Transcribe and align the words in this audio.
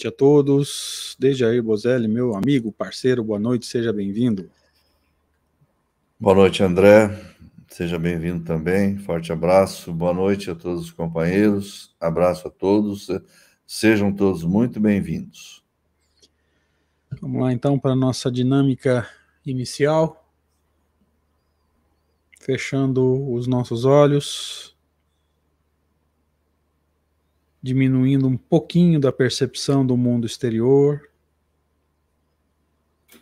noite 0.00 0.08
a 0.08 0.12
todos. 0.12 1.14
Desde 1.18 1.44
aí, 1.44 1.60
Bozelli, 1.60 2.08
meu 2.08 2.34
amigo, 2.34 2.72
parceiro, 2.72 3.22
boa 3.22 3.38
noite, 3.38 3.66
seja 3.66 3.92
bem-vindo. 3.92 4.50
Boa 6.18 6.34
noite, 6.34 6.62
André. 6.62 7.20
Seja 7.68 7.98
bem-vindo 7.98 8.42
também. 8.44 8.96
Forte 8.98 9.30
abraço. 9.30 9.92
Boa 9.92 10.14
noite 10.14 10.50
a 10.50 10.54
todos 10.54 10.84
os 10.84 10.90
companheiros. 10.90 11.94
Abraço 12.00 12.48
a 12.48 12.50
todos. 12.50 13.08
Sejam 13.66 14.10
todos 14.10 14.42
muito 14.42 14.80
bem-vindos. 14.80 15.62
Vamos 17.20 17.42
lá 17.42 17.52
então 17.52 17.78
para 17.78 17.92
a 17.92 17.96
nossa 17.96 18.30
dinâmica 18.30 19.06
inicial. 19.44 20.32
Fechando 22.40 23.30
os 23.34 23.46
nossos 23.46 23.84
olhos, 23.84 24.69
diminuindo 27.62 28.26
um 28.26 28.36
pouquinho 28.36 28.98
da 28.98 29.12
percepção 29.12 29.84
do 29.84 29.96
mundo 29.96 30.26
exterior, 30.26 31.10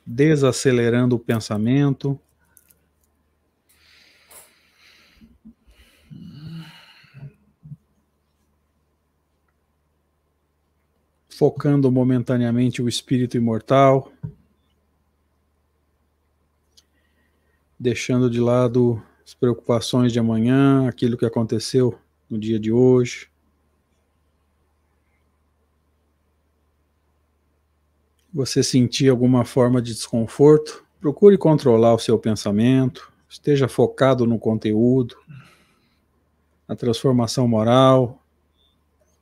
desacelerando 0.07 1.17
o 1.17 1.19
pensamento. 1.19 2.19
Focando 11.29 11.91
momentaneamente 11.93 12.83
o 12.83 12.89
espírito 12.89 13.37
imortal, 13.37 14.13
deixando 17.79 18.29
de 18.29 18.41
lado 18.41 19.01
as 19.25 19.35
preocupações 19.35 20.13
de 20.13 20.19
amanhã, 20.19 20.89
aquilo 20.89 21.17
que 21.17 21.25
aconteceu 21.25 21.97
no 22.29 22.37
dia 22.39 22.59
de 22.59 22.73
hoje. 22.73 23.31
Você 28.33 28.63
sentir 28.63 29.09
alguma 29.09 29.45
forma 29.45 29.81
de 29.81 29.93
desconforto, 29.93 30.85
procure 31.01 31.39
controlar 31.39 31.95
o 31.95 31.99
seu 31.99 32.19
pensamento, 32.19 33.13
esteja 33.29 33.69
focado 33.69 34.27
no 34.27 34.39
conteúdo, 34.39 35.17
na 36.67 36.77
transformação 36.77 37.49
moral, 37.49 38.23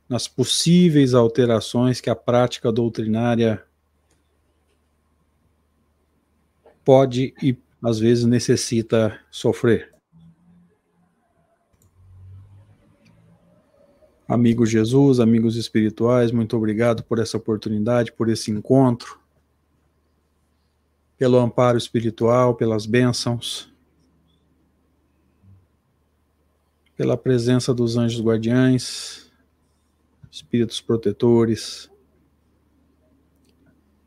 nas 0.08 0.28
possíveis 0.28 1.14
alterações 1.14 2.00
que 2.00 2.10
a 2.10 2.16
prática 2.16 2.70
doutrinária 2.72 3.62
pode 6.84 7.34
e 7.42 7.56
às 7.82 7.98
vezes 7.98 8.24
necessita 8.24 9.20
sofrer. 9.30 9.95
Amigo 14.28 14.66
Jesus, 14.66 15.20
amigos 15.20 15.54
espirituais, 15.54 16.32
muito 16.32 16.56
obrigado 16.56 17.04
por 17.04 17.20
essa 17.20 17.36
oportunidade, 17.36 18.10
por 18.10 18.28
esse 18.28 18.50
encontro, 18.50 19.20
pelo 21.16 21.38
amparo 21.38 21.78
espiritual, 21.78 22.56
pelas 22.56 22.86
bênçãos, 22.86 23.72
pela 26.96 27.16
presença 27.16 27.72
dos 27.72 27.96
anjos 27.96 28.20
guardiães, 28.20 29.30
espíritos 30.28 30.80
protetores, 30.80 31.88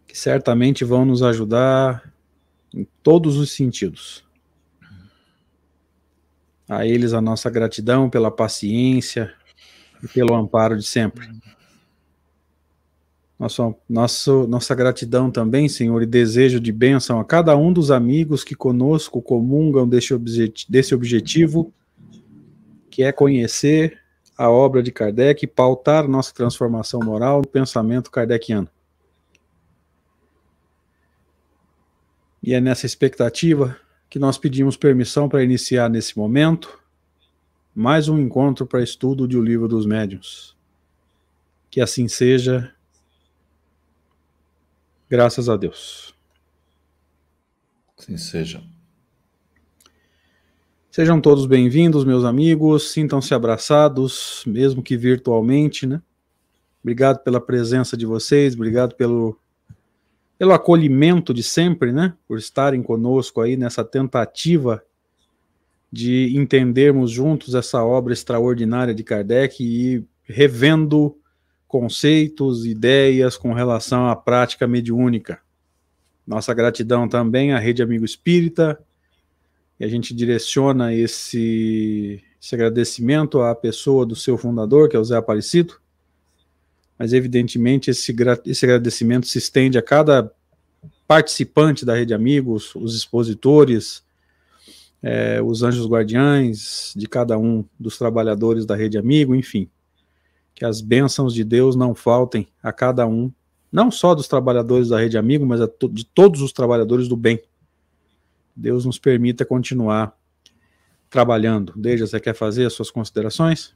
que 0.05 0.17
certamente 0.17 0.83
vão 0.83 1.05
nos 1.05 1.23
ajudar 1.23 2.13
em 2.73 2.85
todos 3.01 3.37
os 3.37 3.53
sentidos. 3.53 4.27
A 6.67 6.85
eles 6.85 7.13
a 7.13 7.21
nossa 7.21 7.49
gratidão 7.49 8.09
pela 8.09 8.29
paciência, 8.29 9.33
e 10.03 10.07
pelo 10.07 10.35
amparo 10.35 10.77
de 10.77 10.83
sempre. 10.83 11.27
Nosso, 13.37 13.75
nosso, 13.87 14.47
nossa 14.47 14.75
gratidão 14.75 15.31
também, 15.31 15.69
Senhor, 15.69 16.01
e 16.03 16.05
desejo 16.05 16.59
de 16.59 16.73
bênção 16.73 17.19
a 17.19 17.25
cada 17.25 17.55
um 17.55 17.71
dos 17.71 17.89
amigos 17.89 18.43
que 18.43 18.53
conosco 18.53 19.21
comungam 19.21 19.87
desse, 19.87 20.13
objet, 20.13 20.69
desse 20.69 20.93
objetivo, 20.93 21.73
que 22.89 23.03
é 23.03 23.13
conhecer 23.13 23.97
a 24.37 24.49
obra 24.49 24.83
de 24.83 24.91
Kardec 24.91 25.43
e 25.43 25.47
pautar 25.47 26.07
nossa 26.07 26.33
transformação 26.33 26.99
moral 27.01 27.41
no 27.41 27.47
pensamento 27.47 28.11
kardeciano. 28.11 28.69
E 32.41 32.53
é 32.53 32.61
nessa 32.61 32.85
expectativa 32.85 33.77
que 34.09 34.17
nós 34.17 34.37
pedimos 34.37 34.75
permissão 34.75 35.29
para 35.29 35.43
iniciar 35.43 35.89
nesse 35.89 36.17
momento 36.17 36.78
mais 37.73 38.09
um 38.09 38.19
encontro 38.19 38.65
para 38.65 38.81
estudo 38.81 39.27
de 39.27 39.37
O 39.37 39.41
Livro 39.41 39.67
dos 39.67 39.85
Médiuns. 39.85 40.57
Que 41.69 41.79
assim 41.79 42.07
seja, 42.07 42.73
graças 45.07 45.47
a 45.47 45.55
Deus. 45.55 46.15
Assim 47.97 48.17
seja. 48.17 48.63
Sejam 50.89 51.21
todos 51.21 51.45
bem-vindos, 51.45 52.03
meus 52.03 52.25
amigos, 52.25 52.91
sintam-se 52.91 53.33
abraçados, 53.33 54.43
mesmo 54.47 54.81
que 54.81 54.97
virtualmente, 54.97 55.85
né? 55.85 56.01
Obrigado 56.81 57.19
pela 57.19 57.39
presença 57.39 57.95
de 57.95 58.05
vocês, 58.05 58.55
obrigado 58.55 58.95
pelo, 58.95 59.39
pelo 60.37 60.53
acolhimento 60.53 61.33
de 61.33 61.43
sempre, 61.43 61.91
né? 61.91 62.17
Por 62.27 62.39
estarem 62.39 62.81
conosco 62.81 63.41
aí 63.41 63.55
nessa 63.55 63.83
tentativa 63.83 64.83
de 65.91 66.37
entendermos 66.37 67.11
juntos 67.11 67.55
essa 67.55 67.83
obra 67.83 68.13
extraordinária 68.13 68.93
de 68.93 69.03
Kardec 69.03 69.63
e 69.63 70.03
revendo 70.23 71.17
conceitos, 71.67 72.65
ideias 72.65 73.37
com 73.37 73.53
relação 73.53 74.07
à 74.07 74.15
prática 74.15 74.67
mediúnica. 74.67 75.39
Nossa 76.25 76.53
gratidão 76.53 77.07
também 77.07 77.53
à 77.53 77.59
Rede 77.59 77.81
Amigo 77.81 78.05
Espírita, 78.05 78.79
e 79.79 79.85
a 79.85 79.87
gente 79.87 80.13
direciona 80.13 80.93
esse, 80.93 82.21
esse 82.41 82.53
agradecimento 82.53 83.41
à 83.41 83.55
pessoa 83.55 84.05
do 84.05 84.15
seu 84.15 84.37
fundador, 84.37 84.89
que 84.89 84.95
é 84.95 84.99
o 84.99 85.03
Zé 85.03 85.15
Aparecido, 85.15 85.79
mas 86.97 87.13
evidentemente 87.13 87.89
esse, 87.89 88.13
esse 88.45 88.65
agradecimento 88.65 89.25
se 89.25 89.37
estende 89.37 89.77
a 89.77 89.81
cada 89.81 90.31
participante 91.07 91.85
da 91.85 91.95
Rede 91.95 92.13
Amigos, 92.13 92.75
os 92.75 92.95
expositores, 92.95 94.03
é, 95.01 95.41
os 95.41 95.63
anjos 95.63 95.87
guardiães 95.87 96.93
de 96.95 97.07
cada 97.07 97.37
um 97.37 97.63
dos 97.79 97.97
trabalhadores 97.97 98.65
da 98.65 98.75
Rede 98.75 98.97
Amigo, 98.97 99.33
enfim. 99.33 99.69
Que 100.53 100.65
as 100.65 100.81
bênçãos 100.81 101.33
de 101.33 101.43
Deus 101.43 101.75
não 101.75 101.95
faltem 101.95 102.47
a 102.61 102.71
cada 102.71 103.07
um, 103.07 103.31
não 103.71 103.89
só 103.89 104.13
dos 104.13 104.27
trabalhadores 104.27 104.89
da 104.89 104.99
Rede 104.99 105.17
Amigo, 105.17 105.45
mas 105.45 105.61
de 105.91 106.05
todos 106.05 106.41
os 106.41 106.51
trabalhadores 106.51 107.07
do 107.07 107.15
bem. 107.15 107.41
Deus 108.55 108.85
nos 108.85 108.99
permita 108.99 109.45
continuar 109.45 110.13
trabalhando. 111.09 111.73
Deja, 111.75 112.05
você 112.05 112.19
quer 112.19 112.35
fazer 112.35 112.65
as 112.65 112.73
suas 112.73 112.91
considerações? 112.91 113.73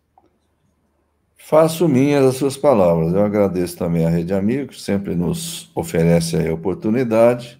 Faço 1.37 1.87
minhas 1.87 2.25
as 2.25 2.35
suas 2.35 2.57
palavras. 2.57 3.13
Eu 3.13 3.23
agradeço 3.23 3.77
também 3.77 4.05
à 4.05 4.09
Rede 4.09 4.33
Amigos, 4.33 4.77
que 4.77 4.81
sempre 4.81 5.15
nos 5.15 5.69
oferece 5.75 6.37
a 6.37 6.53
oportunidade. 6.53 7.59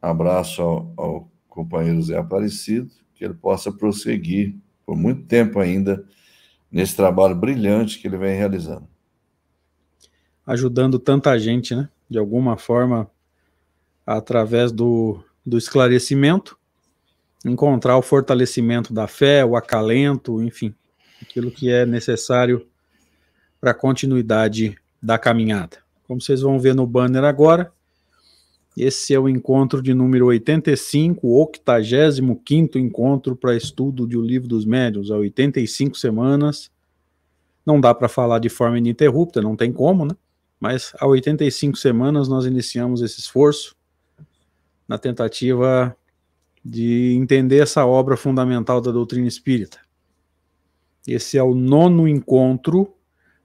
Abraço 0.00 0.62
ao, 0.62 0.92
ao 0.96 1.30
companheiro 1.60 2.02
Zé 2.02 2.16
Aparecido, 2.16 2.90
que 3.14 3.24
ele 3.24 3.34
possa 3.34 3.70
prosseguir 3.70 4.54
por 4.86 4.96
muito 4.96 5.22
tempo 5.24 5.58
ainda 5.58 6.04
nesse 6.70 6.96
trabalho 6.96 7.34
brilhante 7.34 7.98
que 7.98 8.08
ele 8.08 8.16
vem 8.16 8.36
realizando. 8.36 8.88
Ajudando 10.46 10.98
tanta 10.98 11.38
gente, 11.38 11.74
né? 11.74 11.88
De 12.08 12.18
alguma 12.18 12.56
forma, 12.56 13.08
através 14.06 14.72
do, 14.72 15.22
do 15.44 15.58
esclarecimento, 15.58 16.58
encontrar 17.44 17.96
o 17.96 18.02
fortalecimento 18.02 18.92
da 18.92 19.06
fé, 19.06 19.44
o 19.44 19.54
acalento, 19.54 20.42
enfim, 20.42 20.74
aquilo 21.22 21.50
que 21.50 21.70
é 21.70 21.86
necessário 21.86 22.66
para 23.60 23.72
a 23.72 23.74
continuidade 23.74 24.76
da 25.00 25.18
caminhada. 25.18 25.78
Como 26.04 26.20
vocês 26.20 26.40
vão 26.40 26.58
ver 26.58 26.74
no 26.74 26.86
banner 26.86 27.22
agora, 27.22 27.72
esse 28.82 29.12
é 29.12 29.20
o 29.20 29.28
encontro 29.28 29.82
de 29.82 29.92
número 29.92 30.26
85, 30.26 31.26
o 31.26 31.38
85 31.38 32.78
encontro 32.78 33.36
para 33.36 33.54
estudo 33.54 34.06
de 34.06 34.16
O 34.16 34.22
Livro 34.22 34.48
dos 34.48 34.64
Médiuns, 34.64 35.10
há 35.10 35.16
85 35.16 35.98
semanas. 35.98 36.70
Não 37.64 37.80
dá 37.80 37.94
para 37.94 38.08
falar 38.08 38.38
de 38.38 38.48
forma 38.48 38.78
ininterrupta, 38.78 39.42
não 39.42 39.54
tem 39.54 39.70
como, 39.70 40.06
né? 40.06 40.14
Mas 40.58 40.92
há 40.98 41.06
85 41.06 41.76
semanas 41.76 42.26
nós 42.28 42.46
iniciamos 42.46 43.02
esse 43.02 43.20
esforço 43.20 43.76
na 44.88 44.98
tentativa 44.98 45.94
de 46.64 47.14
entender 47.14 47.58
essa 47.58 47.84
obra 47.84 48.16
fundamental 48.16 48.80
da 48.80 48.90
doutrina 48.90 49.28
espírita. 49.28 49.78
Esse 51.06 51.36
é 51.36 51.42
o 51.42 51.54
nono 51.54 52.08
encontro 52.08 52.94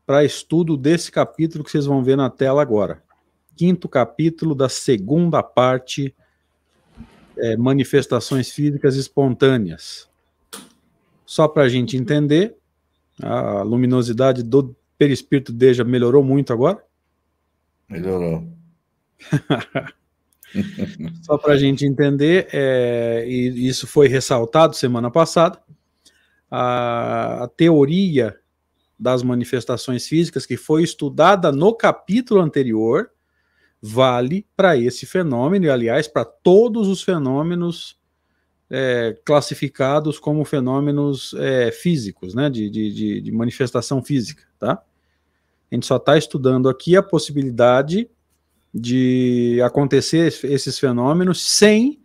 para 0.06 0.24
estudo 0.24 0.78
desse 0.78 1.12
capítulo 1.12 1.64
que 1.64 1.72
vocês 1.72 1.86
vão 1.86 2.04
ver 2.04 2.16
na 2.16 2.30
tela 2.30 2.62
agora 2.62 3.05
quinto 3.56 3.88
capítulo 3.88 4.54
da 4.54 4.70
segunda 4.70 5.42
parte, 5.42 6.14
é, 7.38 7.58
manifestações 7.58 8.52
físicas 8.52 8.96
espontâneas. 8.96 10.10
Só 11.26 11.48
para 11.48 11.64
a 11.64 11.70
gente 11.70 11.98
entender, 11.98 12.56
a 13.22 13.62
luminosidade 13.62 14.44
do 14.44 14.76
perispírito 14.98 15.52
Deja 15.52 15.84
melhorou 15.84 16.24
muito 16.24 16.54
agora. 16.54 16.84
Melhorou. 17.90 18.48
Só 21.24 21.38
para 21.38 21.54
a 21.54 21.58
gente 21.58 21.86
entender, 21.86 22.48
é, 22.54 23.26
e 23.28 23.68
isso 23.68 23.88
foi 23.88 24.08
ressaltado 24.08 24.76
semana 24.76 25.12
passada, 25.12 25.62
a, 26.50 27.44
a 27.44 27.48
teoria 27.48 28.38
das 28.98 29.22
manifestações 29.22 30.08
físicas 30.08 30.46
que 30.46 30.56
foi 30.56 30.84
estudada 30.84 31.52
no 31.52 31.74
capítulo 31.74 32.40
anterior 32.40 33.12
vale 33.82 34.46
para 34.56 34.78
esse 34.78 35.06
fenômeno, 35.06 35.66
e 35.66 35.70
aliás, 35.70 36.08
para 36.08 36.26
todos 36.26 36.88
os 36.88 37.04
fenômenos 37.04 37.98
é, 38.70 39.16
classificados 39.24 40.18
como 40.18 40.44
fenômenos 40.44 41.34
é, 41.38 41.72
físicos, 41.72 42.34
né, 42.34 42.50
de, 42.50 42.70
de, 42.70 43.22
de, 43.22 43.32
manifestação 43.32 44.04
física, 44.04 44.44
tá? 44.58 44.82
A 45.72 45.76
gente 45.76 45.86
só 45.86 45.98
está 45.98 46.18
estudando 46.18 46.70
aqui 46.70 46.96
a 46.96 47.04
possibilidade 47.04 48.10
de 48.74 49.60
acontecer 49.64 50.34
esses 50.44 50.78
fenômenos 50.80 51.42
sem 51.42 52.00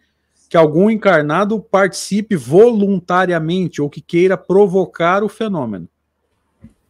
que 0.49 0.57
algum 0.57 0.91
encarnado 0.91 1.61
participe 1.61 2.37
voluntariamente 2.37 3.81
ou 3.81 3.89
que 3.89 4.01
queira 4.01 4.37
provocar 4.37 5.23
o 5.23 5.29
fenômeno. 5.29 5.89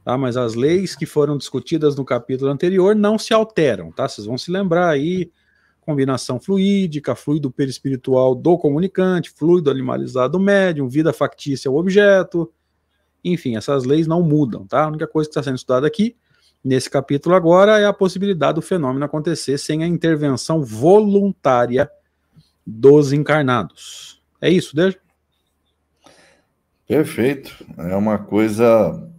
Tá? 0.04 0.16
Mas 0.16 0.36
as 0.36 0.54
leis 0.54 0.96
que 0.96 1.06
foram 1.06 1.36
discutidas 1.36 1.94
no 1.96 2.04
capítulo 2.04 2.50
anterior 2.50 2.94
não 2.94 3.18
se 3.18 3.34
alteram, 3.34 3.92
tá? 3.92 4.08
Vocês 4.08 4.26
vão 4.26 4.38
se 4.38 4.50
lembrar 4.50 4.88
aí 4.88 5.30
combinação 5.80 6.38
fluídica, 6.38 7.14
fluido 7.14 7.50
perispiritual 7.50 8.34
do 8.34 8.56
comunicante, 8.56 9.30
fluido 9.30 9.70
animalizado 9.70 10.38
do 10.38 10.40
médium, 10.40 10.88
vida 10.88 11.12
factícia 11.12 11.68
ao 11.68 11.76
objeto, 11.76 12.50
enfim, 13.24 13.56
essas 13.56 13.84
leis 13.84 14.06
não 14.06 14.22
mudam, 14.22 14.66
tá? 14.66 14.84
A 14.84 14.88
única 14.88 15.06
coisa 15.06 15.28
que 15.28 15.32
está 15.32 15.42
sendo 15.42 15.56
estudada 15.56 15.86
aqui, 15.86 16.16
nesse 16.62 16.88
capítulo 16.88 17.34
agora, 17.34 17.78
é 17.78 17.86
a 17.86 17.92
possibilidade 17.92 18.54
do 18.54 18.62
fenômeno 18.62 19.04
acontecer 19.04 19.58
sem 19.58 19.82
a 19.82 19.86
intervenção 19.86 20.62
voluntária 20.62 21.90
dos 22.66 23.12
encarnados. 23.12 24.22
É 24.40 24.48
isso, 24.50 24.74
Deja? 24.74 24.98
Perfeito. 26.86 27.64
É 27.78 27.94
uma 27.94 28.18
coisa 28.18 29.09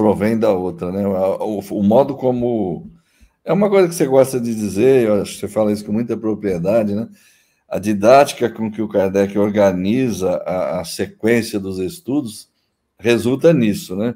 provém 0.00 0.38
da 0.38 0.50
outra, 0.50 0.90
né? 0.90 1.06
O, 1.06 1.58
o, 1.58 1.82
modo 1.82 2.14
como 2.14 2.90
é 3.44 3.52
uma 3.52 3.68
coisa 3.68 3.86
que 3.86 3.94
você 3.94 4.06
gosta 4.06 4.40
de 4.40 4.54
dizer, 4.54 5.06
eu 5.06 5.20
acho 5.20 5.34
que 5.34 5.40
você 5.40 5.48
fala 5.48 5.70
isso 5.70 5.84
com 5.84 5.92
muita 5.92 6.16
propriedade, 6.16 6.94
né? 6.94 7.06
A 7.68 7.78
didática 7.78 8.48
com 8.48 8.70
que 8.70 8.80
o 8.80 8.88
Kardec 8.88 9.38
organiza 9.38 10.36
a, 10.36 10.80
a 10.80 10.84
sequência 10.86 11.60
dos 11.60 11.78
estudos 11.78 12.48
resulta 12.98 13.52
nisso, 13.52 13.94
né? 13.94 14.14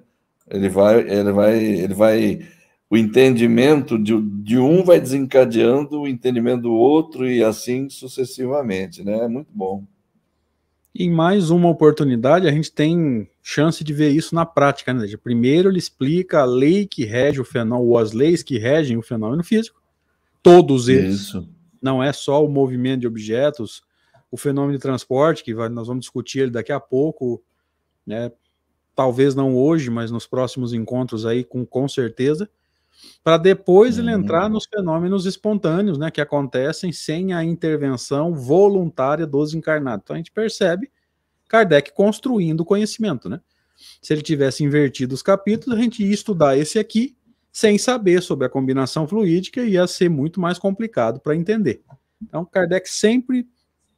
Ele 0.50 0.70
vai, 0.70 1.00
ele 1.00 1.32
vai, 1.32 1.62
ele 1.62 1.94
vai, 1.94 2.48
o 2.88 2.96
entendimento 2.96 3.98
de, 3.98 4.19
de 4.42 4.56
um 4.58 4.82
vai 4.82 4.98
desencadeando 4.98 6.00
o 6.00 6.08
entendimento 6.08 6.62
do 6.62 6.72
outro 6.72 7.28
e 7.28 7.44
assim 7.44 7.90
sucessivamente, 7.90 9.04
né? 9.04 9.19
É 9.19 9.28
muito 9.28 9.50
bom. 9.52 9.84
Em 10.94 11.10
mais 11.10 11.50
uma 11.50 11.69
oportunidade, 11.69 12.48
a 12.48 12.52
gente 12.52 12.72
tem 12.72 13.28
chance 13.46 13.85
de 13.85 13.93
ver 13.93 14.08
isso 14.08 14.35
na 14.35 14.46
prática. 14.46 14.94
Né? 14.94 15.06
Primeiro, 15.23 15.69
ele 15.69 15.79
explica 15.79 16.41
a 16.41 16.44
lei 16.46 16.87
que 16.87 17.05
rege 17.05 17.43
o 17.43 17.44
fenômeno, 17.44 17.91
ou 17.91 17.99
as 17.99 18.12
leis 18.12 18.43
que 18.43 18.56
regem 18.56 18.96
o 18.96 19.02
fenômeno 19.02 19.44
físico, 19.44 19.82
todos 20.43 20.88
eles. 20.88 21.20
Isso. 21.20 21.46
Não 21.81 22.02
é 22.02 22.11
só 22.11 22.43
o 22.43 22.49
movimento 22.49 23.02
de 23.02 23.06
objetos, 23.06 23.83
o 24.30 24.38
fenômeno 24.38 24.78
de 24.78 24.83
transporte, 24.83 25.45
que 25.45 25.54
vai, 25.54 25.68
nós 25.68 25.87
vamos 25.87 26.00
discutir 26.00 26.40
ele 26.40 26.50
daqui 26.52 26.73
a 26.73 26.80
pouco, 26.80 27.45
né? 28.07 28.33
talvez 28.97 29.35
não 29.35 29.54
hoje, 29.54 29.90
mas 29.90 30.11
nos 30.11 30.26
próximos 30.26 30.73
encontros 30.73 31.26
aí, 31.26 31.45
com, 31.45 31.66
com 31.66 31.87
certeza, 31.87 32.49
para 33.23 33.37
depois 33.37 33.99
uhum. 33.99 34.04
ele 34.04 34.12
entrar 34.12 34.49
nos 34.49 34.64
fenômenos 34.64 35.26
espontâneos, 35.26 35.99
né, 35.99 36.11
que 36.11 36.21
acontecem 36.21 36.92
sem 36.92 37.35
a 37.35 37.45
intervenção 37.45 38.35
voluntária 38.35 39.26
dos 39.26 39.52
encarnados. 39.52 40.04
Então 40.04 40.14
a 40.14 40.16
gente 40.16 40.33
percebe 40.33 40.90
Kardec 41.48 41.92
construindo 41.92 42.64
conhecimento, 42.64 43.28
né? 43.28 43.40
Se 44.00 44.12
ele 44.12 44.22
tivesse 44.22 44.62
invertido 44.64 45.14
os 45.14 45.22
capítulos, 45.22 45.78
a 45.78 45.82
gente 45.82 46.04
ia 46.04 46.12
estudar 46.12 46.56
esse 46.56 46.78
aqui 46.78 47.16
sem 47.52 47.78
saber 47.78 48.22
sobre 48.22 48.46
a 48.46 48.50
combinação 48.50 49.06
fluídica 49.06 49.62
e 49.62 49.72
ia 49.72 49.86
ser 49.86 50.08
muito 50.08 50.40
mais 50.40 50.58
complicado 50.58 51.20
para 51.20 51.36
entender. 51.36 51.82
Então 52.20 52.44
Kardec 52.44 52.88
sempre 52.88 53.46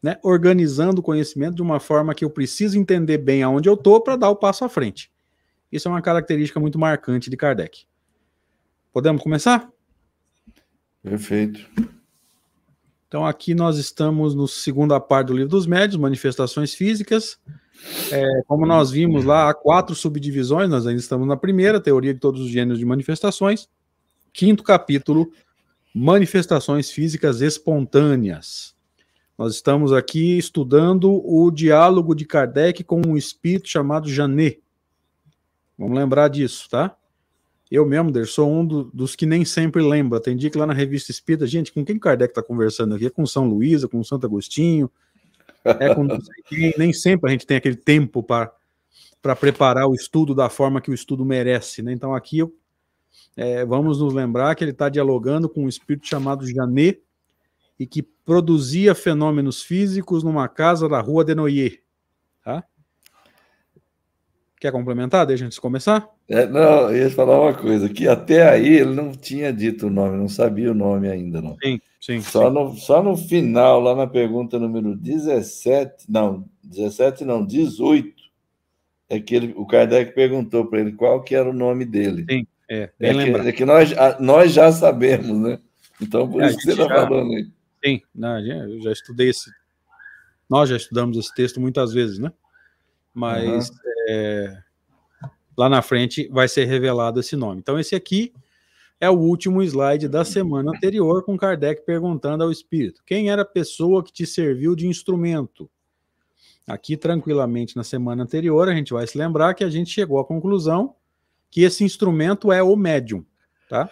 né, 0.02 0.18
organizando 0.22 1.00
o 1.00 1.02
conhecimento 1.02 1.56
de 1.56 1.62
uma 1.62 1.80
forma 1.80 2.14
que 2.14 2.24
eu 2.24 2.30
preciso 2.30 2.78
entender 2.78 3.18
bem 3.18 3.42
aonde 3.42 3.68
eu 3.68 3.74
estou 3.74 4.00
para 4.00 4.16
dar 4.16 4.30
o 4.30 4.36
passo 4.36 4.64
à 4.64 4.68
frente. 4.68 5.10
Isso 5.70 5.88
é 5.88 5.90
uma 5.90 6.02
característica 6.02 6.60
muito 6.60 6.78
marcante 6.78 7.28
de 7.28 7.36
Kardec. 7.36 7.86
Podemos 8.92 9.22
começar? 9.22 9.70
Perfeito. 11.02 11.68
Então, 13.08 13.24
aqui 13.24 13.54
nós 13.54 13.78
estamos 13.78 14.34
no 14.34 14.48
segunda 14.48 14.98
parte 14.98 15.28
do 15.28 15.34
livro 15.34 15.50
dos 15.50 15.66
médios, 15.66 16.00
manifestações 16.00 16.74
físicas. 16.74 17.38
É, 18.10 18.42
como 18.46 18.66
nós 18.66 18.90
vimos 18.90 19.24
lá, 19.24 19.48
há 19.48 19.54
quatro 19.54 19.94
subdivisões, 19.94 20.68
nós 20.68 20.86
ainda 20.86 21.00
estamos 21.00 21.26
na 21.26 21.36
primeira, 21.36 21.80
teoria 21.80 22.12
de 22.12 22.20
todos 22.20 22.40
os 22.40 22.48
gêneros 22.48 22.78
de 22.78 22.84
manifestações. 22.84 23.68
Quinto 24.32 24.62
capítulo, 24.62 25.30
manifestações 25.94 26.90
físicas 26.90 27.40
espontâneas. 27.40 28.74
Nós 29.38 29.54
estamos 29.54 29.92
aqui 29.92 30.38
estudando 30.38 31.22
o 31.24 31.50
diálogo 31.50 32.14
de 32.14 32.24
Kardec 32.24 32.82
com 32.82 33.02
um 33.06 33.16
espírito 33.16 33.68
chamado 33.68 34.08
Janet. 34.08 34.60
Vamos 35.78 35.96
lembrar 35.96 36.28
disso, 36.28 36.68
tá? 36.70 36.96
Eu 37.70 37.84
mesmo, 37.84 38.12
Der, 38.12 38.26
sou 38.26 38.50
um 38.50 38.64
do, 38.64 38.84
dos 38.84 39.16
que 39.16 39.26
nem 39.26 39.44
sempre 39.44 39.82
lembra. 39.82 40.20
Tem 40.20 40.36
dia 40.36 40.50
que 40.50 40.58
lá 40.58 40.66
na 40.66 40.72
revista 40.72 41.10
Espírita, 41.10 41.46
gente, 41.46 41.72
com 41.72 41.84
quem 41.84 41.98
Kardec 41.98 42.30
está 42.30 42.42
conversando 42.42 42.94
aqui? 42.94 43.06
É 43.06 43.10
com 43.10 43.26
São 43.26 43.48
Luís, 43.48 43.84
com 43.86 44.02
Santo 44.04 44.26
Agostinho, 44.26 44.90
é 45.64 45.92
com 45.94 46.06
quem. 46.46 46.72
Nem 46.78 46.92
sempre 46.92 47.28
a 47.28 47.32
gente 47.32 47.46
tem 47.46 47.56
aquele 47.56 47.76
tempo 47.76 48.22
para 48.22 48.52
preparar 49.34 49.88
o 49.88 49.94
estudo 49.94 50.34
da 50.34 50.48
forma 50.48 50.80
que 50.80 50.90
o 50.90 50.94
estudo 50.94 51.24
merece. 51.24 51.82
Né? 51.82 51.92
Então 51.92 52.14
aqui 52.14 52.38
eu, 52.38 52.54
é, 53.36 53.64
vamos 53.64 53.98
nos 53.98 54.14
lembrar 54.14 54.54
que 54.54 54.62
ele 54.62 54.70
está 54.70 54.88
dialogando 54.88 55.48
com 55.48 55.64
um 55.64 55.68
espírito 55.68 56.06
chamado 56.06 56.46
Janet 56.46 57.02
e 57.78 57.86
que 57.86 58.02
produzia 58.02 58.94
fenômenos 58.94 59.62
físicos 59.62 60.22
numa 60.22 60.48
casa 60.48 60.88
da 60.88 61.00
rua 61.00 61.24
de 61.24 61.34
Noyer. 61.34 61.82
Tá? 62.44 62.64
Quer 64.66 64.72
complementar? 64.72 65.24
Deixa 65.24 65.44
a 65.44 65.48
gente 65.48 65.60
começar? 65.60 66.08
É, 66.28 66.44
não, 66.44 66.90
eu 66.90 66.96
ia 66.96 67.10
falar 67.10 67.40
uma 67.40 67.54
coisa, 67.54 67.88
que 67.88 68.08
até 68.08 68.48
aí 68.48 68.78
ele 68.78 68.96
não 68.96 69.12
tinha 69.12 69.52
dito 69.52 69.86
o 69.86 69.90
nome, 69.90 70.16
não 70.16 70.28
sabia 70.28 70.72
o 70.72 70.74
nome 70.74 71.08
ainda, 71.08 71.40
não. 71.40 71.56
Sim, 71.62 71.80
sim. 72.00 72.20
Só, 72.20 72.48
sim. 72.48 72.52
No, 72.52 72.74
só 72.74 73.00
no 73.00 73.16
final, 73.16 73.80
lá 73.80 73.94
na 73.94 74.08
pergunta 74.08 74.58
número 74.58 74.96
17, 74.96 76.10
não, 76.10 76.44
17 76.64 77.24
não, 77.24 77.46
18, 77.46 78.12
é 79.08 79.20
que 79.20 79.36
ele, 79.36 79.54
o 79.56 79.64
Kardec 79.64 80.12
perguntou 80.16 80.66
para 80.66 80.80
ele 80.80 80.90
qual 80.90 81.22
que 81.22 81.36
era 81.36 81.48
o 81.48 81.52
nome 81.52 81.84
dele. 81.84 82.26
Sim, 82.28 82.44
é, 82.68 82.90
bem 82.98 83.20
é 83.20 83.24
que, 83.24 83.48
é 83.48 83.52
que 83.52 83.64
nós, 83.64 83.94
nós 84.18 84.52
já 84.52 84.72
sabemos, 84.72 85.38
né? 85.38 85.60
Então, 86.02 86.28
por 86.28 86.42
é, 86.42 86.48
isso 86.48 86.56
que 86.56 86.64
você 86.64 86.72
está 86.72 86.88
falando 86.88 87.34
aí. 87.34 87.46
Sim, 87.84 88.02
não, 88.12 88.40
eu 88.40 88.80
já 88.80 88.90
estudei 88.90 89.28
esse. 89.28 89.48
Nós 90.50 90.68
já 90.68 90.76
estudamos 90.76 91.16
esse 91.16 91.32
texto 91.36 91.60
muitas 91.60 91.92
vezes, 91.92 92.18
né? 92.18 92.32
Mas 93.14 93.70
uhum. 93.70 93.85
É, 94.06 94.56
lá 95.56 95.68
na 95.68 95.82
frente 95.82 96.28
vai 96.28 96.48
ser 96.48 96.64
revelado 96.64 97.20
esse 97.20 97.36
nome. 97.36 97.60
Então, 97.60 97.78
esse 97.78 97.94
aqui 97.94 98.32
é 99.00 99.10
o 99.10 99.18
último 99.18 99.62
slide 99.62 100.08
da 100.08 100.24
semana 100.24 100.70
anterior, 100.70 101.22
com 101.22 101.36
Kardec 101.36 101.84
perguntando 101.84 102.44
ao 102.44 102.50
espírito: 102.50 103.02
quem 103.04 103.30
era 103.30 103.42
a 103.42 103.46
pessoa 103.46 104.02
que 104.02 104.12
te 104.12 104.26
serviu 104.26 104.74
de 104.74 104.86
instrumento? 104.86 105.70
Aqui, 106.66 106.96
tranquilamente, 106.96 107.76
na 107.76 107.84
semana 107.84 108.24
anterior, 108.24 108.68
a 108.68 108.74
gente 108.74 108.92
vai 108.92 109.06
se 109.06 109.16
lembrar 109.16 109.54
que 109.54 109.62
a 109.62 109.70
gente 109.70 109.90
chegou 109.90 110.18
à 110.18 110.24
conclusão 110.24 110.96
que 111.50 111.62
esse 111.62 111.84
instrumento 111.84 112.50
é 112.50 112.62
o 112.62 112.74
médium, 112.74 113.24
tá? 113.68 113.88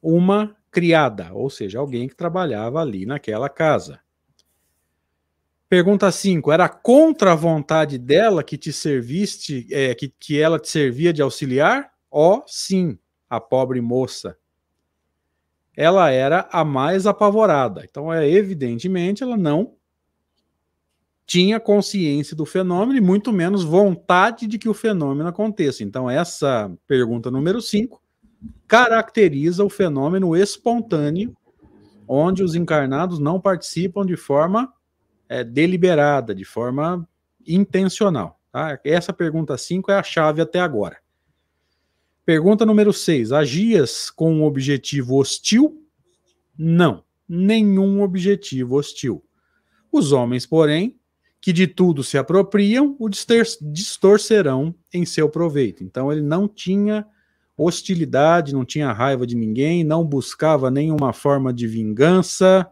Uma 0.00 0.56
criada, 0.70 1.32
ou 1.32 1.50
seja, 1.50 1.80
alguém 1.80 2.08
que 2.08 2.14
trabalhava 2.14 2.80
ali 2.80 3.04
naquela 3.04 3.48
casa. 3.48 4.00
Pergunta 5.70 6.10
5. 6.10 6.50
Era 6.50 6.68
contra 6.68 7.30
a 7.30 7.36
vontade 7.36 7.96
dela 7.96 8.42
que 8.42 8.58
te 8.58 8.72
serviste, 8.72 9.68
é, 9.70 9.94
que, 9.94 10.08
que 10.08 10.40
ela 10.40 10.58
te 10.58 10.68
servia 10.68 11.12
de 11.12 11.22
auxiliar? 11.22 11.92
Ó, 12.10 12.38
oh, 12.38 12.42
sim, 12.44 12.98
a 13.28 13.38
pobre 13.38 13.80
moça. 13.80 14.36
Ela 15.76 16.10
era 16.10 16.48
a 16.50 16.64
mais 16.64 17.06
apavorada. 17.06 17.86
Então, 17.88 18.12
é 18.12 18.28
evidentemente, 18.28 19.22
ela 19.22 19.36
não 19.36 19.76
tinha 21.24 21.60
consciência 21.60 22.34
do 22.34 22.44
fenômeno 22.44 22.98
e 22.98 23.00
muito 23.00 23.32
menos 23.32 23.62
vontade 23.62 24.48
de 24.48 24.58
que 24.58 24.68
o 24.68 24.74
fenômeno 24.74 25.28
aconteça. 25.28 25.84
Então, 25.84 26.10
essa 26.10 26.68
pergunta 26.84 27.30
número 27.30 27.62
5 27.62 28.02
caracteriza 28.66 29.64
o 29.64 29.70
fenômeno 29.70 30.34
espontâneo, 30.34 31.32
onde 32.08 32.42
os 32.42 32.56
encarnados 32.56 33.20
não 33.20 33.40
participam 33.40 34.04
de 34.04 34.16
forma 34.16 34.74
é, 35.30 35.44
deliberada, 35.44 36.34
de 36.34 36.44
forma 36.44 37.08
intencional. 37.46 38.40
Tá? 38.50 38.80
Essa 38.84 39.12
pergunta 39.12 39.56
5 39.56 39.92
é 39.92 39.94
a 39.94 40.02
chave 40.02 40.42
até 40.42 40.58
agora. 40.58 40.98
Pergunta 42.26 42.66
número 42.66 42.92
6. 42.92 43.30
Agias 43.30 44.10
com 44.10 44.34
um 44.34 44.44
objetivo 44.44 45.16
hostil? 45.16 45.86
Não, 46.58 47.04
nenhum 47.28 48.02
objetivo 48.02 48.76
hostil. 48.76 49.24
Os 49.92 50.10
homens, 50.10 50.44
porém, 50.44 50.98
que 51.40 51.52
de 51.52 51.68
tudo 51.68 52.02
se 52.02 52.18
apropriam, 52.18 52.96
o 52.98 53.08
distorcerão 53.08 54.74
em 54.92 55.06
seu 55.06 55.28
proveito. 55.28 55.84
Então 55.84 56.10
ele 56.10 56.22
não 56.22 56.48
tinha 56.48 57.06
hostilidade, 57.56 58.52
não 58.52 58.64
tinha 58.64 58.92
raiva 58.92 59.24
de 59.26 59.36
ninguém, 59.36 59.84
não 59.84 60.04
buscava 60.04 60.70
nenhuma 60.70 61.12
forma 61.12 61.52
de 61.52 61.66
vingança, 61.68 62.68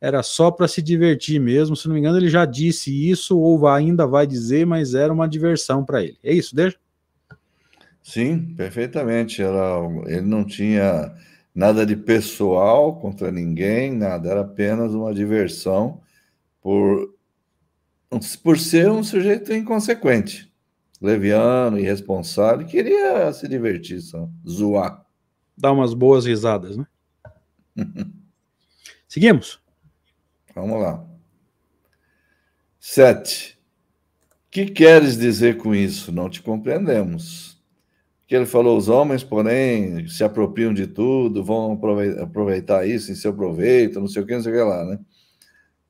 era 0.00 0.22
só 0.22 0.50
para 0.50 0.68
se 0.68 0.82
divertir 0.82 1.40
mesmo. 1.40 1.76
Se 1.76 1.86
não 1.86 1.94
me 1.94 2.00
engano, 2.00 2.18
ele 2.18 2.28
já 2.28 2.44
disse 2.44 3.10
isso, 3.10 3.38
ou 3.38 3.66
ainda 3.66 4.06
vai 4.06 4.26
dizer, 4.26 4.66
mas 4.66 4.94
era 4.94 5.12
uma 5.12 5.28
diversão 5.28 5.84
para 5.84 6.02
ele. 6.02 6.18
É 6.22 6.32
isso, 6.32 6.54
deixa? 6.54 6.78
Sim, 8.02 8.54
perfeitamente. 8.54 9.42
Era, 9.42 9.78
ele 10.06 10.22
não 10.22 10.44
tinha 10.44 11.14
nada 11.54 11.84
de 11.86 11.96
pessoal 11.96 13.00
contra 13.00 13.32
ninguém, 13.32 13.92
nada, 13.92 14.30
era 14.30 14.40
apenas 14.42 14.92
uma 14.92 15.14
diversão 15.14 16.00
por, 16.60 17.14
por 18.42 18.58
ser 18.58 18.90
um 18.90 19.02
sujeito 19.02 19.52
inconsequente 19.52 20.52
leviano, 21.00 21.78
irresponsável, 21.78 22.66
queria 22.66 23.32
se 23.32 23.46
divertir, 23.48 24.00
só, 24.00 24.28
zoar. 24.48 25.04
Dar 25.56 25.72
umas 25.72 25.94
boas 25.94 26.26
risadas, 26.26 26.76
né? 26.76 26.86
Seguimos. 29.08 29.60
Vamos 30.56 30.80
lá. 30.80 31.06
Sete. 32.80 33.58
Que 34.50 34.64
queres 34.64 35.18
dizer 35.18 35.58
com 35.58 35.74
isso? 35.74 36.10
Não 36.10 36.30
te 36.30 36.40
compreendemos. 36.40 37.62
Que 38.26 38.34
ele 38.34 38.46
falou: 38.46 38.78
os 38.78 38.88
homens, 38.88 39.22
porém, 39.22 40.08
se 40.08 40.24
apropriam 40.24 40.72
de 40.72 40.86
tudo, 40.86 41.44
vão 41.44 41.78
aproveitar 42.22 42.88
isso 42.88 43.12
em 43.12 43.14
seu 43.14 43.34
proveito, 43.34 44.00
não 44.00 44.08
sei 44.08 44.22
o 44.22 44.26
que, 44.26 44.32
não 44.32 44.42
sei 44.42 44.52
o 44.52 44.56
que 44.56 44.62
lá, 44.62 44.84
né? 44.86 44.98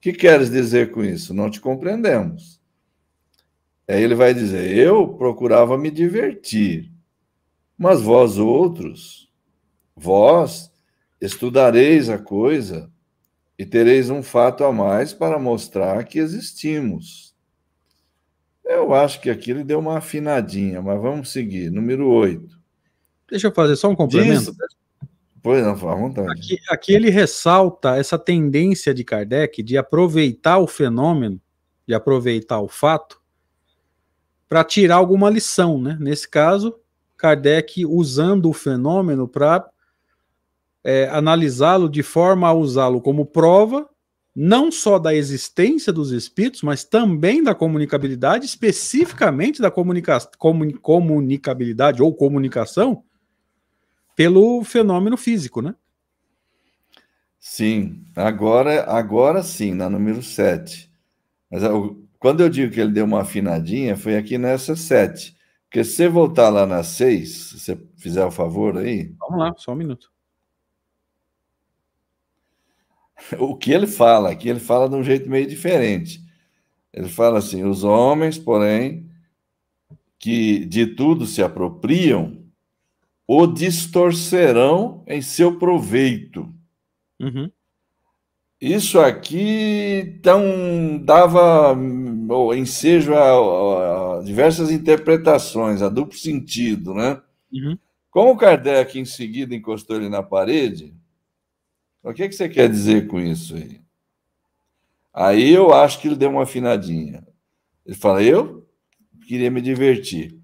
Que 0.00 0.12
queres 0.12 0.50
dizer 0.50 0.90
com 0.90 1.04
isso? 1.04 1.32
Não 1.32 1.48
te 1.48 1.60
compreendemos. 1.60 2.60
Aí 3.86 4.02
ele 4.02 4.16
vai 4.16 4.34
dizer: 4.34 4.76
Eu 4.76 5.06
procurava 5.14 5.78
me 5.78 5.92
divertir, 5.92 6.92
mas 7.78 8.02
vós 8.02 8.36
outros, 8.36 9.30
vós 9.94 10.72
estudareis 11.20 12.08
a 12.10 12.18
coisa 12.18 12.90
e 13.58 13.64
tereis 13.64 14.10
um 14.10 14.22
fato 14.22 14.64
a 14.64 14.72
mais 14.72 15.12
para 15.12 15.38
mostrar 15.38 16.04
que 16.04 16.18
existimos. 16.18 17.34
Eu 18.64 18.92
acho 18.92 19.20
que 19.20 19.30
aqui 19.30 19.50
ele 19.52 19.64
deu 19.64 19.78
uma 19.78 19.98
afinadinha, 19.98 20.82
mas 20.82 21.00
vamos 21.00 21.30
seguir. 21.30 21.70
Número 21.70 22.08
8. 22.08 22.58
Deixa 23.30 23.46
eu 23.46 23.52
fazer 23.52 23.76
só 23.76 23.88
um 23.88 23.96
complemento. 23.96 24.52
Diz... 24.52 24.76
Pois 25.42 25.62
não, 25.62 25.70
à 25.70 25.94
vontade. 25.94 26.30
Aqui, 26.30 26.58
aqui 26.68 26.92
ele 26.92 27.08
ressalta 27.08 27.96
essa 27.96 28.18
tendência 28.18 28.92
de 28.92 29.04
Kardec 29.04 29.62
de 29.62 29.78
aproveitar 29.78 30.58
o 30.58 30.66
fenômeno, 30.66 31.40
de 31.86 31.94
aproveitar 31.94 32.60
o 32.60 32.66
fato, 32.66 33.22
para 34.48 34.64
tirar 34.64 34.96
alguma 34.96 35.30
lição, 35.30 35.80
né? 35.80 35.96
Nesse 36.00 36.28
caso, 36.28 36.76
Kardec 37.16 37.86
usando 37.86 38.48
o 38.48 38.52
fenômeno 38.52 39.28
para 39.28 39.64
é, 40.86 41.08
analisá-lo 41.08 41.88
de 41.88 42.00
forma 42.00 42.46
a 42.46 42.52
usá-lo 42.52 43.00
como 43.00 43.26
prova, 43.26 43.90
não 44.34 44.70
só 44.70 45.00
da 45.00 45.12
existência 45.12 45.92
dos 45.92 46.12
espíritos, 46.12 46.62
mas 46.62 46.84
também 46.84 47.42
da 47.42 47.56
comunicabilidade, 47.56 48.46
especificamente 48.46 49.60
da 49.60 49.68
comunica 49.68 50.16
comuni 50.38 50.74
comunicabilidade 50.74 52.00
ou 52.00 52.14
comunicação 52.14 53.02
pelo 54.14 54.62
fenômeno 54.62 55.16
físico, 55.16 55.60
né? 55.60 55.74
Sim, 57.40 58.04
agora, 58.14 58.84
agora 58.84 59.42
sim, 59.42 59.74
na 59.74 59.90
número 59.90 60.22
7. 60.22 60.88
Mas 61.50 61.62
quando 62.16 62.42
eu 62.42 62.48
digo 62.48 62.72
que 62.72 62.80
ele 62.80 62.92
deu 62.92 63.04
uma 63.04 63.22
afinadinha, 63.22 63.96
foi 63.96 64.16
aqui 64.16 64.38
nessa 64.38 64.76
sete. 64.76 65.36
Porque 65.64 65.82
se 65.82 65.96
você 65.96 66.08
voltar 66.08 66.48
lá 66.48 66.64
na 66.64 66.84
seis, 66.84 67.48
se 67.48 67.58
você 67.58 67.78
fizer 67.96 68.24
o 68.24 68.30
favor 68.30 68.78
aí. 68.78 69.12
Vamos 69.18 69.38
lá, 69.38 69.54
só 69.56 69.72
um 69.72 69.76
minuto. 69.76 70.15
O 73.38 73.56
que 73.56 73.72
ele 73.72 73.86
fala 73.86 74.30
aqui, 74.30 74.48
ele 74.48 74.60
fala 74.60 74.88
de 74.88 74.94
um 74.94 75.02
jeito 75.02 75.28
meio 75.28 75.46
diferente. 75.46 76.20
Ele 76.92 77.08
fala 77.08 77.38
assim: 77.38 77.64
os 77.64 77.84
homens, 77.84 78.38
porém, 78.38 79.08
que 80.18 80.64
de 80.64 80.86
tudo 80.86 81.26
se 81.26 81.42
apropriam, 81.42 82.44
o 83.26 83.46
distorcerão 83.46 85.02
em 85.06 85.20
seu 85.20 85.58
proveito. 85.58 86.52
Uhum. 87.20 87.50
Isso 88.60 88.98
aqui 88.98 90.16
então, 90.18 90.98
dava 91.04 91.76
ensejo 92.56 93.14
a, 93.14 94.18
a, 94.18 94.22
diversas 94.22 94.70
interpretações, 94.70 95.82
a 95.82 95.88
duplo 95.90 96.16
sentido, 96.16 96.94
né? 96.94 97.20
Uhum. 97.52 97.78
Como 98.10 98.30
o 98.30 98.36
Kardec 98.36 98.98
em 98.98 99.04
seguida 99.04 99.54
encostou 99.54 99.96
ele 99.96 100.08
na 100.08 100.22
parede, 100.22 100.94
o 102.10 102.14
que, 102.14 102.28
que 102.28 102.34
você 102.34 102.48
quer 102.48 102.68
dizer 102.68 103.06
com 103.06 103.20
isso 103.20 103.54
aí? 103.54 103.80
Aí 105.12 105.52
eu 105.52 105.72
acho 105.72 106.00
que 106.00 106.08
ele 106.08 106.16
deu 106.16 106.30
uma 106.30 106.42
afinadinha. 106.42 107.26
Ele 107.84 107.96
fala, 107.96 108.22
eu 108.22 108.66
queria 109.26 109.50
me 109.50 109.60
divertir. 109.60 110.38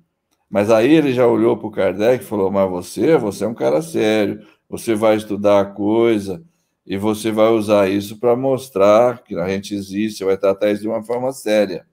Mas 0.49 0.71
aí 0.71 0.93
ele 0.93 1.13
já 1.13 1.27
olhou 1.27 1.57
para 1.57 1.67
o 1.67 1.71
Kardec 1.71 2.23
e 2.23 2.27
falou, 2.27 2.51
mas 2.51 2.71
você, 2.71 3.17
você 3.17 3.45
é 3.45 3.49
um 3.49 3.55
cara 3.55 3.81
sério, 3.81 4.47
você 4.69 4.95
vai 4.95 5.17
estudar 5.17 5.61
a 5.61 5.65
coisa, 5.65 6.43
e 6.87 6.97
você 6.97 7.31
vai 7.31 7.49
usar 7.53 7.89
isso 7.89 8.19
para 8.19 8.37
mostrar 8.37 9.23
que 9.23 9.37
a 9.37 9.49
gente 9.49 9.75
existe, 9.75 10.25
vai 10.25 10.37
tratar 10.37 10.71
isso 10.71 10.83
de 10.83 10.89
uma 10.89 11.03
forma 11.03 11.33
séria. 11.33 11.87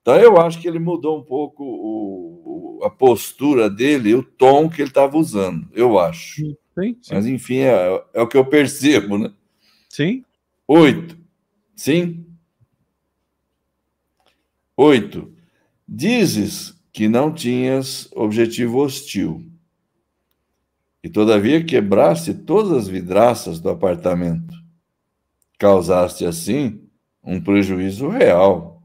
Então, 0.00 0.16
eu 0.16 0.40
acho 0.40 0.58
que 0.60 0.66
ele 0.66 0.78
mudou 0.78 1.18
um 1.18 1.22
pouco 1.22 1.62
o, 1.62 2.80
a 2.82 2.90
postura 2.90 3.68
dele, 3.68 4.14
o 4.14 4.22
tom 4.22 4.68
que 4.68 4.80
ele 4.80 4.88
estava 4.88 5.16
usando, 5.18 5.68
eu 5.74 5.98
acho. 5.98 6.56
Sim, 6.80 6.96
sim. 7.02 7.14
Mas, 7.14 7.26
enfim, 7.26 7.58
é, 7.58 8.04
é, 8.14 8.22
o 8.22 8.26
que 8.26 8.36
eu 8.36 8.44
percebo, 8.44 9.18
né? 9.18 9.32
Sim. 9.88 10.24
Oito. 10.66 11.18
Sim? 11.76 12.26
Oito. 14.76 15.32
Dizes 15.86 16.74
que 16.92 17.08
não 17.08 17.32
tinhas 17.32 18.08
objetivo 18.12 18.78
hostil 18.78 19.44
e 21.02 21.08
todavia 21.08 21.64
quebraste 21.64 22.34
todas 22.34 22.72
as 22.72 22.88
vidraças 22.88 23.60
do 23.60 23.70
apartamento. 23.70 24.54
Causaste 25.58 26.24
assim 26.24 26.82
um 27.22 27.40
prejuízo 27.40 28.08
real. 28.08 28.82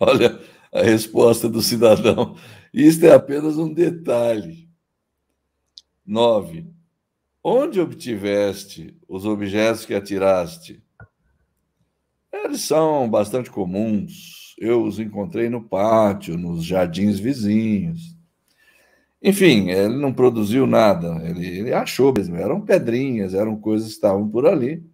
Olha 0.00 0.40
a 0.72 0.82
resposta 0.82 1.48
do 1.48 1.62
cidadão. 1.62 2.36
Isto 2.72 3.06
é 3.06 3.14
apenas 3.14 3.56
um 3.56 3.72
detalhe. 3.72 4.63
9. 6.06 6.66
Onde 7.42 7.80
obtiveste 7.80 8.96
os 9.08 9.24
objetos 9.24 9.84
que 9.84 9.94
atiraste? 9.94 10.82
Eles 12.32 12.62
são 12.62 13.08
bastante 13.08 13.50
comuns. 13.50 14.54
Eu 14.58 14.82
os 14.82 14.98
encontrei 14.98 15.48
no 15.48 15.62
pátio, 15.62 16.38
nos 16.38 16.64
jardins 16.64 17.18
vizinhos. 17.18 18.14
Enfim, 19.22 19.70
ele 19.70 19.96
não 19.96 20.12
produziu 20.12 20.66
nada, 20.66 21.18
ele, 21.24 21.46
ele, 21.46 21.72
achou 21.72 22.12
mesmo, 22.12 22.36
eram 22.36 22.60
pedrinhas, 22.60 23.32
eram 23.32 23.56
coisas 23.56 23.88
que 23.88 23.94
estavam 23.94 24.28
por 24.28 24.46
ali, 24.46 24.84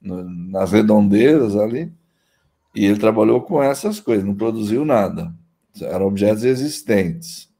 no, 0.00 0.24
nas 0.24 0.72
redondezas 0.72 1.54
ali, 1.54 1.92
e 2.74 2.86
ele 2.86 2.98
trabalhou 2.98 3.42
com 3.42 3.62
essas 3.62 4.00
coisas, 4.00 4.24
não 4.24 4.34
produziu 4.34 4.86
nada, 4.86 5.30
eram 5.82 6.06
objetos 6.06 6.44
existentes. 6.44 7.52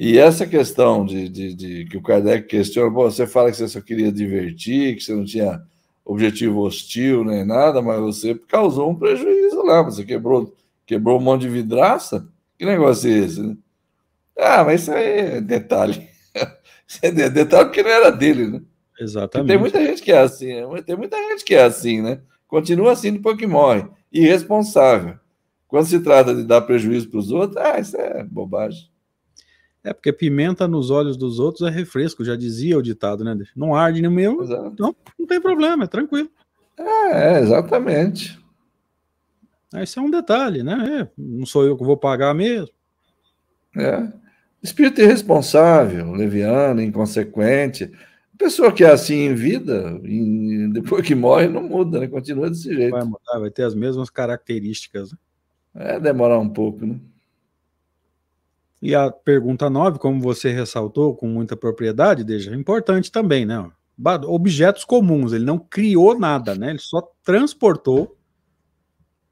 E 0.00 0.16
essa 0.16 0.46
questão 0.46 1.04
de, 1.04 1.28
de, 1.28 1.54
de 1.54 1.84
que 1.86 1.96
o 1.96 2.02
Kardec 2.02 2.46
questiona, 2.46 2.88
você 2.88 3.26
fala 3.26 3.50
que 3.50 3.56
você 3.56 3.66
só 3.66 3.80
queria 3.80 4.12
divertir, 4.12 4.94
que 4.94 5.02
você 5.02 5.12
não 5.12 5.24
tinha 5.24 5.60
objetivo 6.04 6.60
hostil 6.60 7.24
nem 7.24 7.44
nada, 7.44 7.82
mas 7.82 7.98
você 7.98 8.32
causou 8.46 8.90
um 8.90 8.94
prejuízo 8.94 9.60
lá, 9.64 9.82
você 9.82 10.04
quebrou, 10.04 10.54
quebrou 10.86 11.18
um 11.18 11.22
monte 11.22 11.42
de 11.42 11.48
vidraça, 11.48 12.28
que 12.56 12.64
negócio 12.64 13.10
é 13.10 13.14
esse, 13.14 13.42
né? 13.42 13.56
Ah, 14.38 14.62
mas 14.62 14.82
isso 14.82 14.92
aí 14.92 15.18
é 15.18 15.40
detalhe. 15.40 16.08
Isso 16.86 17.00
é 17.02 17.10
detalhe 17.10 17.66
porque 17.66 17.82
não 17.82 17.90
era 17.90 18.10
dele, 18.10 18.46
né? 18.46 18.62
Exatamente. 18.98 19.48
tem 19.48 19.58
muita 19.58 19.84
gente 19.84 20.00
que 20.00 20.10
é 20.10 20.20
assim, 20.20 20.54
né? 20.54 20.82
tem 20.86 20.96
muita 20.96 21.18
gente 21.18 21.44
que 21.44 21.54
é 21.54 21.64
assim, 21.64 22.00
né? 22.00 22.20
Continua 22.46 22.92
assim 22.92 23.12
depois 23.12 23.36
que 23.36 23.46
morre. 23.46 23.84
Irresponsável. 24.10 25.18
Quando 25.66 25.84
se 25.84 26.00
trata 26.00 26.34
de 26.34 26.44
dar 26.44 26.62
prejuízo 26.62 27.10
para 27.10 27.18
os 27.18 27.30
outros, 27.30 27.58
ah, 27.58 27.78
isso 27.78 27.94
é 27.96 28.24
bobagem. 28.24 28.88
É 29.84 29.92
porque 29.92 30.12
pimenta 30.12 30.66
nos 30.66 30.90
olhos 30.90 31.16
dos 31.16 31.38
outros 31.38 31.66
é 31.66 31.70
refresco, 31.70 32.24
já 32.24 32.36
dizia 32.36 32.76
o 32.76 32.82
ditado, 32.82 33.24
né? 33.24 33.36
Não 33.56 33.74
arde 33.74 34.02
no 34.02 34.10
meu, 34.10 34.44
não, 34.78 34.94
não 35.18 35.26
tem 35.26 35.40
problema, 35.40 35.84
é 35.84 35.86
tranquilo. 35.86 36.28
É, 36.76 37.40
exatamente. 37.40 38.38
Esse 39.74 39.98
é 39.98 40.02
um 40.02 40.10
detalhe, 40.10 40.62
né? 40.62 41.02
É, 41.02 41.08
não 41.16 41.44
sou 41.44 41.64
eu 41.64 41.76
que 41.76 41.84
vou 41.84 41.96
pagar 41.96 42.34
mesmo. 42.34 42.70
É. 43.76 44.10
Espírito 44.62 45.00
irresponsável, 45.00 46.12
leviano, 46.12 46.82
inconsequente. 46.82 47.90
Pessoa 48.36 48.72
que 48.72 48.84
é 48.84 48.90
assim 48.90 49.26
em 49.26 49.34
vida, 49.34 49.98
depois 50.72 51.06
que 51.06 51.14
morre, 51.14 51.48
não 51.48 51.62
muda, 51.62 52.00
né? 52.00 52.06
Continua 52.06 52.48
desse 52.48 52.72
jeito. 52.72 52.92
Vai 52.92 53.04
mudar, 53.04 53.38
vai 53.40 53.50
ter 53.50 53.64
as 53.64 53.74
mesmas 53.74 54.10
características. 54.10 55.12
Né? 55.12 55.96
É 55.96 56.00
demorar 56.00 56.38
um 56.38 56.48
pouco, 56.48 56.86
né? 56.86 56.98
E 58.80 58.94
a 58.94 59.10
pergunta 59.10 59.68
9, 59.68 59.98
como 59.98 60.20
você 60.20 60.52
ressaltou 60.52 61.14
com 61.14 61.26
muita 61.26 61.56
propriedade, 61.56 62.22
deixa 62.22 62.54
importante 62.54 63.10
também, 63.10 63.44
né? 63.44 63.70
Objetos 64.26 64.84
comuns, 64.84 65.32
ele 65.32 65.44
não 65.44 65.58
criou 65.58 66.16
nada, 66.16 66.54
né? 66.54 66.70
Ele 66.70 66.78
só 66.78 67.02
transportou 67.24 68.16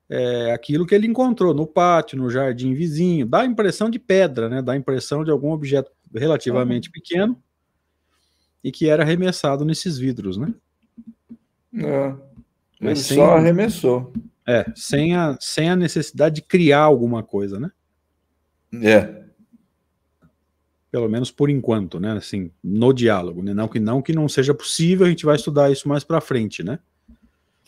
é, 0.09 0.53
aquilo 0.53 0.85
que 0.85 0.95
ele 0.95 1.07
encontrou 1.07 1.55
no 1.55 1.67
pátio, 1.67 2.19
no 2.19 2.29
jardim 2.29 2.75
vizinho. 2.75 3.27
Dá 3.27 3.41
a 3.41 3.47
impressão 3.47 3.89
de 3.89 3.99
pedra, 3.99 4.49
né? 4.49 4.61
Dá 4.61 4.73
a 4.73 4.77
impressão 4.77 5.25
de 5.25 5.31
algum 5.31 5.53
objeto 5.53 5.91
relativamente 6.13 6.91
pequeno 6.91 7.41
e 8.63 8.73
que 8.73 8.89
era 8.89 9.05
arremessado 9.05 9.65
nesses 9.65 9.97
vidros, 9.97 10.37
né? 10.37 10.53
É. 11.75 12.07
Ele 12.09 12.17
Mas 12.81 13.01
sem, 13.01 13.17
só 13.17 13.37
arremessou. 13.37 14.13
É, 14.47 14.65
sem 14.75 15.15
a, 15.15 15.37
sem 15.41 15.71
a 15.71 15.77
necessidade 15.77 16.37
de 16.37 16.43
criar 16.43 16.81
alguma 16.81 17.23
coisa, 17.23 17.61
né? 17.61 17.71
É. 18.83 19.26
Pelo 20.97 21.11
menos 21.11 21.31
por 21.31 21.51
enquanto, 21.51 22.01
né? 22.01 22.13
Assim, 22.13 22.51
no 22.65 22.91
diálogo, 22.91 23.43
né? 23.43 23.53
Não 23.53 23.69
que 23.69 23.79
não 23.79 24.01
que 24.01 24.15
não 24.15 24.27
seja 24.31 24.55
possível, 24.55 25.05
a 25.05 25.11
gente 25.11 25.27
vai 25.27 25.37
estudar 25.37 25.71
isso 25.71 25.87
mais 25.87 26.03
para 26.03 26.23
frente, 26.23 26.63
né? 26.63 26.79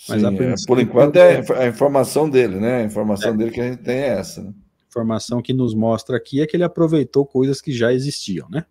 Mas 0.09 0.23
Sim, 0.23 0.37
é, 0.39 0.55
por 0.67 0.81
enquanto 0.81 1.17
é 1.17 1.45
a 1.59 1.67
informação 1.67 2.31
dele, 2.31 2.59
né? 2.59 2.81
A 2.81 2.85
informação 2.85 3.35
é. 3.35 3.37
dele 3.37 3.51
que 3.51 3.61
a 3.61 3.65
gente 3.65 3.83
tem 3.83 3.97
é 3.97 4.09
essa. 4.09 4.43
Né? 4.43 4.55
informação 4.89 5.43
que 5.43 5.53
nos 5.53 5.75
mostra 5.75 6.17
aqui 6.17 6.41
é 6.41 6.47
que 6.47 6.57
ele 6.57 6.65
aproveitou 6.65 7.27
coisas 7.27 7.61
que 7.61 7.71
já 7.71 7.93
existiam, 7.93 8.49
né? 8.49 8.65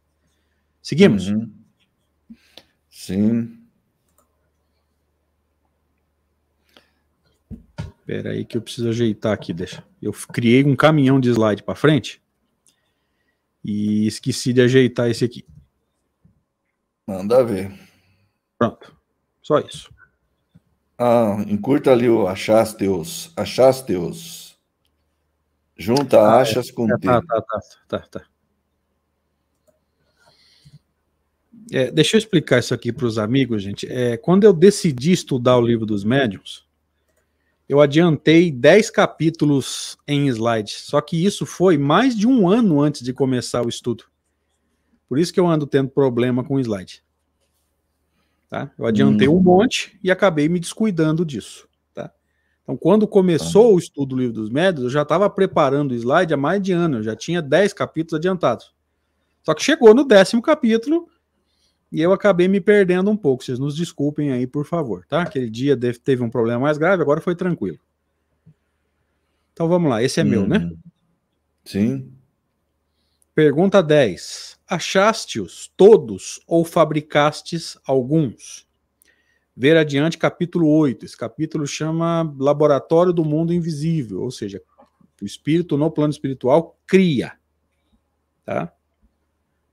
Seguimos. 0.82 1.28
Uhum. 1.28 1.52
Sim. 2.89 3.60
Espera 8.00 8.32
aí 8.32 8.43
que 8.43 8.58
eu 8.58 8.62
preciso 8.63 8.89
ajeitar 8.89 9.34
aqui, 9.34 9.54
deixa. 9.54 9.84
Eu 10.02 10.12
criei 10.34 10.63
um 10.63 10.76
caminhão 10.76 11.20
de 11.20 11.30
slide 11.30 11.62
para 11.62 11.76
frente 11.76 12.20
e 13.67 14.08
esqueci 14.08 14.53
de 14.53 14.62
ajeitar 14.62 15.10
esse 15.10 15.25
aqui. 15.25 15.45
Manda 17.06 17.43
ver. 17.43 17.77
Pronto. 18.58 18.95
Só 19.41 19.60
isso. 19.60 19.93
Ah, 20.97 21.43
encurta 21.47 21.91
ali 21.91 22.08
o 22.10 22.27
achaste-os. 22.27 23.34
Achaste-os. 23.36 24.58
Junta 25.77 26.17
ah, 26.19 26.38
é. 26.38 26.41
achas 26.41 26.69
é, 26.69 26.71
com 26.71 26.88
tá, 26.88 26.97
tá, 26.97 27.21
tá, 27.21 27.41
tá, 27.41 27.60
tá, 27.88 27.99
tá. 28.08 28.25
É, 31.71 31.91
deixa 31.91 32.15
eu 32.15 32.19
explicar 32.19 32.60
isso 32.60 32.73
aqui 32.73 32.93
para 32.93 33.06
os 33.06 33.17
amigos, 33.17 33.62
gente. 33.62 33.86
É, 33.86 34.15
quando 34.15 34.45
eu 34.45 34.53
decidi 34.53 35.12
estudar 35.12 35.58
o 35.58 35.62
livro 35.62 35.86
dos 35.86 36.06
médiuns, 36.06 36.66
eu 37.67 37.82
adiantei 37.82 38.49
10 38.49 38.89
capítulos 38.89 39.97
em 40.08 40.27
slides. 40.27 40.86
Só 40.86 41.01
que 41.01 41.23
isso 41.23 41.45
foi 41.45 41.77
mais 41.77 42.15
de 42.15 42.25
um 42.25 42.47
ano 42.47 42.82
antes 42.82 43.01
de 43.01 43.12
começar 43.12 43.65
o 43.65 43.69
estudo. 43.69 44.06
Por 45.10 45.19
isso 45.19 45.34
que 45.34 45.39
eu 45.39 45.47
ando 45.47 45.67
tendo 45.67 45.89
problema 45.89 46.43
com 46.43 46.60
slide. 46.60 47.03
Tá? 48.49 48.71
Eu 48.77 48.86
adiantei 48.86 49.27
hum. 49.27 49.36
um 49.36 49.41
monte 49.41 49.99
e 50.01 50.10
acabei 50.10 50.47
me 50.47 50.60
descuidando 50.60 51.25
disso. 51.25 51.67
Tá? 51.93 52.12
Então, 52.63 52.77
quando 52.77 53.06
começou 53.06 53.69
tá. 53.69 53.75
o 53.75 53.80
estudo 53.80 54.15
do 54.15 54.17
livro 54.17 54.34
dos 54.34 54.49
médiuns, 54.49 54.86
eu 54.86 54.89
já 54.89 55.01
estava 55.01 55.30
preparando 55.30 55.91
o 55.91 55.95
slide 55.95 56.34
há 56.34 56.38
mais 56.38 56.62
de 56.62 56.71
ano. 56.71 56.97
Eu 56.97 57.03
já 57.03 57.15
tinha 57.15 57.41
10 57.41 57.73
capítulos 57.73 58.19
adiantados. 58.19 58.73
Só 59.43 59.53
que 59.53 59.63
chegou 59.63 59.93
no 59.93 60.06
décimo 60.06 60.41
capítulo, 60.41 61.10
e 61.91 62.02
eu 62.02 62.12
acabei 62.12 62.47
me 62.47 62.60
perdendo 62.60 63.10
um 63.10 63.17
pouco. 63.17 63.43
Vocês 63.43 63.60
nos 63.60 63.76
desculpem 63.76 64.32
aí, 64.32 64.45
por 64.45 64.65
favor, 64.65 65.06
tá? 65.06 65.21
Aquele 65.21 65.50
dia 65.50 65.78
teve 66.04 66.23
um 66.23 66.30
problema 66.30 66.60
mais 66.60 66.78
grave, 66.78 67.02
agora 67.02 67.21
foi 67.21 67.36
tranquilo. 67.36 67.80
Então 69.54 69.67
vamos 69.67 69.89
lá, 69.89 70.04
esse 70.04 70.19
é 70.19 70.23
hum. 70.23 70.28
meu, 70.28 70.47
né? 70.47 70.58
Uhum. 70.58 70.78
Sim. 71.65 72.12
Pergunta 73.34 73.84
10. 73.84 74.60
Achaste-os 74.67 75.71
todos 75.78 76.41
ou 76.47 76.65
fabricastes 76.65 77.78
alguns? 77.86 78.67
Ver 79.56 79.78
adiante, 79.78 80.17
capítulo 80.17 80.67
8. 80.67 81.06
Esse 81.06 81.17
capítulo 81.17 81.65
chama 81.65 82.36
Laboratório 82.38 83.12
do 83.12 83.26
Mundo 83.26 83.54
Invisível, 83.54 84.21
ou 84.21 84.32
seja, 84.32 84.62
o 85.21 85.26
espírito 85.26 85.78
no 85.78 85.89
plano 85.89 86.12
espiritual 86.12 86.78
cria. 86.86 87.34
Tá? 88.45 88.71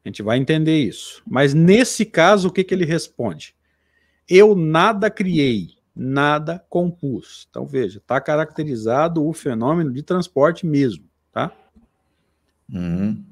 A 0.05 0.09
gente 0.09 0.23
vai 0.23 0.39
entender 0.39 0.79
isso. 0.79 1.23
Mas 1.27 1.55
nesse 1.55 2.05
caso, 2.05 2.49
o 2.49 2.53
que, 2.53 2.63
que 2.63 2.75
ele 2.75 2.85
responde? 2.85 3.55
Eu 4.29 4.55
nada 4.55 5.11
criei, 5.11 5.71
nada 5.97 6.65
compus. 6.69 7.47
Então 7.49 7.67
veja, 7.67 7.99
está 7.99 8.21
caracterizado 8.21 9.27
o 9.27 9.33
fenômeno 9.33 9.93
de 9.93 10.03
transporte 10.03 10.67
mesmo, 10.67 11.05
tá? 11.33 11.51
Uhum. 12.71 13.25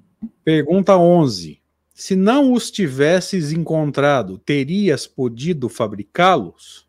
Pergunta 0.44 0.96
11. 0.96 1.60
Se 1.94 2.16
não 2.16 2.52
os 2.52 2.70
tivesses 2.70 3.52
encontrado, 3.52 4.38
terias 4.38 5.06
podido 5.06 5.68
fabricá-los? 5.68 6.86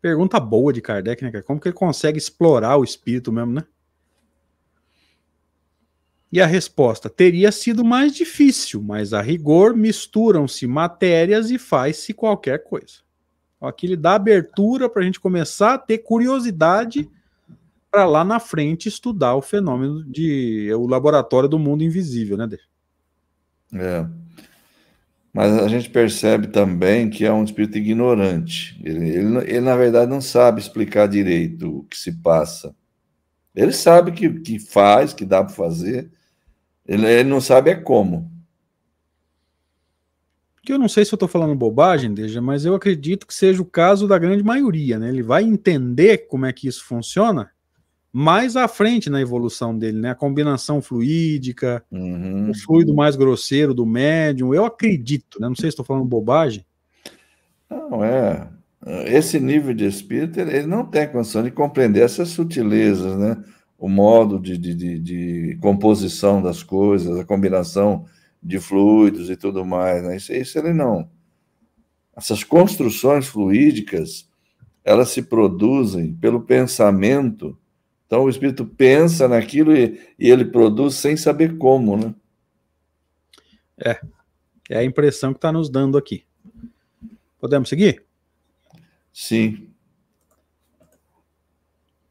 Pergunta 0.00 0.38
boa 0.38 0.72
de 0.72 0.80
Kardec, 0.80 1.22
né? 1.22 1.42
Como 1.42 1.60
que 1.60 1.68
ele 1.68 1.74
consegue 1.74 2.18
explorar 2.18 2.76
o 2.76 2.84
espírito 2.84 3.32
mesmo, 3.32 3.52
né? 3.52 3.64
E 6.32 6.40
a 6.40 6.46
resposta 6.46 7.10
teria 7.10 7.50
sido 7.50 7.84
mais 7.84 8.14
difícil, 8.14 8.80
mas 8.80 9.12
a 9.12 9.20
rigor 9.20 9.74
misturam-se 9.74 10.66
matérias 10.66 11.50
e 11.50 11.58
faz-se 11.58 12.14
qualquer 12.14 12.62
coisa. 12.62 13.00
Aqui 13.60 13.86
ele 13.86 13.96
dá 13.96 14.14
abertura 14.14 14.88
para 14.88 15.02
a 15.02 15.04
gente 15.04 15.20
começar 15.20 15.74
a 15.74 15.78
ter 15.78 15.98
curiosidade 15.98 17.10
para 17.90 18.06
lá 18.06 18.24
na 18.24 18.38
frente 18.38 18.88
estudar 18.88 19.34
o 19.34 19.42
fenômeno 19.42 20.04
de 20.04 20.72
o 20.72 20.86
laboratório 20.86 21.48
do 21.48 21.58
mundo 21.58 21.82
invisível, 21.82 22.36
né? 22.36 22.48
É. 23.74 24.06
Mas 25.32 25.52
a 25.58 25.68
gente 25.68 25.90
percebe 25.90 26.48
também 26.48 27.10
que 27.10 27.24
é 27.24 27.32
um 27.32 27.44
espírito 27.44 27.78
ignorante. 27.78 28.80
Ele, 28.84 29.08
ele, 29.08 29.38
ele, 29.38 29.60
na 29.60 29.76
verdade, 29.76 30.10
não 30.10 30.20
sabe 30.20 30.60
explicar 30.60 31.06
direito 31.06 31.78
o 31.78 31.84
que 31.84 31.96
se 31.96 32.12
passa. 32.12 32.74
Ele 33.54 33.72
sabe 33.72 34.12
que, 34.12 34.28
que 34.40 34.58
faz, 34.58 35.12
que 35.12 35.24
dá 35.24 35.44
para 35.44 35.54
fazer, 35.54 36.10
ele, 36.90 37.24
não 37.24 37.40
sabe 37.40 37.70
é 37.70 37.74
como. 37.76 38.30
Que 40.62 40.72
eu 40.72 40.78
não 40.78 40.88
sei 40.88 41.04
se 41.04 41.14
eu 41.14 41.16
estou 41.16 41.28
falando 41.28 41.54
bobagem, 41.54 42.12
Deja, 42.12 42.42
mas 42.42 42.64
eu 42.64 42.74
acredito 42.74 43.26
que 43.26 43.34
seja 43.34 43.62
o 43.62 43.64
caso 43.64 44.08
da 44.08 44.18
grande 44.18 44.42
maioria, 44.42 44.98
né? 44.98 45.08
Ele 45.08 45.22
vai 45.22 45.44
entender 45.44 46.26
como 46.28 46.46
é 46.46 46.52
que 46.52 46.68
isso 46.68 46.84
funciona 46.84 47.50
mais 48.12 48.56
à 48.56 48.66
frente 48.66 49.08
na 49.08 49.20
evolução 49.20 49.76
dele, 49.76 49.98
né? 49.98 50.10
A 50.10 50.16
combinação 50.16 50.82
fluídica, 50.82 51.82
uhum. 51.90 52.50
o 52.50 52.54
fluido 52.54 52.92
mais 52.92 53.14
grosseiro 53.14 53.72
do 53.72 53.86
médium. 53.86 54.52
Eu 54.52 54.64
acredito, 54.64 55.40
né? 55.40 55.48
Não 55.48 55.54
sei 55.54 55.70
se 55.70 55.74
estou 55.74 55.84
falando 55.84 56.04
bobagem. 56.04 56.66
Não, 57.70 58.04
é. 58.04 58.48
Esse 59.06 59.38
nível 59.38 59.72
de 59.74 59.86
espírito, 59.86 60.40
ele 60.40 60.66
não 60.66 60.84
tem 60.84 61.06
condição 61.06 61.42
de 61.42 61.50
compreender 61.50 62.02
essas 62.02 62.30
sutilezas, 62.30 63.16
né? 63.16 63.36
O 63.80 63.88
modo 63.88 64.38
de, 64.38 64.58
de, 64.58 64.98
de, 64.98 65.58
composição 65.62 66.42
das 66.42 66.62
coisas, 66.62 67.18
a 67.18 67.24
combinação 67.24 68.04
de 68.42 68.60
fluidos 68.60 69.30
e 69.30 69.36
tudo 69.36 69.64
mais. 69.64 70.02
Né? 70.04 70.16
Isso, 70.18 70.32
isso 70.34 70.58
ele 70.58 70.74
não. 70.74 71.10
Essas 72.14 72.44
construções 72.44 73.26
fluídicas, 73.26 74.28
elas 74.84 75.08
se 75.08 75.22
produzem 75.22 76.12
pelo 76.12 76.42
pensamento. 76.42 77.58
Então, 78.06 78.24
o 78.24 78.28
espírito 78.28 78.66
pensa 78.66 79.26
naquilo 79.26 79.74
e, 79.74 79.98
e 80.18 80.28
ele 80.28 80.44
produz 80.44 80.96
sem 80.96 81.16
saber 81.16 81.56
como, 81.56 81.96
né? 81.96 82.14
É, 83.82 83.98
é 84.68 84.78
a 84.78 84.84
impressão 84.84 85.32
que 85.32 85.38
está 85.38 85.50
nos 85.50 85.70
dando 85.70 85.96
aqui. 85.96 86.26
Podemos 87.38 87.70
seguir? 87.70 88.04
Sim. 89.10 89.69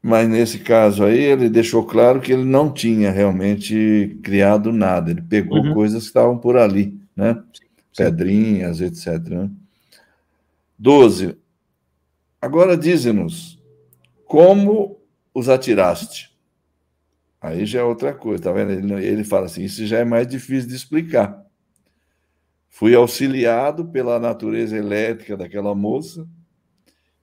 Mas 0.02 0.28
nesse 0.28 0.60
caso 0.60 1.04
aí, 1.04 1.18
ele 1.18 1.50
deixou 1.50 1.84
claro 1.84 2.20
que 2.20 2.32
ele 2.32 2.44
não 2.44 2.72
tinha 2.72 3.10
realmente 3.10 4.18
criado 4.22 4.72
nada, 4.72 5.10
ele 5.10 5.20
pegou 5.20 5.58
uhum. 5.58 5.74
coisas 5.74 6.02
que 6.02 6.08
estavam 6.08 6.38
por 6.38 6.56
ali, 6.56 6.98
né? 7.14 7.42
Sim. 7.52 7.64
Pedrinhas, 7.96 8.80
etc. 8.80 9.18
Né? 9.28 9.50
12. 10.78 11.36
Agora 12.40 12.76
dize-nos, 12.76 13.60
como 14.24 14.98
os 15.34 15.50
atiraste? 15.50 16.30
Aí 17.38 17.66
já 17.66 17.80
é 17.80 17.82
outra 17.82 18.14
coisa, 18.14 18.44
tá 18.44 18.52
vendo? 18.52 18.72
Ele, 18.72 19.06
ele 19.06 19.24
fala 19.24 19.46
assim: 19.46 19.64
isso 19.64 19.86
já 19.86 19.98
é 19.98 20.04
mais 20.04 20.26
difícil 20.26 20.68
de 20.68 20.76
explicar. 20.76 21.44
Fui 22.70 22.94
auxiliado 22.94 23.84
pela 23.86 24.18
natureza 24.18 24.76
elétrica 24.76 25.36
daquela 25.36 25.74
moça, 25.74 26.26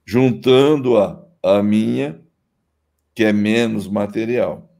juntando-a 0.04 1.20
à 1.42 1.62
minha 1.62 2.20
que 3.18 3.24
é 3.24 3.32
menos 3.32 3.88
material. 3.88 4.72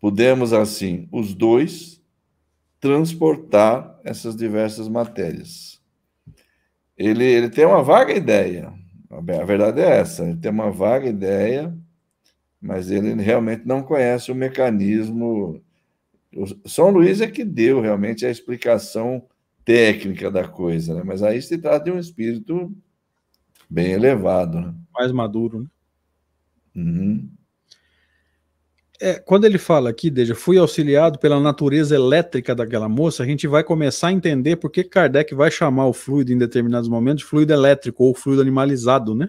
Podemos, 0.00 0.52
assim, 0.52 1.08
os 1.10 1.34
dois, 1.34 2.00
transportar 2.78 3.98
essas 4.04 4.36
diversas 4.36 4.88
matérias. 4.88 5.82
Ele, 6.96 7.24
ele 7.24 7.50
tem 7.50 7.66
uma 7.66 7.82
vaga 7.82 8.12
ideia, 8.14 8.72
a 9.10 9.44
verdade 9.44 9.80
é 9.80 9.98
essa, 9.98 10.22
ele 10.22 10.36
tem 10.36 10.52
uma 10.52 10.70
vaga 10.70 11.08
ideia, 11.08 11.76
mas 12.60 12.92
ele 12.92 13.20
realmente 13.20 13.66
não 13.66 13.82
conhece 13.82 14.30
o 14.30 14.34
mecanismo. 14.36 15.60
O 16.32 16.68
São 16.68 16.90
Luís 16.90 17.20
é 17.20 17.26
que 17.26 17.44
deu 17.44 17.80
realmente 17.80 18.24
a 18.24 18.30
explicação 18.30 19.20
técnica 19.64 20.30
da 20.30 20.46
coisa, 20.46 20.94
né? 20.94 21.02
mas 21.04 21.24
aí 21.24 21.42
se 21.42 21.58
trata 21.58 21.86
de 21.86 21.90
um 21.90 21.98
espírito 21.98 22.72
bem 23.68 23.90
elevado. 23.90 24.60
Né? 24.60 24.74
Mais 24.94 25.10
maduro, 25.10 25.62
né? 25.62 25.66
Uhum. 26.76 27.28
É, 29.00 29.14
quando 29.14 29.44
ele 29.44 29.58
fala 29.58 29.90
aqui, 29.90 30.10
Deja, 30.10 30.34
fui 30.34 30.56
auxiliado 30.58 31.18
pela 31.18 31.38
natureza 31.38 31.94
elétrica 31.94 32.54
daquela 32.54 32.88
moça, 32.88 33.22
a 33.22 33.26
gente 33.26 33.46
vai 33.46 33.62
começar 33.62 34.08
a 34.08 34.12
entender 34.12 34.56
por 34.56 34.70
que 34.70 34.84
Kardec 34.84 35.34
vai 35.34 35.50
chamar 35.50 35.86
o 35.86 35.92
fluido 35.92 36.32
em 36.32 36.38
determinados 36.38 36.88
momentos 36.88 37.22
de 37.22 37.28
fluido 37.28 37.52
elétrico 37.52 38.04
ou 38.04 38.14
fluido 38.14 38.40
animalizado, 38.40 39.14
né? 39.14 39.28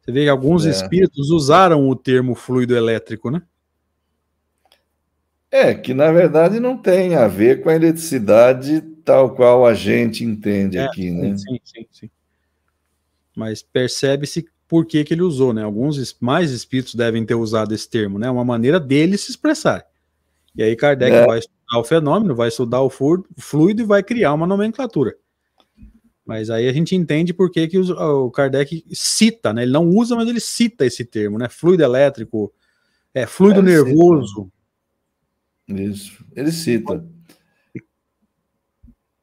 Você 0.00 0.12
vê 0.12 0.24
que 0.24 0.28
alguns 0.28 0.66
é. 0.66 0.70
espíritos 0.70 1.30
usaram 1.30 1.88
o 1.88 1.96
termo 1.96 2.34
fluido 2.34 2.76
elétrico, 2.76 3.30
né? 3.30 3.42
É, 5.50 5.74
que 5.74 5.92
na 5.92 6.12
verdade 6.12 6.60
não 6.60 6.78
tem 6.78 7.16
a 7.16 7.26
ver 7.26 7.60
com 7.60 7.70
a 7.70 7.74
eletricidade 7.74 8.80
tal 9.04 9.34
qual 9.34 9.66
a 9.66 9.74
gente 9.74 10.24
entende 10.24 10.78
é, 10.78 10.84
aqui, 10.84 11.10
né? 11.10 11.36
Sim, 11.36 11.58
sim, 11.64 11.86
sim. 11.90 12.10
Mas 13.34 13.62
percebe-se 13.62 14.46
por 14.70 14.86
que, 14.86 15.02
que 15.02 15.12
ele 15.12 15.22
usou, 15.22 15.52
né? 15.52 15.64
Alguns 15.64 16.16
mais 16.20 16.52
espíritos 16.52 16.94
devem 16.94 17.26
ter 17.26 17.34
usado 17.34 17.74
esse 17.74 17.90
termo, 17.90 18.20
né? 18.20 18.30
Uma 18.30 18.44
maneira 18.44 18.78
dele 18.78 19.18
se 19.18 19.32
expressar. 19.32 19.84
E 20.54 20.62
aí 20.62 20.76
Kardec 20.76 21.12
é. 21.12 21.26
vai 21.26 21.40
estudar 21.40 21.80
o 21.80 21.82
fenômeno, 21.82 22.36
vai 22.36 22.46
estudar 22.46 22.80
o 22.80 22.88
fluido 22.88 23.82
e 23.82 23.84
vai 23.84 24.00
criar 24.00 24.32
uma 24.32 24.46
nomenclatura. 24.46 25.16
Mas 26.24 26.50
aí 26.50 26.68
a 26.68 26.72
gente 26.72 26.94
entende 26.94 27.34
por 27.34 27.50
que, 27.50 27.66
que 27.66 27.78
o 27.80 28.30
Kardec 28.30 28.84
cita, 28.92 29.52
né? 29.52 29.64
Ele 29.64 29.72
não 29.72 29.88
usa, 29.88 30.14
mas 30.14 30.28
ele 30.28 30.38
cita 30.38 30.86
esse 30.86 31.04
termo, 31.04 31.36
né? 31.36 31.48
Fluido 31.48 31.82
elétrico, 31.82 32.54
é, 33.12 33.26
fluido 33.26 33.58
é, 33.58 33.62
nervoso. 33.64 34.52
Cita. 35.68 35.82
Isso, 35.82 36.24
ele 36.36 36.52
cita. 36.52 37.04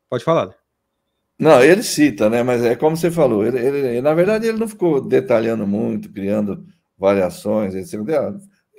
Pode 0.10 0.26
falar. 0.26 0.57
Não, 1.39 1.63
ele 1.63 1.84
cita, 1.84 2.30
né? 2.30 2.41
Mas 2.41 2.63
é 2.63 2.76
como 2.76 2.97
você 2.97 3.12
falou, 3.12 3.45
ele, 3.45 3.60
ele, 3.60 4.02
na 4.02 4.13
verdade 4.13 4.47
ele 4.47 4.58
não 4.58 4.67
ficou 4.67 5.00
detalhando 5.00 5.67
muito, 5.67 6.12
criando 6.12 6.65
variações, 6.97 7.76
etc. 7.76 8.00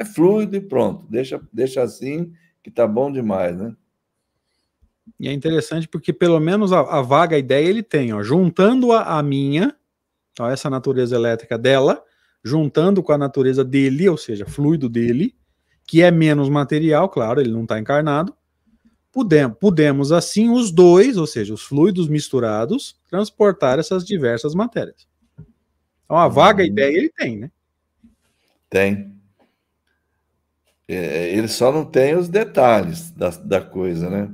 É 0.01 0.05
fluido 0.05 0.57
e 0.57 0.61
pronto, 0.61 1.07
deixa, 1.09 1.41
deixa 1.53 1.83
assim 1.83 2.33
que 2.63 2.71
tá 2.71 2.87
bom 2.87 3.13
demais, 3.13 3.57
né? 3.57 3.75
E 5.19 5.29
é 5.29 5.33
interessante 5.33 5.89
porque 5.89 6.13
pelo 6.13 6.39
menos 6.39 6.73
a, 6.73 6.81
a 6.81 7.01
vaga 7.03 7.39
ideia 7.39 7.67
ele 7.67 7.83
tem, 7.83 8.13
ó, 8.13 8.23
juntando 8.23 8.93
a, 8.93 9.19
a 9.19 9.23
minha, 9.23 9.75
ó, 10.39 10.51
essa 10.51 10.69
natureza 10.69 11.17
elétrica 11.17 11.57
dela, 11.57 12.03
juntando 12.45 13.03
com 13.03 13.13
a 13.13 13.19
natureza 13.19 13.65
dele, 13.65 14.09
ou 14.09 14.17
seja, 14.17 14.47
fluido 14.47 14.89
dele, 14.89 15.35
que 15.87 16.03
é 16.03 16.11
menos 16.11 16.49
material, 16.49 17.09
claro, 17.09 17.41
ele 17.41 17.51
não 17.51 17.63
está 17.63 17.79
encarnado, 17.79 18.37
Podemos, 19.13 19.57
podemos, 19.59 20.13
assim, 20.13 20.51
os 20.51 20.71
dois, 20.71 21.17
ou 21.17 21.27
seja, 21.27 21.55
os 21.55 21.63
fluidos 21.63 22.09
misturados, 22.09 22.99
transportar 23.09 23.79
essas 23.79 24.05
diversas 24.05 24.55
matérias. 24.55 25.09
Então, 26.05 26.17
a 26.17 26.29
vaga 26.29 26.63
uhum. 26.63 26.69
ideia 26.69 26.97
ele 26.97 27.11
tem, 27.11 27.39
né? 27.39 27.51
Tem. 28.71 29.13
É, 30.87 31.33
ele 31.35 31.49
só 31.49 31.71
não 31.71 31.85
tem 31.85 32.17
os 32.17 32.29
detalhes 32.29 33.11
da, 33.11 33.31
da 33.31 33.61
coisa, 33.61 34.09
né? 34.09 34.33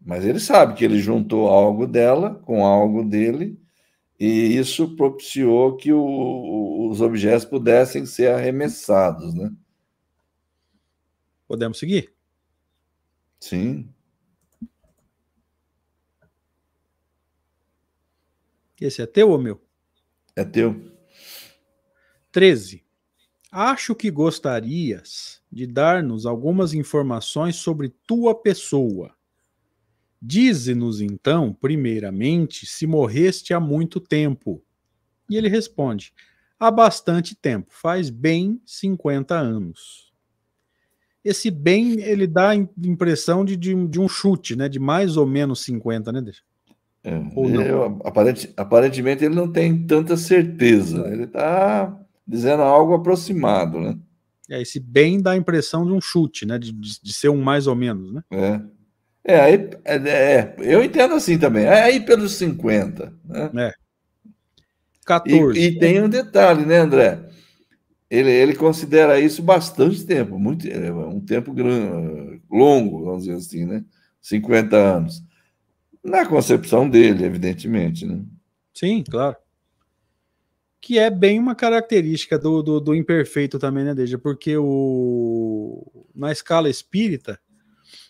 Mas 0.00 0.24
ele 0.24 0.40
sabe 0.40 0.74
que 0.74 0.84
ele 0.84 0.98
juntou 0.98 1.48
algo 1.48 1.86
dela 1.86 2.34
com 2.44 2.64
algo 2.64 3.02
dele, 3.02 3.58
e 4.18 4.56
isso 4.56 4.94
propiciou 4.96 5.76
que 5.76 5.92
o, 5.92 6.88
os 6.90 7.00
objetos 7.00 7.44
pudessem 7.44 8.06
ser 8.06 8.30
arremessados, 8.30 9.34
né? 9.34 9.50
Podemos 11.46 11.78
seguir? 11.78 12.12
Sim. 13.40 13.88
Esse 18.80 19.02
é 19.02 19.06
teu 19.06 19.30
ou 19.30 19.38
meu? 19.38 19.60
É 20.34 20.44
teu. 20.44 20.92
13. 22.32 22.84
Acho 23.50 23.94
que 23.94 24.10
gostarias 24.10 25.40
de 25.50 25.66
dar-nos 25.66 26.26
algumas 26.26 26.74
informações 26.74 27.56
sobre 27.56 27.94
tua 28.04 28.34
pessoa. 28.34 29.14
Dize-nos 30.20 31.00
então, 31.00 31.52
primeiramente, 31.52 32.66
se 32.66 32.86
morreste 32.86 33.54
há 33.54 33.60
muito 33.60 34.00
tempo. 34.00 34.60
E 35.30 35.36
ele 35.36 35.48
responde: 35.48 36.12
há 36.58 36.70
bastante 36.70 37.36
tempo, 37.36 37.68
faz 37.70 38.10
bem 38.10 38.60
50 38.66 39.38
anos. 39.38 40.12
Esse 41.24 41.50
bem, 41.50 42.00
ele 42.00 42.26
dá 42.26 42.50
a 42.50 42.54
impressão 42.56 43.44
de, 43.44 43.56
de, 43.56 43.86
de 43.86 44.00
um 44.00 44.08
chute, 44.08 44.56
né? 44.56 44.68
De 44.68 44.80
mais 44.80 45.16
ou 45.16 45.26
menos 45.26 45.62
50, 45.62 46.10
né? 46.10 46.20
Deixa? 46.20 46.42
É, 47.04 47.20
eu, 47.70 48.00
aparente, 48.02 48.50
aparentemente 48.56 49.24
ele 49.24 49.34
não 49.34 49.52
tem 49.52 49.86
tanta 49.86 50.16
certeza. 50.16 51.06
Ele 51.12 51.24
está 51.24 51.94
dizendo 52.26 52.62
algo 52.62 52.94
aproximado, 52.94 53.78
né? 53.78 53.98
É, 54.48 54.62
esse 54.62 54.80
bem 54.80 55.20
dá 55.20 55.32
a 55.32 55.36
impressão 55.36 55.84
de 55.84 55.92
um 55.92 56.00
chute, 56.00 56.46
né? 56.46 56.58
De, 56.58 56.72
de, 56.72 57.02
de 57.02 57.12
ser 57.12 57.28
um 57.28 57.42
mais 57.42 57.66
ou 57.66 57.74
menos, 57.74 58.12
né? 58.12 58.22
É. 58.30 58.60
É, 59.26 59.40
aí, 59.40 59.70
é, 59.84 59.96
é, 59.96 60.54
eu 60.58 60.84
entendo 60.84 61.14
assim 61.14 61.38
também. 61.38 61.64
É 61.64 61.82
aí 61.82 62.00
pelos 62.00 62.34
50. 62.34 63.12
Né? 63.24 63.50
É. 63.56 63.74
14. 65.06 65.58
E, 65.58 65.64
e 65.64 65.78
tem 65.78 66.02
um 66.02 66.08
detalhe, 66.08 66.64
né, 66.66 66.78
André? 66.78 67.20
Ele, 68.10 68.30
ele 68.30 68.54
considera 68.54 69.18
isso 69.18 69.42
bastante 69.42 70.04
tempo, 70.04 70.38
muito, 70.38 70.68
é, 70.68 70.92
um 70.92 71.20
tempo 71.20 71.52
grande, 71.52 72.40
longo, 72.50 73.04
vamos 73.04 73.24
dizer 73.24 73.36
assim, 73.36 73.64
né? 73.64 73.82
50 74.20 74.76
anos. 74.76 75.22
Na 76.04 76.26
concepção 76.26 76.88
dele, 76.88 77.24
evidentemente. 77.24 78.04
Né? 78.04 78.22
Sim, 78.74 79.02
claro. 79.02 79.36
Que 80.80 80.98
é 80.98 81.08
bem 81.08 81.38
uma 81.38 81.54
característica 81.54 82.38
do, 82.38 82.62
do, 82.62 82.78
do 82.78 82.94
imperfeito 82.94 83.58
também, 83.58 83.84
né, 83.84 83.94
Deja? 83.94 84.18
Porque 84.18 84.54
o, 84.58 86.04
na 86.14 86.30
escala 86.30 86.68
espírita, 86.68 87.40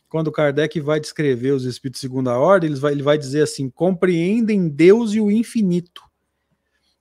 quando 0.08 0.32
Kardec 0.32 0.80
vai 0.80 0.98
descrever 0.98 1.52
os 1.52 1.64
espíritos 1.64 2.00
de 2.00 2.06
segunda 2.06 2.36
ordem, 2.36 2.70
ele 2.70 2.80
vai, 2.80 2.92
ele 2.92 3.02
vai 3.02 3.16
dizer 3.16 3.42
assim: 3.42 3.70
compreendem 3.70 4.68
Deus 4.68 5.14
e 5.14 5.20
o 5.20 5.30
infinito. 5.30 6.02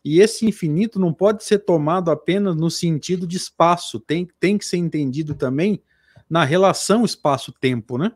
E 0.05 0.19
esse 0.19 0.45
infinito 0.45 0.99
não 0.99 1.13
pode 1.13 1.43
ser 1.43 1.59
tomado 1.59 2.11
apenas 2.11 2.55
no 2.55 2.69
sentido 2.69 3.25
de 3.25 3.37
espaço, 3.37 3.99
tem, 3.99 4.27
tem 4.39 4.57
que 4.57 4.65
ser 4.65 4.77
entendido 4.77 5.33
também 5.33 5.81
na 6.29 6.43
relação 6.43 7.05
espaço-tempo, 7.05 7.97
né? 7.97 8.11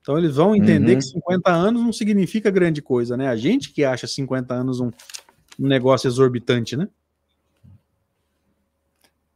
Então 0.00 0.16
eles 0.16 0.36
vão 0.36 0.56
entender 0.56 0.92
uhum. 0.92 0.98
que 0.98 1.04
50 1.04 1.50
anos 1.50 1.82
não 1.82 1.92
significa 1.92 2.50
grande 2.50 2.80
coisa, 2.80 3.16
né? 3.16 3.28
A 3.28 3.36
gente 3.36 3.72
que 3.72 3.84
acha 3.84 4.06
50 4.06 4.54
anos 4.54 4.80
um, 4.80 4.90
um 5.58 5.66
negócio 5.66 6.08
exorbitante, 6.08 6.76
né? 6.76 6.88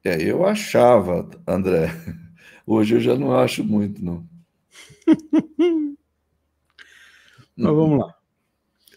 É, 0.02 0.22
eu 0.22 0.46
achava, 0.46 1.28
André. 1.46 1.90
Hoje 2.66 2.94
eu 2.94 3.00
já 3.00 3.16
não 3.16 3.36
acho 3.36 3.62
muito, 3.62 4.02
não. 4.04 4.26
Mas 7.56 7.72
vamos 7.72 7.98
lá. 7.98 8.14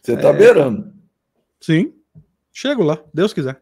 Você 0.01 0.13
está 0.13 0.29
é... 0.29 0.33
beirando. 0.33 0.93
Sim. 1.59 1.93
Chego 2.51 2.81
lá, 2.83 3.03
Deus 3.13 3.33
quiser. 3.33 3.61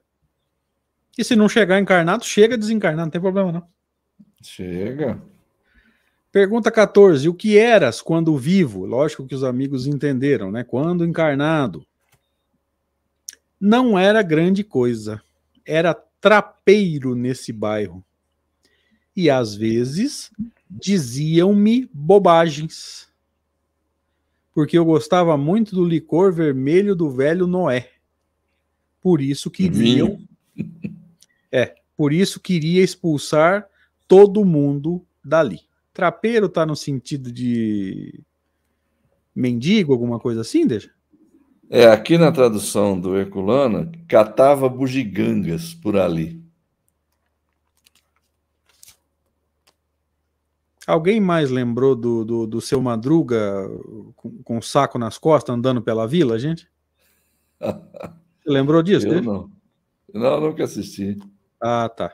E 1.18 1.24
se 1.24 1.36
não 1.36 1.50
chegar 1.50 1.80
encarnado, 1.80 2.24
chega 2.24 2.58
desencarnado, 2.58 3.08
não 3.08 3.12
tem 3.12 3.22
problema 3.22 3.52
não. 3.52 3.68
Chega. 4.42 5.22
Pergunta 6.36 6.70
14. 6.70 7.30
O 7.30 7.34
que 7.34 7.58
eras 7.58 8.02
quando 8.02 8.38
vivo? 8.38 8.86
Lógico 8.86 9.26
que 9.26 9.34
os 9.34 9.42
amigos 9.42 9.88
entenderam, 9.88 10.52
né? 10.52 10.66
Quando 10.66 11.06
encarnado. 11.06 11.88
Não 13.58 13.98
era 13.98 14.22
grande 14.22 14.62
coisa. 14.62 15.24
Era 15.66 15.94
trapeiro 15.94 17.16
nesse 17.16 17.54
bairro. 17.54 18.04
E 19.16 19.30
às 19.30 19.56
vezes 19.56 20.30
diziam-me 20.70 21.90
bobagens. 21.94 23.08
Porque 24.54 24.78
eu 24.78 24.84
gostava 24.84 25.38
muito 25.38 25.74
do 25.74 25.86
licor 25.86 26.34
vermelho 26.34 26.98
do 26.98 27.10
velho 27.10 27.48
Noé. 27.48 27.92
Por 29.02 29.22
isso 29.22 29.50
queriam. 29.50 30.20
É, 31.50 31.76
por 31.96 32.12
isso 32.12 32.42
queria 32.42 32.84
expulsar 32.84 33.70
todo 34.06 34.44
mundo 34.44 35.02
dali. 35.24 35.62
Trapeiro 35.96 36.50
tá 36.50 36.66
no 36.66 36.76
sentido 36.76 37.32
de 37.32 38.20
mendigo, 39.34 39.94
alguma 39.94 40.20
coisa 40.20 40.42
assim, 40.42 40.68
deixa? 40.68 40.92
É, 41.70 41.86
aqui 41.88 42.18
na 42.18 42.34
tradução 42.34 43.00
do 43.00 43.18
Herculano, 43.18 43.90
catava 44.06 44.68
bugigangas 44.68 45.74
por 45.74 45.96
ali. 45.96 46.44
Alguém 50.86 51.22
mais 51.22 51.50
lembrou 51.50 51.96
do, 51.96 52.26
do, 52.26 52.46
do 52.46 52.60
seu 52.60 52.82
Madruga 52.82 53.66
com, 54.18 54.44
com 54.44 54.58
um 54.58 54.62
saco 54.62 55.00
nas 55.00 55.18
costas 55.18 55.56
andando 55.56 55.82
pela 55.82 56.06
vila, 56.06 56.38
gente? 56.38 56.70
Você 57.62 58.50
lembrou 58.50 58.84
disso? 58.84 59.08
Eu 59.08 59.22
não. 59.22 59.50
Não, 60.14 60.42
nunca 60.42 60.66
assisti. 60.66 61.18
Ah, 61.62 61.88
tá. 61.88 62.14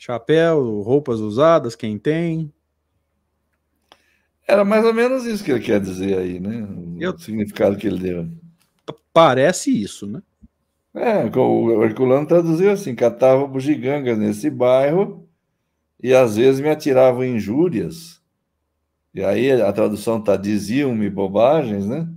Chapéu, 0.00 0.80
roupas 0.80 1.20
usadas, 1.20 1.76
quem 1.76 1.98
tem. 1.98 2.50
Era 4.48 4.64
mais 4.64 4.82
ou 4.82 4.94
menos 4.94 5.26
isso 5.26 5.44
que 5.44 5.50
ele 5.50 5.60
quer 5.60 5.78
dizer 5.78 6.16
aí, 6.16 6.40
né? 6.40 6.62
O 6.62 6.96
Eu... 6.98 7.18
significado 7.18 7.76
que 7.76 7.86
ele 7.86 7.98
deu. 7.98 8.26
Parece 9.12 9.70
isso, 9.70 10.06
né? 10.06 10.22
É, 10.94 11.22
o 11.38 11.84
Herculano 11.84 12.26
traduziu 12.26 12.70
assim: 12.70 12.94
catava 12.94 13.46
bugigangas 13.46 14.16
nesse 14.16 14.48
bairro 14.48 15.28
e 16.02 16.14
às 16.14 16.34
vezes 16.34 16.62
me 16.62 16.70
atiravam 16.70 17.22
injúrias. 17.22 18.22
E 19.12 19.22
aí 19.22 19.52
a 19.52 19.70
tradução 19.70 20.18
tá 20.18 20.34
diziam-me 20.34 21.10
bobagens, 21.10 21.86
né? 21.86 22.08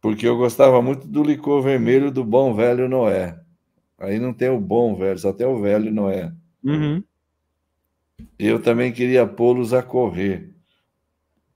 Porque 0.00 0.26
eu 0.26 0.36
gostava 0.36 0.82
muito 0.82 1.06
do 1.06 1.22
licor 1.22 1.62
vermelho 1.62 2.10
do 2.10 2.24
bom 2.24 2.52
velho 2.52 2.88
Noé. 2.88 3.38
Aí 3.96 4.18
não 4.18 4.34
tem 4.34 4.48
o 4.48 4.60
bom 4.60 4.96
velho, 4.96 5.20
só 5.20 5.32
tem 5.32 5.46
o 5.46 5.60
velho 5.60 5.92
Noé. 5.92 6.32
Uhum. 6.64 7.02
Eu 8.38 8.60
também 8.60 8.92
queria 8.92 9.26
pô-los 9.26 9.72
a 9.72 9.82
correr. 9.82 10.54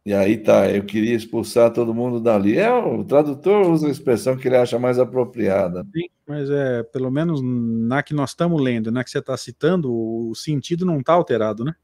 E 0.05 0.13
aí 0.13 0.37
tá, 0.37 0.69
eu 0.69 0.85
queria 0.85 1.15
expulsar 1.15 1.73
todo 1.73 1.95
mundo 1.95 2.19
dali. 2.19 2.59
É, 2.59 2.73
o 2.73 3.05
tradutor 3.05 3.71
usa 3.71 3.87
a 3.87 3.91
expressão 3.91 4.37
que 4.37 4.49
ele 4.49 4.57
acha 4.57 4.77
mais 4.79 4.99
apropriada. 4.99 5.87
Sim, 5.95 6.09
mas 6.27 6.51
é, 6.51 6.83
pelo 6.83 7.09
menos 7.09 7.41
na 7.43 8.03
que 8.03 8.13
nós 8.13 8.31
estamos 8.31 8.61
lendo, 8.61 8.91
na 8.91 9.05
que 9.05 9.11
você 9.11 9.19
está 9.19 9.37
citando, 9.37 9.93
o 9.93 10.35
sentido 10.35 10.85
não 10.85 10.99
está 10.99 11.13
alterado, 11.13 11.65
né? 11.65 11.75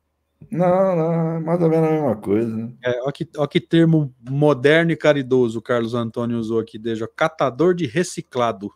Não, 0.50 0.96
não, 0.96 1.36
é 1.36 1.40
mais 1.40 1.60
ou 1.60 1.68
menos 1.68 1.88
a 1.88 1.92
mesma 1.92 2.16
coisa. 2.16 2.56
Né? 2.56 2.72
É, 2.84 3.02
olha 3.02 3.12
que, 3.12 3.28
olha 3.36 3.48
que 3.48 3.60
termo 3.60 4.14
moderno 4.28 4.90
e 4.90 4.96
caridoso 4.96 5.58
o 5.58 5.62
Carlos 5.62 5.94
Antônio 5.94 6.38
usou 6.38 6.58
aqui, 6.58 6.78
desde 6.78 7.06
catador 7.08 7.72
de 7.72 7.86
reciclado. 7.86 8.70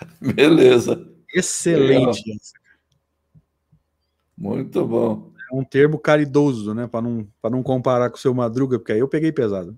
Beleza. 0.20 1.08
Excelente. 1.32 2.22
Muito 4.38 4.86
bom. 4.86 5.32
É 5.52 5.56
um 5.56 5.64
termo 5.64 5.98
caridoso, 5.98 6.72
né? 6.74 6.86
Para 6.86 7.02
não, 7.02 7.26
não 7.50 7.62
comparar 7.62 8.08
com 8.08 8.16
o 8.16 8.20
seu 8.20 8.32
Madruga, 8.32 8.78
porque 8.78 8.92
aí 8.92 9.00
eu 9.00 9.08
peguei 9.08 9.32
pesado. 9.32 9.76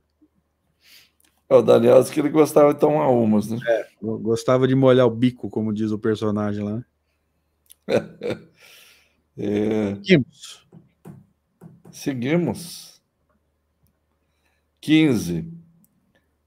É, 1.48 1.54
o 1.54 1.62
Daniel 1.62 2.04
que 2.04 2.20
ele 2.20 2.28
gostava 2.28 2.74
de 2.74 2.80
tomar 2.80 3.08
umas, 3.08 3.48
né? 3.48 3.58
É, 3.66 3.86
gostava 4.00 4.68
de 4.68 4.74
molhar 4.74 5.06
o 5.06 5.10
bico, 5.10 5.48
como 5.48 5.72
diz 5.72 5.90
o 5.90 5.98
personagem 5.98 6.62
lá. 6.62 6.84
é... 9.38 9.94
Seguimos. 9.94 10.66
Seguimos. 11.90 13.02
15. 14.80 15.48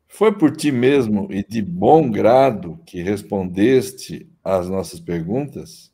Foi 0.07 0.31
por 0.31 0.55
ti 0.55 0.71
mesmo 0.71 1.27
e 1.31 1.43
de 1.43 1.61
bom 1.61 2.09
grado 2.09 2.79
que 2.85 3.01
respondeste 3.01 4.29
às 4.43 4.69
nossas 4.69 4.99
perguntas? 4.99 5.92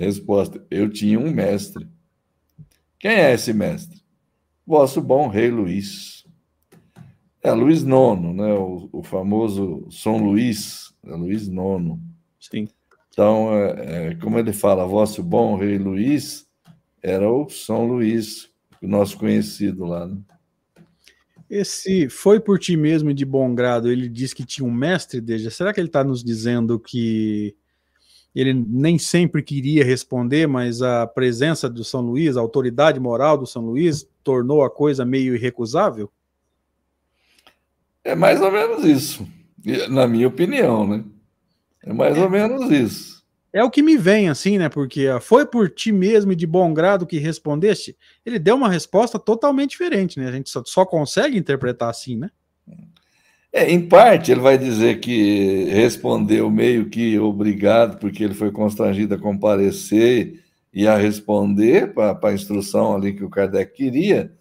Resposta: 0.00 0.64
Eu 0.70 0.88
tinha 0.88 1.20
um 1.20 1.30
mestre. 1.30 1.86
Quem 2.98 3.10
é 3.10 3.34
esse 3.34 3.52
mestre? 3.52 4.00
Vosso 4.66 5.02
bom 5.02 5.28
rei 5.28 5.50
Luís. 5.50 6.24
É 7.42 7.52
Luís 7.52 7.82
IX, 7.82 8.34
né? 8.34 8.54
o, 8.54 8.88
o 8.92 9.02
famoso 9.02 9.86
São 9.90 10.16
Luís, 10.16 10.94
é 11.04 11.14
Luís 11.14 11.48
IX. 11.48 11.98
Sim. 12.38 12.68
Então, 13.10 13.52
é, 13.54 14.08
é, 14.08 14.14
como 14.14 14.38
ele 14.38 14.54
fala, 14.54 14.86
vosso 14.86 15.22
bom 15.22 15.56
rei 15.56 15.76
Luís, 15.76 16.46
era 17.02 17.30
o 17.30 17.50
São 17.50 17.86
Luís, 17.86 18.48
o 18.82 18.86
nosso 18.86 19.18
conhecido 19.18 19.84
lá. 19.84 20.06
Né? 20.06 20.18
Esse 21.48 22.08
foi 22.08 22.40
por 22.40 22.58
ti 22.58 22.74
mesmo 22.74 23.12
de 23.12 23.26
bom 23.26 23.54
grado, 23.54 23.90
ele 23.90 24.08
diz 24.08 24.32
que 24.32 24.46
tinha 24.46 24.66
um 24.66 24.72
mestre, 24.72 25.20
desde. 25.20 25.50
Será 25.50 25.74
que 25.74 25.80
ele 25.80 25.88
está 25.88 26.02
nos 26.02 26.24
dizendo 26.24 26.78
que 26.80 27.54
ele 28.34 28.54
nem 28.54 28.98
sempre 28.98 29.42
queria 29.42 29.84
responder, 29.84 30.46
mas 30.46 30.82
a 30.82 31.06
presença 31.06 31.68
do 31.68 31.82
São 31.82 32.00
Luís, 32.00 32.36
a 32.36 32.40
autoridade 32.40 33.00
moral 33.00 33.36
do 33.36 33.46
São 33.46 33.64
Luís, 33.66 34.08
tornou 34.22 34.62
a 34.62 34.70
coisa 34.70 35.04
meio 35.04 35.34
irrecusável? 35.34 36.10
É 38.04 38.14
mais 38.14 38.40
ou 38.40 38.50
menos 38.50 38.84
isso, 38.84 39.28
na 39.88 40.06
minha 40.06 40.28
opinião, 40.28 40.86
né? 40.86 41.04
É 41.82 41.92
mais 41.92 42.16
é, 42.16 42.22
ou 42.22 42.30
menos 42.30 42.70
isso. 42.70 43.20
É 43.52 43.64
o 43.64 43.70
que 43.70 43.82
me 43.82 43.96
vem, 43.96 44.28
assim, 44.28 44.58
né? 44.58 44.68
Porque 44.68 45.06
ah, 45.08 45.20
foi 45.20 45.44
por 45.44 45.68
ti 45.68 45.90
mesmo 45.90 46.32
e 46.32 46.36
de 46.36 46.46
bom 46.46 46.72
grado 46.72 47.06
que 47.06 47.18
respondeste. 47.18 47.96
Ele 48.24 48.38
deu 48.38 48.54
uma 48.54 48.68
resposta 48.68 49.18
totalmente 49.18 49.70
diferente, 49.70 50.18
né? 50.18 50.28
A 50.28 50.32
gente 50.32 50.48
só, 50.48 50.62
só 50.64 50.86
consegue 50.86 51.36
interpretar 51.36 51.90
assim, 51.90 52.16
né? 52.16 52.30
É, 53.52 53.70
em 53.70 53.88
parte, 53.88 54.30
ele 54.30 54.40
vai 54.40 54.56
dizer 54.56 55.00
que 55.00 55.64
respondeu 55.64 56.48
meio 56.50 56.88
que 56.88 57.18
obrigado, 57.18 57.98
porque 57.98 58.22
ele 58.22 58.34
foi 58.34 58.52
constrangido 58.52 59.14
a 59.14 59.18
comparecer 59.18 60.44
e 60.72 60.86
a 60.86 60.96
responder 60.96 61.92
para 61.92 62.18
a 62.22 62.32
instrução 62.32 62.94
ali 62.94 63.12
que 63.12 63.24
o 63.24 63.30
Kardec 63.30 63.72
queria. 63.74 64.32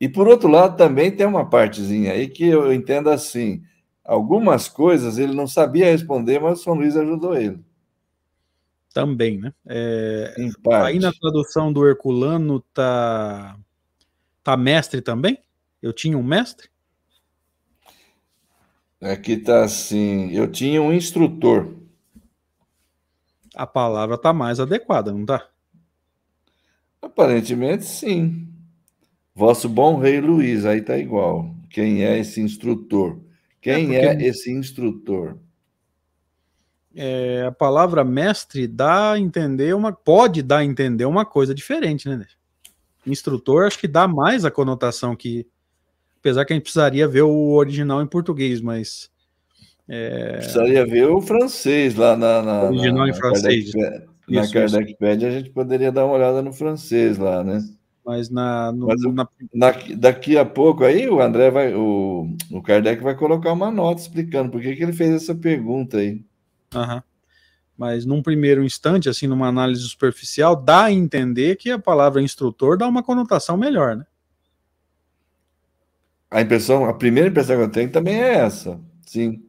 E, 0.00 0.08
por 0.08 0.26
outro 0.26 0.48
lado, 0.48 0.76
também 0.76 1.10
tem 1.14 1.26
uma 1.26 1.48
partezinha 1.48 2.12
aí 2.12 2.28
que 2.28 2.46
eu 2.46 2.72
entendo 2.72 3.10
assim: 3.10 3.62
algumas 4.02 4.68
coisas 4.68 5.18
ele 5.18 5.34
não 5.34 5.46
sabia 5.46 5.90
responder, 5.90 6.40
mas 6.40 6.60
o 6.60 6.62
São 6.62 6.74
Luís 6.74 6.96
ajudou 6.96 7.36
ele. 7.36 7.60
Também, 8.92 9.38
né? 9.38 9.52
É, 9.68 10.34
aí 10.82 10.98
na 10.98 11.12
tradução 11.12 11.72
do 11.72 11.86
Herculano 11.86 12.60
tá, 12.74 13.56
tá 14.42 14.56
mestre 14.56 15.00
também? 15.00 15.38
Eu 15.80 15.92
tinha 15.92 16.18
um 16.18 16.22
mestre? 16.22 16.68
Aqui 19.00 19.32
está 19.32 19.64
assim: 19.64 20.30
eu 20.32 20.50
tinha 20.50 20.82
um 20.82 20.92
instrutor. 20.92 21.74
A 23.54 23.66
palavra 23.66 24.16
está 24.16 24.32
mais 24.32 24.60
adequada, 24.60 25.10
não 25.12 25.22
está? 25.22 25.48
Aparentemente, 27.00 27.84
sim. 27.84 28.46
Vosso 29.34 29.68
bom 29.68 29.98
rei 29.98 30.20
Luiz, 30.20 30.66
aí 30.66 30.80
está 30.80 30.98
igual. 30.98 31.54
Quem 31.70 32.04
é 32.04 32.18
esse 32.18 32.40
instrutor? 32.40 33.18
Quem 33.60 33.94
é, 33.96 34.08
porque... 34.08 34.24
é 34.24 34.28
esse 34.28 34.52
instrutor? 34.52 35.38
É, 36.94 37.44
a 37.46 37.52
palavra 37.52 38.04
mestre 38.04 38.66
dá 38.66 39.12
a 39.12 39.18
entender 39.18 39.74
uma. 39.74 39.92
Pode 39.92 40.42
dar 40.42 40.58
a 40.58 40.64
entender 40.64 41.04
uma 41.06 41.24
coisa 41.24 41.54
diferente, 41.54 42.08
né? 42.08 42.26
Instrutor, 43.06 43.66
acho 43.66 43.78
que 43.78 43.88
dá 43.88 44.06
mais 44.06 44.44
a 44.44 44.50
conotação 44.50 45.16
que 45.16 45.46
Apesar 46.20 46.44
que 46.44 46.52
a 46.52 46.56
gente 46.56 46.64
precisaria 46.64 47.08
ver 47.08 47.22
o 47.22 47.52
original 47.52 48.02
em 48.02 48.06
português, 48.06 48.60
mas. 48.60 49.10
É... 49.88 50.36
Precisaria 50.36 50.86
ver 50.86 51.06
o 51.06 51.20
francês 51.20 51.96
lá 51.96 52.16
na. 52.16 52.42
na 52.42 52.62
original 52.64 53.06
na, 53.06 53.08
em 53.08 53.14
francês. 53.14 53.72
Kardec, 53.72 54.06
na 54.28 54.48
Kardecpédia 54.48 55.28
a 55.28 55.32
gente 55.32 55.50
poderia 55.50 55.90
dar 55.90 56.04
uma 56.04 56.14
olhada 56.14 56.42
no 56.42 56.52
francês 56.52 57.18
lá, 57.18 57.42
né? 57.42 57.64
Mas, 58.04 58.30
na, 58.30 58.70
no, 58.72 58.86
Mas 58.86 59.02
na... 59.02 59.28
Na, 59.52 59.72
daqui 59.96 60.36
a 60.36 60.44
pouco 60.44 60.84
aí 60.84 61.08
o 61.08 61.20
André 61.20 61.50
vai. 61.50 61.74
O, 61.74 62.28
o 62.50 62.62
Kardec 62.62 63.02
vai 63.02 63.14
colocar 63.14 63.52
uma 63.52 63.70
nota 63.70 64.02
explicando 64.02 64.50
por 64.50 64.60
que, 64.60 64.76
que 64.76 64.82
ele 64.82 64.92
fez 64.92 65.14
essa 65.14 65.34
pergunta 65.34 65.98
aí. 65.98 66.22
Aham. 66.74 67.02
Mas 67.76 68.04
num 68.04 68.22
primeiro 68.22 68.62
instante, 68.62 69.08
assim, 69.08 69.26
numa 69.26 69.48
análise 69.48 69.80
superficial, 69.82 70.54
dá 70.54 70.84
a 70.84 70.92
entender 70.92 71.56
que 71.56 71.70
a 71.70 71.78
palavra 71.78 72.20
instrutor 72.20 72.76
dá 72.76 72.86
uma 72.86 73.02
conotação 73.02 73.56
melhor, 73.56 73.96
né? 73.96 74.04
A 76.30 76.40
impressão, 76.40 76.84
a 76.84 76.94
primeira 76.94 77.28
impressão 77.28 77.56
que 77.56 77.62
eu 77.62 77.70
tenho 77.70 77.90
também 77.90 78.20
é 78.20 78.34
essa. 78.34 78.78
Sim, 79.04 79.42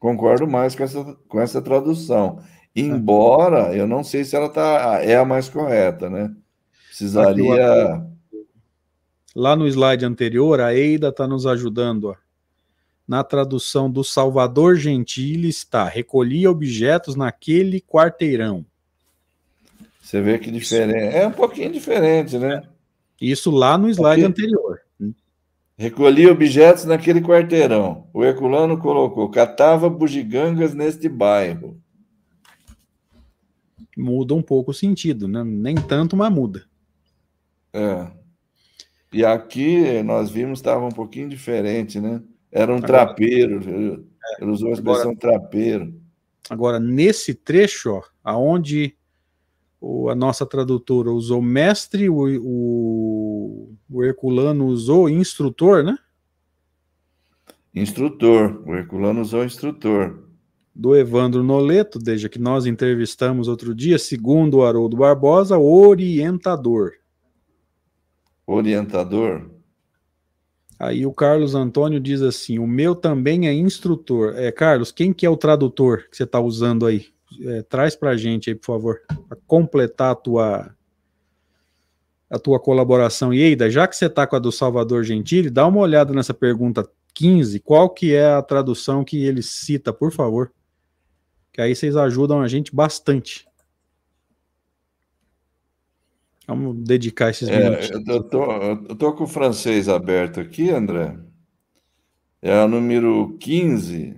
concordo 0.00 0.46
mais 0.48 0.74
com 0.74 0.82
essa, 0.82 1.16
com 1.28 1.40
essa 1.40 1.62
tradução. 1.62 2.42
Embora 2.74 3.74
eu 3.74 3.86
não 3.86 4.02
sei 4.02 4.24
se 4.24 4.34
ela 4.34 4.48
tá, 4.48 5.00
é 5.02 5.16
a 5.16 5.24
mais 5.24 5.48
correta, 5.48 6.10
né? 6.10 6.34
Precisaria. 6.86 8.04
Lá 9.34 9.54
no 9.54 9.68
slide 9.68 10.04
anterior, 10.04 10.60
a 10.60 10.74
Eida 10.74 11.08
está 11.08 11.26
nos 11.26 11.46
ajudando. 11.46 12.08
Ó. 12.08 12.16
Na 13.06 13.22
tradução 13.22 13.90
do 13.90 14.02
Salvador 14.02 14.76
Gentili 14.76 15.48
está: 15.48 15.84
recolhia 15.84 16.50
objetos 16.50 17.14
naquele 17.14 17.80
quarteirão. 17.80 18.66
Você 20.02 20.20
vê 20.20 20.38
que 20.38 20.50
diferente. 20.50 21.16
É 21.16 21.26
um 21.26 21.32
pouquinho 21.32 21.70
diferente, 21.70 22.38
né? 22.38 22.62
Isso 23.20 23.50
lá 23.50 23.78
no 23.78 23.88
slide 23.88 24.24
Aqui... 24.24 24.30
anterior. 24.30 24.80
Recolhia 25.78 26.32
objetos 26.32 26.84
naquele 26.84 27.20
quarteirão. 27.20 28.08
O 28.12 28.24
Herculano 28.24 28.76
colocou: 28.78 29.30
catava 29.30 29.88
bugigangas 29.88 30.74
neste 30.74 31.08
bairro. 31.08 31.80
Muda 33.96 34.34
um 34.34 34.42
pouco 34.42 34.72
o 34.72 34.74
sentido, 34.74 35.28
né? 35.28 35.44
Nem 35.44 35.76
tanto, 35.76 36.16
mas 36.16 36.32
muda. 36.32 36.64
É. 37.72 38.10
E 39.12 39.24
aqui 39.24 40.02
nós 40.02 40.30
vimos 40.30 40.58
estava 40.58 40.84
um 40.84 40.90
pouquinho 40.90 41.28
diferente, 41.28 42.00
né? 42.00 42.20
Era 42.50 42.72
um 42.72 42.78
agora, 42.78 42.88
trapeiro. 42.88 43.60
É, 43.62 44.42
ele 44.42 44.50
usou 44.50 44.70
a 44.70 44.72
expressão 44.72 45.12
agora, 45.12 45.16
trapeiro. 45.16 45.94
Agora, 46.50 46.80
nesse 46.80 47.34
trecho, 47.34 47.92
ó, 47.92 48.02
aonde 48.24 48.97
o, 49.80 50.08
a 50.08 50.14
nossa 50.14 50.44
tradutora 50.44 51.10
usou 51.10 51.40
mestre, 51.40 52.08
o, 52.08 52.24
o, 52.42 53.74
o 53.90 54.04
Herculano 54.04 54.66
usou 54.66 55.08
instrutor, 55.08 55.84
né? 55.84 55.96
Instrutor, 57.74 58.62
o 58.66 58.74
Herculano 58.74 59.20
usou 59.20 59.44
instrutor. 59.44 60.24
Do 60.74 60.96
Evandro 60.96 61.42
Noleto, 61.42 61.98
desde 61.98 62.28
que 62.28 62.38
nós 62.38 62.66
entrevistamos 62.66 63.48
outro 63.48 63.74
dia, 63.74 63.98
segundo 63.98 64.58
o 64.58 64.64
Haroldo 64.64 64.96
Barbosa, 64.96 65.58
orientador. 65.58 66.92
Orientador? 68.46 69.50
Aí 70.78 71.04
o 71.04 71.12
Carlos 71.12 71.54
Antônio 71.54 71.98
diz 71.98 72.22
assim: 72.22 72.58
o 72.58 72.66
meu 72.66 72.94
também 72.94 73.48
é 73.48 73.52
instrutor. 73.52 74.34
É, 74.36 74.52
Carlos, 74.52 74.92
quem 74.92 75.12
que 75.12 75.26
é 75.26 75.30
o 75.30 75.36
tradutor 75.36 76.08
que 76.08 76.16
você 76.16 76.22
está 76.22 76.40
usando 76.40 76.86
aí? 76.86 77.06
É, 77.44 77.62
traz 77.62 77.94
para 77.94 78.10
a 78.10 78.16
gente 78.16 78.50
aí, 78.50 78.56
por 78.56 78.66
favor, 78.66 79.00
para 79.28 79.38
completar 79.46 80.12
a 80.12 80.14
tua 80.14 80.74
a 82.30 82.38
tua 82.38 82.60
colaboração. 82.60 83.32
E 83.32 83.40
Eida, 83.40 83.70
já 83.70 83.86
que 83.88 83.96
você 83.96 84.06
está 84.06 84.26
com 84.26 84.36
a 84.36 84.38
do 84.38 84.52
Salvador 84.52 85.02
Gentili, 85.02 85.48
dá 85.48 85.66
uma 85.66 85.80
olhada 85.80 86.12
nessa 86.12 86.34
pergunta 86.34 86.88
15, 87.14 87.58
qual 87.60 87.88
que 87.88 88.14
é 88.14 88.32
a 88.32 88.42
tradução 88.42 89.04
que 89.04 89.24
ele 89.24 89.42
cita, 89.42 89.92
por 89.92 90.12
favor? 90.12 90.52
Que 91.52 91.62
aí 91.62 91.74
vocês 91.74 91.96
ajudam 91.96 92.40
a 92.40 92.48
gente 92.48 92.74
bastante. 92.74 93.48
Vamos 96.46 96.76
dedicar 96.78 97.30
esses 97.30 97.48
é, 97.48 97.58
minutos. 97.58 97.90
Eu 97.90 98.22
tô, 98.22 98.52
eu 98.52 98.96
tô 98.96 99.12
com 99.12 99.24
o 99.24 99.28
francês 99.28 99.88
aberto 99.88 100.40
aqui, 100.40 100.70
André. 100.70 101.18
É 102.40 102.54
a 102.60 102.68
número 102.68 103.36
15, 103.40 104.16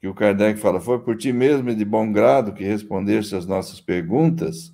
que 0.00 0.08
o 0.08 0.14
Kardec 0.14 0.58
fala: 0.58 0.80
Foi 0.80 0.98
por 0.98 1.16
ti 1.16 1.32
mesmo 1.32 1.70
e 1.70 1.74
de 1.74 1.84
bom 1.84 2.10
grado 2.12 2.52
que 2.52 2.64
respondeste 2.64 3.34
às 3.34 3.46
nossas 3.46 3.80
perguntas. 3.80 4.72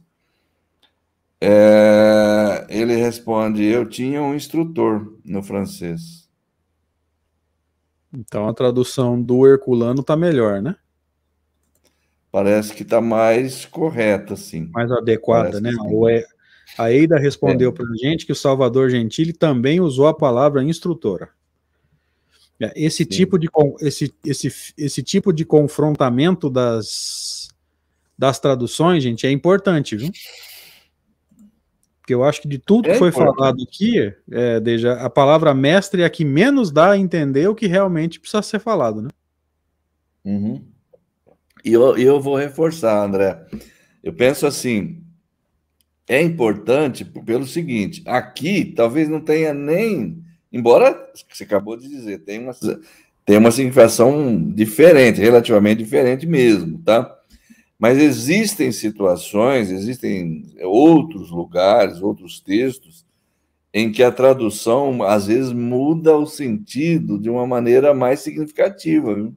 É, 1.41 2.67
ele 2.69 2.95
responde: 2.97 3.65
Eu 3.65 3.89
tinha 3.89 4.23
um 4.23 4.35
instrutor 4.35 5.19
no 5.25 5.43
francês. 5.43 6.29
Então 8.13 8.49
a 8.49 8.55
tradução 8.55 9.21
do 9.21 9.47
Herculano 9.47 10.01
está 10.01 10.17
melhor, 10.17 10.63
né? 10.63 10.77
Parece 12.31 12.75
que 12.75 12.83
está 12.83 13.01
mais 13.01 13.65
correta, 13.65 14.37
sim. 14.37 14.71
Mais 14.73 14.91
adequada, 14.91 15.61
Parece 15.61 15.63
né? 15.63 15.73
É... 16.11 16.25
A 16.79 16.91
Eida 16.91 17.19
respondeu 17.19 17.71
é. 17.71 17.73
para 17.73 17.87
a 17.87 17.97
gente 17.97 18.27
que 18.27 18.33
o 18.33 18.37
Salvador 18.37 18.91
Gentili 18.91 19.33
também 19.33 19.81
usou 19.81 20.07
a 20.07 20.15
palavra 20.15 20.63
instrutora. 20.63 21.31
É, 22.61 22.73
esse 22.77 23.05
sim. 23.05 23.09
tipo 23.09 23.38
de 23.38 23.49
esse, 23.81 24.14
esse, 24.25 24.73
esse 24.77 25.03
tipo 25.03 25.33
de 25.33 25.45
confrontamento 25.45 26.49
das, 26.49 27.49
das 28.17 28.38
traduções, 28.38 29.03
gente, 29.03 29.27
é 29.27 29.31
importante, 29.31 29.97
viu? 29.97 30.11
Porque 32.01 32.14
eu 32.14 32.23
acho 32.23 32.43
que 32.43 32.49
de 32.49 32.59
tudo 32.59 32.88
é 32.88 32.93
que 32.93 32.99
foi 32.99 33.09
importante. 33.09 33.37
falado 33.37 33.62
aqui, 33.62 34.12
é, 34.31 34.61
Deja, 34.61 34.93
a 34.95 35.09
palavra 35.09 35.55
mestre 35.55 36.03
é 36.03 36.05
a 36.05 36.11
que 36.11 36.25
menos 36.25 36.71
dá 36.71 36.90
a 36.90 36.99
entender 36.99 37.49
o 37.49 37.55
que 37.55 37.67
realmente 37.67 38.21
precisa 38.21 38.43
ser 38.43 38.59
falado, 38.59 39.01
né? 39.01 39.09
Uhum. 40.25 40.62
E 41.64 41.73
eu, 41.73 41.97
eu 41.97 42.21
vou 42.21 42.37
reforçar, 42.37 43.03
André. 43.03 43.47
Eu 44.03 44.12
penso 44.12 44.47
assim, 44.47 45.03
é 46.07 46.21
importante 46.21 47.05
pelo 47.05 47.47
seguinte, 47.47 48.03
aqui 48.07 48.67
talvez 48.67 49.09
não 49.09 49.21
tenha 49.21 49.55
nem, 49.55 50.23
embora 50.55 51.11
você 51.29 51.43
acabou 51.43 51.77
de 51.77 51.88
dizer, 51.88 52.21
tem 52.21 52.38
uma, 52.38 52.53
tem 53.27 53.37
uma 53.37 53.51
significação 53.51 54.40
diferente, 54.53 55.21
relativamente 55.21 55.79
diferente 55.79 56.27
mesmo, 56.27 56.79
tá? 56.79 57.12
Mas 57.77 57.99
existem 57.99 58.71
situações, 58.71 59.71
existem 59.71 60.55
outros 60.62 61.31
lugares, 61.31 62.01
outros 62.01 62.38
textos, 62.38 63.05
em 63.73 63.90
que 63.90 64.05
a 64.05 64.12
tradução, 64.12 65.03
às 65.03 65.27
vezes, 65.27 65.53
muda 65.53 66.17
o 66.17 66.25
sentido 66.25 67.19
de 67.19 67.29
uma 67.29 67.45
maneira 67.45 67.93
mais 67.93 68.21
significativa. 68.21 69.12
Viu? 69.12 69.35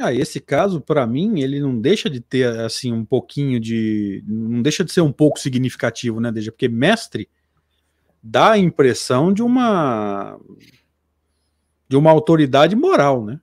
Ah, 0.00 0.14
esse 0.14 0.40
caso, 0.40 0.80
para 0.80 1.06
mim, 1.06 1.40
ele 1.40 1.60
não 1.60 1.78
deixa 1.78 2.08
de 2.08 2.20
ter, 2.20 2.46
assim, 2.60 2.90
um 2.90 3.04
pouquinho 3.04 3.60
de... 3.60 4.24
Não 4.26 4.62
deixa 4.62 4.82
de 4.82 4.90
ser 4.90 5.02
um 5.02 5.12
pouco 5.12 5.38
significativo, 5.38 6.18
né, 6.18 6.32
Deja? 6.32 6.50
Porque 6.50 6.68
mestre 6.68 7.28
dá 8.22 8.52
a 8.52 8.58
impressão 8.58 9.32
de 9.32 9.42
uma... 9.42 10.38
de 11.88 11.96
uma 11.96 12.10
autoridade 12.10 12.76
moral, 12.76 13.24
né? 13.24 13.40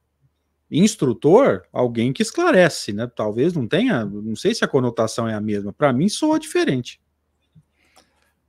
Instrutor, 0.71 1.63
alguém 1.73 2.13
que 2.13 2.21
esclarece, 2.21 2.93
né? 2.93 3.09
Talvez 3.15 3.53
não 3.53 3.67
tenha, 3.67 4.05
não 4.05 4.35
sei 4.35 4.53
se 4.53 4.63
a 4.63 4.67
conotação 4.67 5.27
é 5.27 5.33
a 5.33 5.41
mesma. 5.41 5.73
Para 5.73 5.91
mim, 5.91 6.07
soa 6.07 6.39
diferente. 6.39 7.01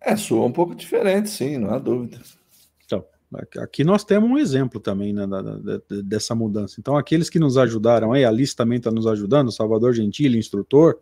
É, 0.01 0.17
soa 0.17 0.47
um 0.47 0.53
pouco 0.53 0.75
diferente, 0.75 1.29
sim, 1.29 1.59
não 1.59 1.71
há 1.71 1.79
dúvida. 1.79 2.21
Então, 2.85 3.05
aqui 3.59 3.85
nós 3.85 4.05
temos 4.05 4.31
um 4.31 4.39
exemplo 4.39 4.81
também 4.81 5.13
né, 5.13 5.27
da, 5.27 5.43
da, 5.43 5.81
dessa 6.03 6.35
mudança. 6.35 6.77
Então, 6.79 6.97
aqueles 6.97 7.31
que 7.31 7.39
nos 7.39 7.57
ajudaram 7.57 8.13
aí, 8.13 8.25
a 8.25 8.29
Alice 8.29 8.55
também 8.55 8.79
está 8.79 8.91
nos 8.91 9.07
ajudando, 9.07 9.53
Salvador 9.53 9.93
Gentili, 9.95 10.39
instrutor. 10.39 11.01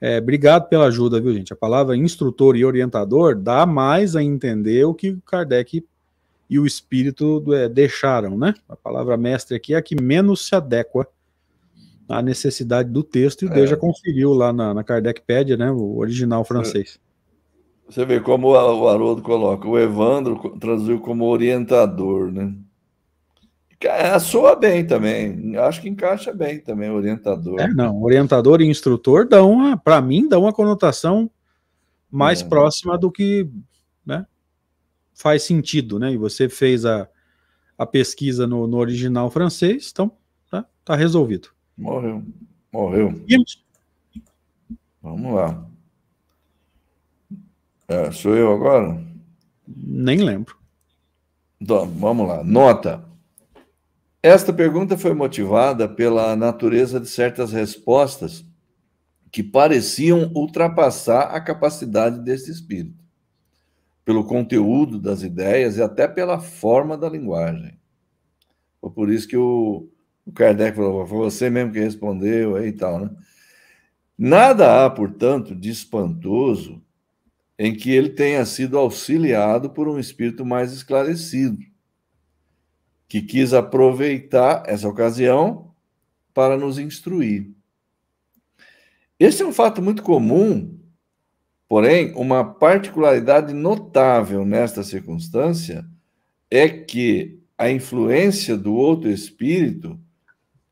É, 0.00 0.18
obrigado 0.18 0.68
pela 0.68 0.86
ajuda, 0.86 1.20
viu, 1.20 1.32
gente? 1.32 1.52
A 1.52 1.56
palavra 1.56 1.96
instrutor 1.96 2.56
e 2.56 2.64
orientador 2.64 3.34
dá 3.34 3.64
mais 3.64 4.14
a 4.14 4.22
entender 4.22 4.84
o 4.84 4.94
que 4.94 5.10
o 5.10 5.20
Kardec 5.22 5.84
e 6.48 6.58
o 6.58 6.66
espírito 6.66 7.42
é, 7.52 7.68
deixaram, 7.68 8.36
né? 8.36 8.54
A 8.68 8.76
palavra 8.76 9.16
mestre 9.16 9.56
aqui 9.56 9.74
é 9.74 9.78
a 9.78 9.82
que 9.82 10.00
menos 10.00 10.46
se 10.46 10.54
adequa 10.54 11.08
à 12.08 12.22
necessidade 12.22 12.88
do 12.90 13.02
texto, 13.02 13.44
e 13.44 13.48
o 13.48 13.50
é. 13.50 13.54
Deja 13.54 13.76
conferiu 13.76 14.32
lá 14.32 14.52
na, 14.52 14.72
na 14.72 14.84
Kardecpédia, 14.84 15.56
né? 15.56 15.70
O 15.70 15.96
original 15.96 16.44
francês. 16.44 17.00
Você 17.88 18.04
vê 18.04 18.20
como 18.20 18.48
o 18.48 18.88
Haroldo 18.88 19.22
coloca, 19.22 19.66
o 19.66 19.78
Evandro 19.78 20.56
traduziu 20.58 21.00
como 21.00 21.24
orientador, 21.24 22.32
né? 22.32 22.52
Soa 24.20 24.56
bem 24.56 24.86
também, 24.86 25.56
acho 25.56 25.82
que 25.82 25.88
encaixa 25.88 26.32
bem 26.32 26.60
também, 26.60 26.90
orientador. 26.90 27.60
É, 27.60 27.68
não, 27.68 28.02
orientador 28.02 28.60
e 28.60 28.66
instrutor 28.66 29.28
dão, 29.28 29.76
para 29.78 30.00
mim, 30.00 30.28
dão 30.28 30.42
uma 30.42 30.52
conotação 30.52 31.30
mais 32.10 32.40
é. 32.40 32.44
próxima 32.44 32.96
do 32.96 33.10
que, 33.10 33.48
né? 34.04 34.26
faz 35.16 35.42
sentido, 35.42 35.98
né? 35.98 36.12
E 36.12 36.16
você 36.16 36.48
fez 36.48 36.84
a, 36.84 37.08
a 37.76 37.86
pesquisa 37.86 38.46
no, 38.46 38.66
no 38.66 38.76
original 38.76 39.30
francês, 39.30 39.90
então 39.90 40.12
tá, 40.50 40.64
tá 40.84 40.94
resolvido. 40.94 41.48
Morreu. 41.76 42.22
Morreu. 42.72 43.24
Vamos 45.02 45.34
lá. 45.34 45.66
É, 47.88 48.10
sou 48.12 48.36
eu 48.36 48.52
agora? 48.52 49.02
Nem 49.66 50.22
lembro. 50.22 50.56
Então, 51.60 51.88
vamos 51.88 52.28
lá. 52.28 52.44
Nota. 52.44 53.02
Esta 54.26 54.52
pergunta 54.52 54.98
foi 54.98 55.14
motivada 55.14 55.88
pela 55.88 56.34
natureza 56.34 56.98
de 56.98 57.06
certas 57.06 57.52
respostas 57.52 58.44
que 59.30 59.40
pareciam 59.40 60.32
ultrapassar 60.34 61.32
a 61.32 61.40
capacidade 61.40 62.18
desse 62.24 62.50
espírito 62.50 63.04
pelo 64.04 64.24
conteúdo 64.24 64.98
das 64.98 65.22
ideias 65.22 65.76
e 65.76 65.82
até 65.82 66.08
pela 66.08 66.40
forma 66.40 66.98
da 66.98 67.08
linguagem. 67.08 67.78
Foi 68.80 68.90
por 68.90 69.10
isso 69.10 69.28
que 69.28 69.36
o, 69.36 69.88
o 70.26 70.32
Kardec 70.32 70.76
falou, 70.76 71.06
foi 71.06 71.18
você 71.18 71.48
mesmo 71.48 71.72
que 71.72 71.78
respondeu 71.78 72.56
aí 72.56 72.70
e 72.70 72.72
tal, 72.72 72.98
né? 72.98 73.10
Nada 74.18 74.84
há, 74.84 74.90
portanto, 74.90 75.54
de 75.54 75.70
espantoso 75.70 76.82
em 77.56 77.72
que 77.72 77.92
ele 77.92 78.08
tenha 78.08 78.44
sido 78.44 78.76
auxiliado 78.76 79.70
por 79.70 79.86
um 79.86 80.00
espírito 80.00 80.44
mais 80.44 80.72
esclarecido, 80.72 81.58
que 83.08 83.22
quis 83.22 83.52
aproveitar 83.52 84.62
essa 84.66 84.88
ocasião 84.88 85.70
para 86.34 86.56
nos 86.56 86.78
instruir. 86.78 87.50
Esse 89.18 89.42
é 89.42 89.46
um 89.46 89.52
fato 89.52 89.80
muito 89.80 90.02
comum 90.02 90.76
Porém, 91.68 92.12
uma 92.14 92.44
particularidade 92.44 93.52
notável 93.52 94.44
nesta 94.44 94.82
circunstância 94.84 95.84
é 96.50 96.68
que 96.68 97.40
a 97.58 97.70
influência 97.70 98.56
do 98.56 98.74
outro 98.74 99.10
espírito 99.10 99.98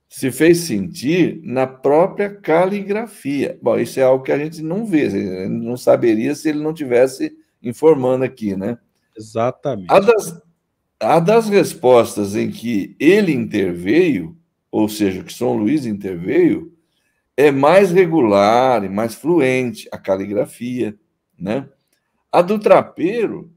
se 0.08 0.30
fez 0.30 0.58
sentir 0.58 1.40
na 1.42 1.66
própria 1.66 2.30
caligrafia. 2.30 3.58
Bom, 3.60 3.76
isso 3.76 3.98
é 3.98 4.04
algo 4.04 4.22
que 4.22 4.30
a 4.30 4.38
gente 4.38 4.62
não 4.62 4.86
vê, 4.86 5.48
não 5.48 5.76
saberia 5.76 6.32
se 6.36 6.48
ele 6.48 6.62
não 6.62 6.72
tivesse 6.72 7.36
informando 7.60 8.24
aqui, 8.24 8.54
né? 8.54 8.78
Exatamente. 9.16 9.90
A 9.90 9.98
das, 9.98 10.40
a 11.00 11.20
das 11.20 11.48
respostas 11.48 12.34
em 12.36 12.50
que 12.50 12.96
ele 12.98 13.32
interveio, 13.32 14.36
ou 14.70 14.88
seja, 14.88 15.22
que 15.22 15.32
São 15.32 15.56
Luís 15.56 15.86
interveio, 15.86 16.72
é 17.36 17.50
mais 17.50 17.90
regular 17.92 18.84
e 18.84 18.88
mais 18.88 19.14
fluente 19.14 19.88
a 19.92 19.98
caligrafia, 19.98 20.98
né? 21.38 21.68
A 22.32 22.42
do 22.42 22.58
trapeiro 22.58 23.52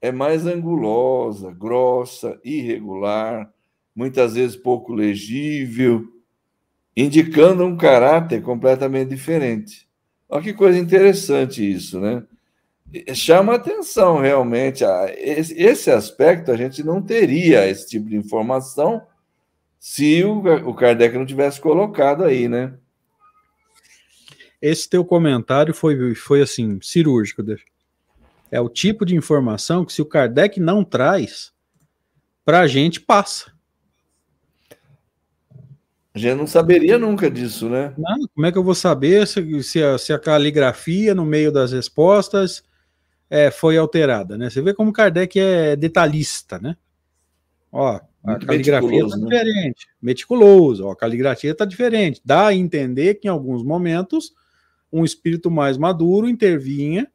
é 0.00 0.12
mais 0.12 0.46
angulosa, 0.46 1.52
grossa, 1.52 2.38
irregular, 2.44 3.52
muitas 3.94 4.34
vezes 4.34 4.56
pouco 4.56 4.92
legível, 4.92 6.06
indicando 6.96 7.64
um 7.64 7.76
caráter 7.76 8.42
completamente 8.42 9.10
diferente. 9.10 9.88
Olha 10.28 10.42
que 10.42 10.54
coisa 10.54 10.78
interessante 10.78 11.68
isso, 11.68 12.00
né? 12.00 12.24
Chama 13.14 13.54
atenção 13.54 14.20
realmente. 14.20 14.84
A, 14.84 15.06
esse, 15.16 15.90
aspecto 15.90 16.50
a 16.50 16.56
gente 16.56 16.82
não 16.82 17.02
teria 17.02 17.68
esse 17.68 17.88
tipo 17.88 18.08
de 18.08 18.16
informação 18.16 19.02
se 19.78 20.24
o, 20.24 20.38
o 20.68 20.74
Kardec 20.74 21.16
não 21.16 21.26
tivesse 21.26 21.60
colocado 21.60 22.24
aí, 22.24 22.48
né? 22.48 22.74
Esse 24.60 24.88
teu 24.88 25.04
comentário 25.04 25.74
foi, 25.74 26.14
foi 26.14 26.40
assim, 26.40 26.78
cirúrgico. 26.80 27.42
É 28.50 28.60
o 28.60 28.68
tipo 28.68 29.04
de 29.04 29.14
informação 29.14 29.84
que 29.84 29.92
se 29.92 30.00
o 30.00 30.06
Kardec 30.06 30.58
não 30.58 30.82
traz, 30.82 31.52
para 32.44 32.60
a 32.60 32.66
gente 32.66 33.00
passa. 33.00 33.52
A 36.14 36.18
gente 36.18 36.38
não 36.38 36.46
saberia 36.46 36.98
nunca 36.98 37.30
disso, 37.30 37.68
né? 37.68 37.92
Não, 37.98 38.26
como 38.34 38.46
é 38.46 38.50
que 38.50 38.56
eu 38.56 38.64
vou 38.64 38.74
saber 38.74 39.26
se, 39.26 39.62
se, 39.62 39.82
a, 39.82 39.98
se 39.98 40.14
a 40.14 40.18
caligrafia 40.18 41.14
no 41.14 41.26
meio 41.26 41.52
das 41.52 41.72
respostas 41.72 42.62
é, 43.28 43.50
foi 43.50 43.76
alterada, 43.76 44.36
né? 44.38 44.48
Você 44.50 44.60
vê 44.60 44.72
como 44.72 44.92
Kardec 44.92 45.38
é 45.38 45.76
detalhista, 45.76 46.58
né? 46.58 46.76
Ó, 47.70 48.00
a 48.24 48.38
caligrafia 48.38 49.04
está 49.04 49.16
né? 49.16 49.24
diferente, 49.24 49.86
meticuloso, 50.00 50.86
ó, 50.86 50.92
a 50.92 50.96
caligrafia 50.96 51.52
está 51.52 51.64
diferente. 51.64 52.20
Dá 52.24 52.48
a 52.48 52.54
entender 52.54 53.14
que 53.16 53.28
em 53.28 53.30
alguns 53.30 53.62
momentos 53.62 54.32
um 54.92 55.04
espírito 55.04 55.50
mais 55.50 55.76
maduro 55.76 56.28
intervinha, 56.28 57.10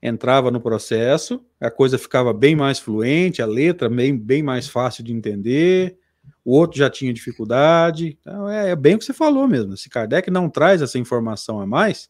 entrava 0.00 0.50
no 0.50 0.60
processo, 0.60 1.44
a 1.60 1.70
coisa 1.70 1.98
ficava 1.98 2.32
bem 2.32 2.54
mais 2.54 2.78
fluente, 2.78 3.42
a 3.42 3.46
letra 3.46 3.88
bem, 3.88 4.16
bem 4.16 4.42
mais 4.42 4.68
fácil 4.68 5.02
de 5.02 5.12
entender, 5.12 5.98
o 6.44 6.52
outro 6.52 6.78
já 6.78 6.88
tinha 6.88 7.12
dificuldade. 7.12 8.16
Então 8.20 8.48
é, 8.48 8.70
é 8.70 8.76
bem 8.76 8.94
o 8.94 8.98
que 8.98 9.04
você 9.04 9.12
falou 9.12 9.48
mesmo. 9.48 9.76
Se 9.76 9.90
Kardec 9.90 10.30
não 10.30 10.48
traz 10.48 10.80
essa 10.80 10.98
informação 10.98 11.60
a 11.60 11.66
mais, 11.66 12.08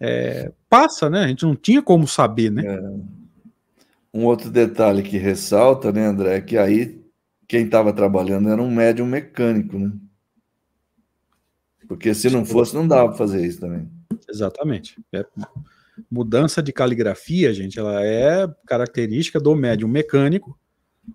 é, 0.00 0.52
passa, 0.68 1.08
né? 1.08 1.24
A 1.24 1.28
gente 1.28 1.44
não 1.44 1.54
tinha 1.54 1.82
como 1.82 2.06
saber, 2.06 2.50
né? 2.50 2.64
É. 2.66 2.80
Um 4.12 4.24
outro 4.24 4.50
detalhe 4.50 5.02
que 5.02 5.18
ressalta, 5.18 5.90
né, 5.90 6.06
André, 6.06 6.36
é 6.36 6.40
que 6.40 6.56
aí 6.56 7.02
quem 7.48 7.64
estava 7.64 7.92
trabalhando 7.92 8.48
era 8.48 8.62
um 8.62 8.70
médium 8.70 9.06
mecânico, 9.06 9.78
né? 9.78 9.92
Porque 11.88 12.14
se 12.14 12.30
não 12.30 12.44
fosse, 12.44 12.74
não 12.74 12.86
dava 12.86 13.08
para 13.08 13.18
fazer 13.18 13.44
isso 13.44 13.60
também. 13.60 13.88
Exatamente. 14.28 14.96
É, 15.12 15.24
mudança 16.10 16.62
de 16.62 16.72
caligrafia, 16.72 17.52
gente, 17.52 17.78
ela 17.78 18.04
é 18.04 18.48
característica 18.66 19.38
do 19.38 19.54
médium 19.54 19.88
mecânico 19.88 20.58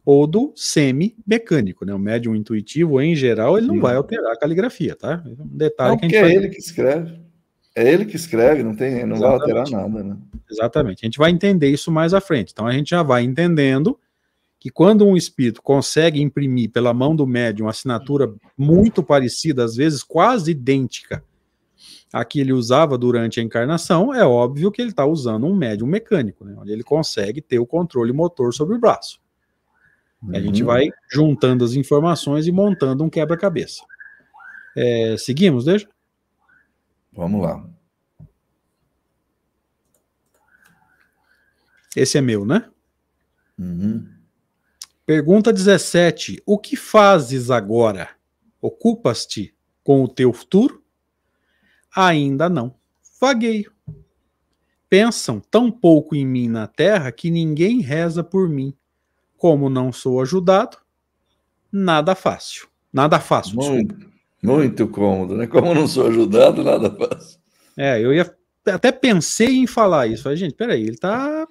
ou 0.05 0.27
do 0.27 0.53
semi-mecânico, 0.55 1.86
né? 1.86 1.93
O 1.93 1.99
médium 1.99 2.36
intuitivo, 2.36 3.01
em 3.01 3.15
geral, 3.15 3.57
ele 3.57 3.67
não 3.67 3.75
Sim. 3.75 3.82
vai 3.82 3.95
alterar 3.95 4.34
a 4.34 4.38
caligrafia, 4.38 4.95
tá? 4.95 5.23
É 5.25 5.41
um 5.41 5.47
detalhe 5.47 5.91
não, 5.91 5.97
que 5.97 6.05
a 6.05 6.09
gente 6.09 6.17
é 6.17 6.36
ele 6.36 6.49
que 6.49 6.59
escreve. 6.59 7.19
É 7.80 7.93
ele 7.93 8.03
que 8.03 8.17
escreve, 8.17 8.61
não 8.61 8.75
tem, 8.75 9.05
não 9.05 9.15
Exatamente. 9.15 9.21
vai 9.21 9.59
alterar 9.61 9.89
nada, 9.89 10.03
né? 10.03 10.17
Exatamente. 10.51 10.99
A 11.01 11.05
gente 11.05 11.17
vai 11.17 11.32
entender 11.32 11.69
isso 11.69 11.89
mais 11.89 12.13
à 12.13 12.19
frente. 12.19 12.51
Então 12.51 12.67
a 12.67 12.73
gente 12.73 12.89
já 12.89 13.01
vai 13.01 13.23
entendendo 13.23 13.97
que 14.59 14.69
quando 14.69 15.07
um 15.07 15.15
espírito 15.15 15.61
consegue 15.61 16.21
imprimir 16.21 16.71
pela 16.71 16.93
mão 16.93 17.15
do 17.15 17.25
médium 17.25 17.67
uma 17.67 17.71
assinatura 17.71 18.34
muito 18.57 19.01
parecida, 19.01 19.63
às 19.63 19.77
vezes 19.77 20.03
quase 20.03 20.51
idêntica 20.51 21.23
à 22.11 22.25
que 22.25 22.41
ele 22.41 22.51
usava 22.51 22.97
durante 22.97 23.39
a 23.39 23.43
encarnação, 23.43 24.13
é 24.13 24.25
óbvio 24.25 24.71
que 24.73 24.82
ele 24.82 24.89
está 24.89 25.05
usando 25.05 25.45
um 25.45 25.55
médium 25.55 25.88
mecânico, 25.88 26.43
né, 26.43 26.53
onde 26.59 26.73
ele 26.73 26.84
consegue 26.84 27.41
ter 27.41 27.59
o 27.59 27.65
controle 27.65 28.11
motor 28.11 28.53
sobre 28.53 28.75
o 28.75 28.80
braço. 28.80 29.21
Uhum. 30.21 30.36
A 30.36 30.41
gente 30.41 30.63
vai 30.63 30.89
juntando 31.09 31.63
as 31.63 31.75
informações 31.75 32.45
e 32.45 32.51
montando 32.51 33.05
um 33.05 33.09
quebra-cabeça. 33.09 33.86
É, 34.75 35.15
seguimos, 35.17 35.63
deixa? 35.63 35.88
Vamos 37.12 37.41
lá. 37.41 37.68
Esse 41.95 42.18
é 42.18 42.22
meu, 42.22 42.45
né? 42.45 42.70
Uhum. 43.57 44.07
Pergunta 45.05 45.51
17. 45.51 46.41
O 46.45 46.57
que 46.57 46.76
fazes 46.76 47.49
agora? 47.49 48.10
Ocupas-te 48.62 49.55
com 49.84 50.03
o 50.03 50.07
teu 50.07 50.32
futuro? 50.32 50.84
Ainda 51.95 52.47
não. 52.47 52.76
Vagueio. 53.20 53.74
Pensam 54.88 55.39
tão 55.39 55.72
pouco 55.72 56.16
em 56.16 56.26
mim 56.26 56.47
na 56.47 56.68
terra 56.68 57.12
que 57.12 57.30
ninguém 57.30 57.82
reza 57.82 58.24
por 58.24 58.47
mim. 58.47 58.74
Como 59.36 59.70
não 59.70 59.91
sou 59.91 60.22
ajudado, 60.22 60.78
nada 61.72 62.14
fácil. 62.16 62.68
Nada 62.91 63.20
fácil, 63.20 63.55
muito, 63.55 63.95
desculpa. 63.95 64.09
Muito 64.42 64.88
cômodo, 64.88 65.36
né? 65.36 65.48
Como 65.48 65.74
não 65.74 65.88
sou 65.88 66.08
ajudado, 66.08 66.64
nada 66.64 66.90
fácil. 66.90 67.40
É, 67.78 68.00
eu 68.00 68.14
ia 68.14 68.30
até 68.66 68.92
pensei 68.92 69.58
em 69.58 69.68
falar 69.68 70.08
isso. 70.08 70.24
Falei, 70.24 70.38
gente, 70.38 70.54
peraí, 70.54 70.84
ele 70.84 70.98
tá 70.98 71.48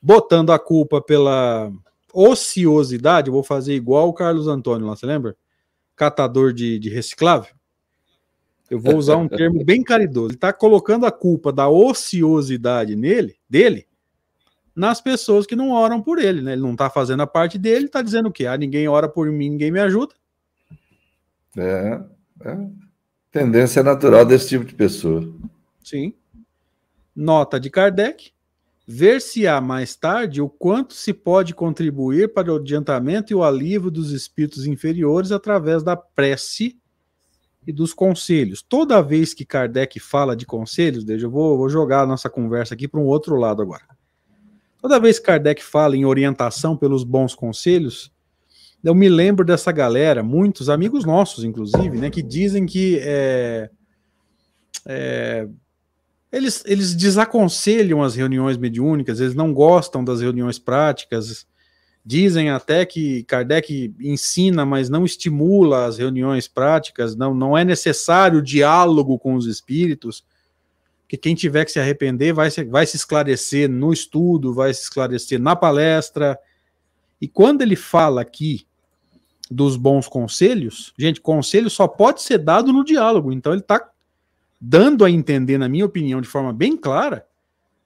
botando 0.00 0.50
a 0.50 0.58
culpa 0.58 1.00
pela 1.00 1.70
ociosidade. 2.12 3.28
Eu 3.28 3.34
vou 3.34 3.42
fazer 3.42 3.74
igual 3.74 4.08
o 4.08 4.14
Carlos 4.14 4.48
Antônio 4.48 4.86
lá, 4.86 4.96
você 4.96 5.06
lembra? 5.06 5.36
Catador 5.96 6.52
de, 6.52 6.78
de 6.78 6.88
reciclável. 6.88 7.54
Eu 8.70 8.80
vou 8.80 8.96
usar 8.96 9.16
um 9.16 9.28
termo 9.28 9.64
bem 9.64 9.82
caridoso. 9.82 10.28
Ele 10.28 10.34
está 10.34 10.52
colocando 10.52 11.06
a 11.06 11.12
culpa 11.12 11.52
da 11.52 11.68
ociosidade 11.68 12.96
nele, 12.96 13.36
dele, 13.48 13.86
nas 14.74 15.00
pessoas 15.00 15.46
que 15.46 15.54
não 15.54 15.70
oram 15.70 16.00
por 16.00 16.18
ele, 16.18 16.40
né? 16.40 16.54
Ele 16.54 16.62
não 16.62 16.72
está 16.72 16.88
fazendo 16.88 17.22
a 17.22 17.26
parte 17.26 17.58
dele, 17.58 17.86
está 17.86 18.02
dizendo 18.02 18.28
o 18.28 18.32
quê? 18.32 18.46
Ah, 18.46 18.56
ninguém 18.56 18.88
ora 18.88 19.08
por 19.08 19.30
mim, 19.30 19.50
ninguém 19.50 19.70
me 19.70 19.80
ajuda. 19.80 20.14
É, 21.56 22.02
é. 22.44 22.84
Tendência 23.30 23.82
natural 23.82 24.24
desse 24.24 24.48
tipo 24.48 24.64
de 24.64 24.74
pessoa. 24.74 25.28
Sim. 25.82 26.14
Nota 27.14 27.58
de 27.58 27.68
Kardec. 27.68 28.32
Ver-se-á 28.86 29.60
mais 29.60 29.96
tarde 29.96 30.42
o 30.42 30.48
quanto 30.48 30.92
se 30.92 31.12
pode 31.14 31.54
contribuir 31.54 32.32
para 32.34 32.52
o 32.52 32.56
adiantamento 32.56 33.32
e 33.32 33.34
o 33.34 33.42
alívio 33.42 33.90
dos 33.90 34.12
espíritos 34.12 34.66
inferiores 34.66 35.32
através 35.32 35.82
da 35.82 35.96
prece 35.96 36.78
e 37.66 37.72
dos 37.72 37.94
conselhos. 37.94 38.62
Toda 38.62 39.02
vez 39.02 39.32
que 39.32 39.44
Kardec 39.44 39.98
fala 39.98 40.36
de 40.36 40.44
conselhos, 40.44 41.08
eu 41.08 41.30
vou, 41.30 41.56
vou 41.56 41.68
jogar 41.68 42.02
a 42.02 42.06
nossa 42.06 42.28
conversa 42.28 42.74
aqui 42.74 42.86
para 42.86 43.00
um 43.00 43.06
outro 43.06 43.36
lado 43.36 43.62
agora. 43.62 43.84
Toda 44.80 45.00
vez 45.00 45.18
que 45.18 45.24
Kardec 45.24 45.64
fala 45.64 45.96
em 45.96 46.04
orientação 46.04 46.76
pelos 46.76 47.04
bons 47.04 47.34
conselhos, 47.34 48.12
eu 48.84 48.94
me 48.94 49.08
lembro 49.08 49.46
dessa 49.46 49.72
galera, 49.72 50.22
muitos 50.22 50.68
amigos 50.68 51.06
nossos, 51.06 51.42
inclusive, 51.42 51.96
né, 51.96 52.10
que 52.10 52.22
dizem 52.22 52.66
que 52.66 52.98
é, 53.00 53.70
é, 54.84 55.48
eles, 56.30 56.62
eles 56.66 56.94
desaconselham 56.94 58.02
as 58.02 58.14
reuniões 58.14 58.58
mediúnicas, 58.58 59.20
eles 59.20 59.34
não 59.34 59.54
gostam 59.54 60.04
das 60.04 60.20
reuniões 60.20 60.58
práticas, 60.58 61.46
dizem 62.04 62.50
até 62.50 62.84
que 62.84 63.24
Kardec 63.24 63.94
ensina, 63.98 64.66
mas 64.66 64.90
não 64.90 65.06
estimula 65.06 65.86
as 65.86 65.96
reuniões 65.96 66.46
práticas, 66.46 67.16
não, 67.16 67.32
não 67.34 67.56
é 67.56 67.64
necessário 67.64 68.42
diálogo 68.42 69.18
com 69.18 69.34
os 69.34 69.46
espíritos, 69.46 70.22
que 71.08 71.16
quem 71.16 71.34
tiver 71.34 71.64
que 71.64 71.72
se 71.72 71.80
arrepender 71.80 72.34
vai 72.34 72.50
se, 72.50 72.64
vai 72.64 72.84
se 72.84 72.96
esclarecer 72.96 73.66
no 73.66 73.94
estudo, 73.94 74.52
vai 74.52 74.74
se 74.74 74.82
esclarecer 74.82 75.40
na 75.40 75.56
palestra. 75.56 76.38
E 77.20 77.26
quando 77.28 77.62
ele 77.62 77.76
fala 77.76 78.20
aqui 78.20 78.66
dos 79.50 79.76
bons 79.76 80.08
conselhos, 80.08 80.92
gente, 80.98 81.20
conselho 81.20 81.68
só 81.68 81.86
pode 81.86 82.22
ser 82.22 82.38
dado 82.38 82.72
no 82.72 82.84
diálogo. 82.84 83.32
Então 83.32 83.52
ele 83.52 83.60
está 83.60 83.90
dando 84.60 85.04
a 85.04 85.10
entender, 85.10 85.58
na 85.58 85.68
minha 85.68 85.84
opinião, 85.84 86.20
de 86.20 86.28
forma 86.28 86.52
bem 86.52 86.76
clara, 86.76 87.26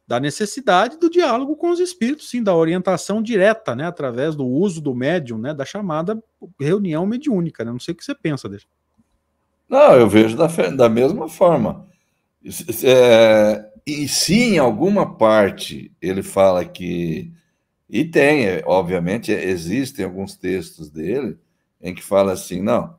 da 0.07 0.19
necessidade 0.19 0.97
do 0.97 1.11
diálogo 1.11 1.55
com 1.57 1.71
os 1.71 1.81
espíritos, 1.81 2.31
sim, 2.31 2.43
da 2.43 2.55
orientação 2.55 3.23
direta, 3.23 3.75
né, 3.77 3.85
através 3.85 4.35
do 4.35 4.47
uso 4.47 4.81
do 4.81 4.95
médium, 4.95 5.37
né, 5.37 5.53
da 5.53 5.67
chamada 5.67 6.23
reunião 6.59 7.05
mediúnica. 7.05 7.63
Né? 7.63 7.73
Não 7.73 7.81
sei 7.81 7.93
o 7.93 7.97
que 7.97 8.05
você 8.05 8.15
pensa 8.15 8.49
dele. 8.49 8.63
Não, 9.69 9.93
eu 9.95 10.09
vejo 10.09 10.35
da, 10.35 10.47
da 10.47 10.89
mesma 10.89 11.29
forma. 11.29 11.87
É, 12.85 13.71
e 13.87 14.09
se 14.09 14.35
em 14.35 14.59
alguma 14.59 15.15
parte 15.19 15.93
ele 16.01 16.23
fala 16.23 16.65
que. 16.65 17.31
E 17.91 18.05
tem, 18.05 18.47
é, 18.47 18.63
obviamente, 18.67 19.31
existem 19.31 20.05
alguns 20.05 20.37
textos 20.37 20.91
dele 20.91 21.39
em 21.81 21.95
que 21.95 22.03
fala 22.03 22.33
assim, 22.33 22.61
não, 22.61 22.97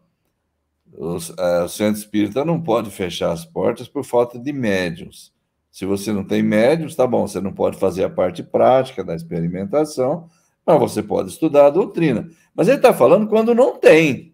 os, 0.93 1.33
é, 1.37 1.63
o 1.63 1.67
centro 1.69 1.99
espírita 1.99 2.43
não 2.43 2.61
pode 2.61 2.89
fechar 2.89 3.31
as 3.31 3.45
portas 3.45 3.87
por 3.87 4.03
falta 4.03 4.39
de 4.39 4.51
médiums. 4.51 5.33
Se 5.71 5.85
você 5.85 6.11
não 6.11 6.23
tem 6.23 6.41
médiums, 6.41 6.95
tá 6.95 7.05
bom, 7.05 7.27
você 7.27 7.39
não 7.39 7.53
pode 7.53 7.77
fazer 7.77 8.03
a 8.03 8.09
parte 8.09 8.43
prática 8.43 9.03
da 9.03 9.15
experimentação, 9.15 10.29
mas 10.65 10.79
você 10.79 11.03
pode 11.03 11.29
estudar 11.29 11.67
a 11.67 11.69
doutrina. 11.69 12.29
Mas 12.55 12.67
ele 12.67 12.77
está 12.77 12.93
falando 12.93 13.27
quando 13.27 13.53
não 13.53 13.77
tem. 13.77 14.33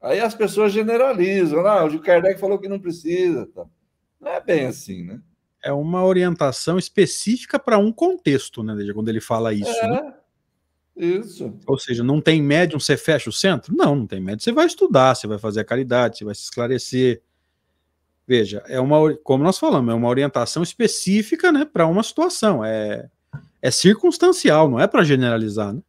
Aí 0.00 0.20
as 0.20 0.34
pessoas 0.34 0.72
generalizam, 0.72 1.64
ah, 1.66 1.84
o 1.84 2.00
Kardec 2.00 2.40
falou 2.40 2.58
que 2.58 2.68
não 2.68 2.80
precisa. 2.80 3.46
Tá. 3.54 3.64
Não 4.20 4.32
é 4.32 4.40
bem 4.40 4.66
assim, 4.66 5.04
né? 5.04 5.20
É 5.64 5.72
uma 5.72 6.04
orientação 6.04 6.76
específica 6.76 7.56
para 7.56 7.78
um 7.78 7.92
contexto, 7.92 8.64
né, 8.64 8.74
quando 8.92 9.08
ele 9.08 9.20
fala 9.20 9.54
isso. 9.54 9.70
É. 9.70 9.88
Né? 9.88 10.14
Isso. 10.96 11.58
Ou 11.66 11.78
seja, 11.78 12.04
não 12.04 12.20
tem 12.20 12.42
médium, 12.42 12.78
você 12.78 12.96
fecha 12.96 13.30
o 13.30 13.32
centro? 13.32 13.74
Não, 13.74 13.96
não 13.96 14.06
tem 14.06 14.20
médium. 14.20 14.40
Você 14.40 14.52
vai 14.52 14.66
estudar, 14.66 15.14
você 15.14 15.26
vai 15.26 15.38
fazer 15.38 15.60
a 15.60 15.64
caridade, 15.64 16.18
você 16.18 16.24
vai 16.24 16.34
se 16.34 16.42
esclarecer. 16.42 17.22
Veja, 18.26 18.62
é 18.66 18.78
uma, 18.78 19.14
como 19.16 19.42
nós 19.42 19.58
falamos, 19.58 19.92
é 19.92 19.96
uma 19.96 20.08
orientação 20.08 20.62
específica, 20.62 21.50
né, 21.50 21.64
para 21.64 21.86
uma 21.86 22.02
situação. 22.02 22.64
É, 22.64 23.08
é 23.60 23.70
circunstancial, 23.70 24.70
não 24.70 24.78
é 24.78 24.86
para 24.86 25.02
generalizar, 25.02 25.72
né? 25.72 25.80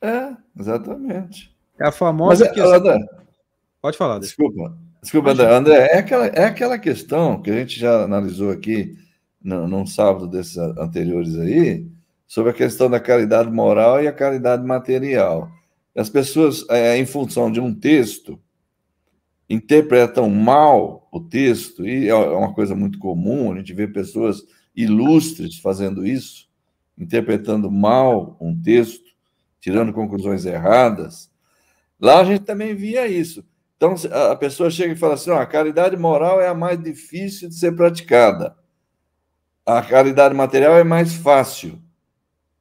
É, 0.00 0.36
exatamente. 0.58 1.54
É 1.78 1.88
a 1.88 1.92
famosa 1.92 2.44
Mas, 2.44 2.54
questão. 2.54 2.74
André, 2.74 2.98
Pode 3.80 3.96
falar. 3.96 4.18
Desculpa, 4.18 4.76
desculpa, 5.02 5.30
André. 5.30 5.54
André, 5.54 5.88
é 5.92 5.98
aquela, 5.98 6.26
é 6.26 6.44
aquela 6.44 6.78
questão 6.78 7.40
que 7.40 7.50
a 7.50 7.54
gente 7.54 7.78
já 7.78 8.02
analisou 8.02 8.50
aqui 8.50 8.96
no, 9.42 9.68
num 9.68 9.86
sábado 9.86 10.26
desses 10.26 10.56
anteriores 10.56 11.36
aí, 11.36 11.86
sobre 12.28 12.50
a 12.50 12.54
questão 12.54 12.90
da 12.90 13.00
caridade 13.00 13.50
moral 13.50 14.02
e 14.02 14.06
a 14.06 14.12
caridade 14.12 14.62
material. 14.62 15.50
As 15.96 16.10
pessoas, 16.10 16.64
é, 16.68 16.96
em 16.98 17.06
função 17.06 17.50
de 17.50 17.58
um 17.58 17.74
texto, 17.74 18.38
interpretam 19.48 20.28
mal 20.28 21.08
o 21.10 21.20
texto, 21.20 21.88
e 21.88 22.06
é 22.06 22.14
uma 22.14 22.52
coisa 22.52 22.74
muito 22.74 22.98
comum, 22.98 23.50
a 23.50 23.56
gente 23.56 23.72
vê 23.72 23.88
pessoas 23.88 24.42
ilustres 24.76 25.58
fazendo 25.58 26.06
isso, 26.06 26.46
interpretando 26.98 27.70
mal 27.70 28.36
um 28.38 28.54
texto, 28.60 29.08
tirando 29.58 29.92
conclusões 29.92 30.44
erradas. 30.44 31.30
Lá 31.98 32.20
a 32.20 32.24
gente 32.24 32.44
também 32.44 32.74
via 32.74 33.08
isso. 33.08 33.42
Então 33.76 33.94
a 34.30 34.36
pessoa 34.36 34.70
chega 34.70 34.92
e 34.92 34.96
fala 34.96 35.14
assim: 35.14 35.30
oh, 35.30 35.34
a 35.34 35.46
caridade 35.46 35.96
moral 35.96 36.40
é 36.40 36.48
a 36.48 36.54
mais 36.54 36.80
difícil 36.82 37.48
de 37.48 37.54
ser 37.54 37.74
praticada, 37.74 38.54
a 39.64 39.80
caridade 39.82 40.34
material 40.34 40.76
é 40.76 40.84
mais 40.84 41.14
fácil. 41.14 41.80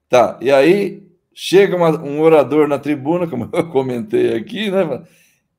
Tá, 0.09 0.37
e 0.41 0.51
aí 0.51 1.05
chega 1.33 1.75
uma, 1.75 1.89
um 2.01 2.21
orador 2.21 2.67
na 2.67 2.79
tribuna, 2.79 3.27
como 3.27 3.49
eu 3.53 3.69
comentei 3.69 4.35
aqui, 4.35 4.71
né? 4.71 5.03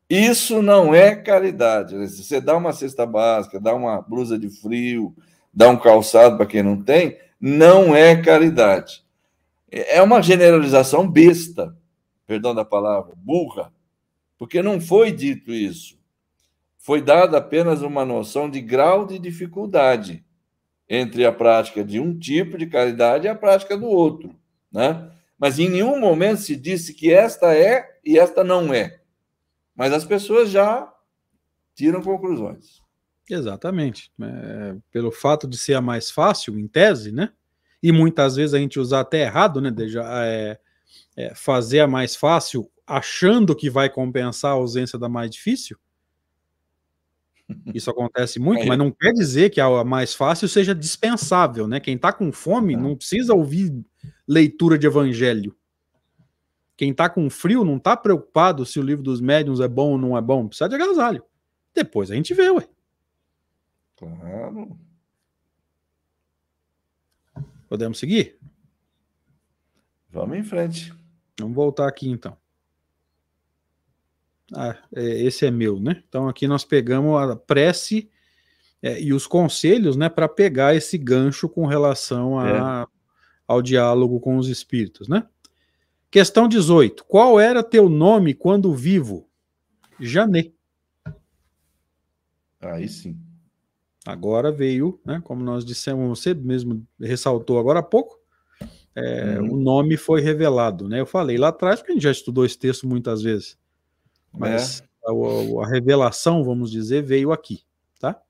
Isso 0.09 0.63
não 0.63 0.95
é 0.95 1.15
caridade. 1.15 1.95
Né? 1.95 2.07
Você 2.07 2.41
dá 2.41 2.57
uma 2.57 2.73
cesta 2.73 3.05
básica, 3.05 3.61
dá 3.61 3.75
uma 3.75 4.01
blusa 4.01 4.39
de 4.39 4.49
frio, 4.49 5.15
dá 5.53 5.69
um 5.69 5.77
calçado 5.77 6.37
para 6.37 6.47
quem 6.47 6.63
não 6.63 6.83
tem, 6.83 7.19
não 7.39 7.95
é 7.95 8.17
caridade. 8.17 9.05
É 9.71 10.01
uma 10.01 10.23
generalização 10.23 11.07
besta, 11.07 11.77
perdão 12.27 12.55
da 12.55 12.65
palavra, 12.65 13.13
burra, 13.17 13.71
porque 14.39 14.63
não 14.63 14.81
foi 14.81 15.13
dito 15.13 15.53
isso. 15.53 15.99
Foi 16.79 17.03
dada 17.03 17.37
apenas 17.37 17.83
uma 17.83 18.03
noção 18.03 18.49
de 18.49 18.63
grau 18.63 19.07
de 19.07 19.19
dificuldade 19.19 20.25
entre 20.89 21.25
a 21.25 21.33
prática 21.33 21.85
de 21.85 22.01
um 22.01 22.19
tipo 22.19 22.57
de 22.57 22.67
caridade 22.67 23.27
e 23.27 23.29
a 23.29 23.35
prática 23.35 23.77
do 23.77 23.87
outro, 23.87 24.35
né? 24.73 25.11
Mas 25.39 25.59
em 25.59 25.69
nenhum 25.69 26.01
momento 26.01 26.41
se 26.41 26.57
disse 26.57 26.95
que 26.95 27.13
esta 27.13 27.55
é 27.55 27.99
e 28.05 28.19
esta 28.19 28.43
não 28.43 28.73
é. 28.73 29.01
Mas 29.77 29.93
as 29.93 30.05
pessoas 30.05 30.51
já 30.51 30.93
tiram 31.75 32.03
conclusões. 32.03 32.83
Exatamente. 33.31 34.11
É, 34.21 34.75
pelo 34.91 35.13
fato 35.13 35.47
de 35.47 35.57
ser 35.57 35.75
a 35.75 35.81
mais 35.81 36.11
fácil, 36.11 36.59
em 36.59 36.67
tese, 36.67 37.13
né? 37.13 37.31
E 37.81 37.93
muitas 37.93 38.35
vezes 38.35 38.55
a 38.55 38.59
gente 38.59 38.81
usar 38.81 39.01
até 39.01 39.21
errado, 39.23 39.61
né? 39.61 39.71
De, 39.71 39.97
é, 39.97 40.59
é, 41.17 41.35
fazer 41.35 41.81
a 41.81 41.87
mais 41.87 42.17
fácil 42.17 42.69
achando 42.87 43.55
que 43.55 43.69
vai 43.69 43.89
compensar 43.89 44.53
a 44.53 44.55
ausência 44.55 44.99
da 44.99 45.09
mais 45.09 45.31
difícil. 45.31 45.79
Isso 47.75 47.91
acontece 47.91 48.39
muito, 48.39 48.67
mas 48.67 48.77
não 48.77 48.91
quer 48.91 49.13
dizer 49.13 49.51
que 49.51 49.61
a 49.61 49.83
mais 49.83 50.15
fácil 50.15 50.49
seja 50.49 50.75
dispensável, 50.75 51.67
né? 51.67 51.81
Quem 51.81 51.97
está 51.97 52.13
com 52.13 52.31
fome 52.31 52.77
não 52.77 52.95
precisa 52.95 53.35
ouvir 53.35 53.73
leitura 54.27 54.79
de 54.79 54.87
evangelho. 54.87 55.57
Quem 56.77 56.91
está 56.91 57.09
com 57.09 57.29
frio 57.29 57.65
não 57.65 57.77
está 57.77 57.97
preocupado 57.97 58.65
se 58.65 58.79
o 58.79 58.83
livro 58.83 59.03
dos 59.03 59.21
médiuns 59.21 59.61
é 59.61 59.67
bom 59.67 59.93
ou 59.93 59.99
não 59.99 60.17
é 60.17 60.21
bom. 60.21 60.47
Precisa 60.47 60.69
de 60.69 60.75
agasalho. 60.75 61.25
Depois 61.75 62.11
a 62.11 62.15
gente 62.15 62.35
vê, 62.35 62.51
ué. 62.51 62.69
Claro. 63.97 64.79
Podemos 67.69 67.99
seguir? 67.99 68.39
Vamos 70.11 70.39
em 70.39 70.43
frente. 70.43 70.95
Vamos 71.39 71.55
voltar 71.55 71.89
aqui 71.89 72.09
então. 72.09 72.37
Ah, 74.55 74.77
é, 74.95 75.23
esse 75.23 75.47
é 75.47 75.51
meu, 75.51 75.79
né? 75.79 76.03
Então 76.09 76.29
aqui 76.29 76.47
nós 76.47 76.65
pegamos 76.65 77.21
a 77.21 77.37
prece 77.37 78.11
é, 78.83 79.01
e 79.01 79.13
os 79.13 79.27
conselhos, 79.27 79.97
né, 79.97 80.09
para 80.09 80.29
pegar 80.29 80.75
esse 80.75 80.97
gancho 80.97 81.49
com 81.49 81.67
relação 81.67 82.39
a, 82.39 82.49
é. 82.49 82.87
ao 83.47 83.61
diálogo 83.61 84.21
com 84.21 84.37
os 84.37 84.49
espíritos, 84.49 85.09
né? 85.09 85.27
Questão 86.11 86.49
18. 86.49 87.05
Qual 87.05 87.39
era 87.39 87.63
teu 87.63 87.89
nome 87.89 88.33
quando 88.33 88.75
vivo? 88.75 89.29
Janê. 90.01 90.53
Aí 92.61 92.89
sim. 92.89 93.19
Agora 94.07 94.51
veio, 94.51 94.99
né, 95.05 95.21
como 95.23 95.45
nós 95.45 95.67
dissemos, 95.67 96.19
você 96.19 96.33
mesmo 96.33 96.87
ressaltou 96.99 97.59
agora 97.59 97.81
há 97.81 97.83
pouco, 97.83 98.19
é, 98.95 99.39
uhum. 99.39 99.53
o 99.53 99.57
nome 99.59 99.99
foi 99.99 100.23
revelado. 100.23 100.89
Né? 100.89 101.01
Eu 101.01 101.07
falei 101.07 101.37
lá 101.37 101.49
atrás, 101.49 101.81
porque 101.81 101.93
a 101.93 101.95
gente 101.95 102.05
já 102.05 102.11
estudou 102.11 102.45
esse 102.47 102.59
texto 102.59 102.87
muitas 102.89 103.23
vezes, 103.23 103.59
mas 104.33 104.81
é. 104.81 104.85
a, 105.07 105.63
a, 105.63 105.69
revelação, 105.69 106.45
vamos 106.45 106.71
dizer, 106.71 107.03
veio 107.03 107.33
aqui. 107.33 107.63
Tá? 107.99 108.21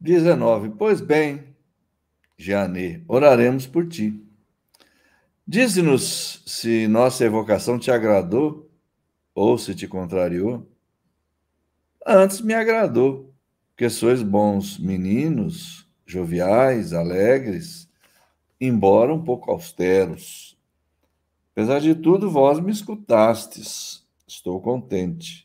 19. 0.00 0.70
Pois 0.70 1.00
bem, 1.00 1.54
Janê, 2.36 3.02
oraremos 3.08 3.66
por 3.66 3.88
ti 3.88 4.24
Dize-nos 5.50 6.42
se 6.44 6.86
nossa 6.86 7.24
evocação 7.24 7.78
te 7.78 7.90
agradou 7.90 8.70
ou 9.34 9.56
se 9.56 9.74
te 9.74 9.88
contrariou. 9.88 10.70
Antes 12.06 12.42
me 12.42 12.52
agradou, 12.52 13.32
porque 13.70 13.88
sois 13.88 14.22
bons 14.22 14.78
meninos, 14.78 15.88
joviais, 16.04 16.92
alegres, 16.92 17.88
embora 18.60 19.14
um 19.14 19.24
pouco 19.24 19.50
austeros. 19.50 20.57
Apesar 21.58 21.80
de 21.80 21.92
tudo, 21.92 22.30
vós 22.30 22.60
me 22.60 22.70
escutastes. 22.70 24.06
Estou 24.28 24.60
contente. 24.60 25.44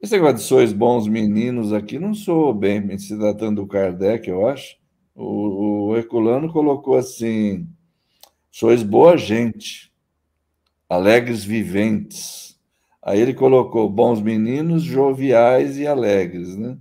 Esse 0.00 0.14
negócio 0.14 0.36
de 0.36 0.42
sois 0.42 0.72
bons 0.72 1.06
meninos 1.06 1.70
aqui 1.70 1.98
não 1.98 2.14
sou 2.14 2.54
bem, 2.54 2.96
se 2.96 3.14
tratando 3.14 3.60
do 3.60 3.68
Kardec, 3.68 4.26
eu 4.26 4.48
acho. 4.48 4.78
O, 5.14 5.88
o 5.90 5.96
Herculano 5.98 6.50
colocou 6.50 6.96
assim 6.96 7.68
Sois 8.50 8.82
boa 8.82 9.18
gente, 9.18 9.92
alegres 10.88 11.44
viventes. 11.44 12.58
Aí 13.02 13.20
ele 13.20 13.34
colocou 13.34 13.86
bons 13.86 14.22
meninos, 14.22 14.82
joviais 14.82 15.76
e 15.76 15.86
alegres, 15.86 16.56
né? 16.56 16.78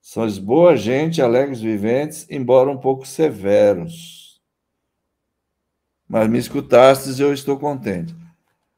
Sois 0.00 0.38
boa 0.38 0.76
gente, 0.76 1.20
alegres 1.20 1.60
viventes, 1.60 2.24
embora 2.30 2.70
um 2.70 2.78
pouco 2.78 3.04
severos. 3.04 4.21
Mas 6.12 6.28
me 6.28 6.36
escutastes 6.36 7.18
e 7.18 7.22
eu 7.22 7.32
estou 7.32 7.58
contente. 7.58 8.14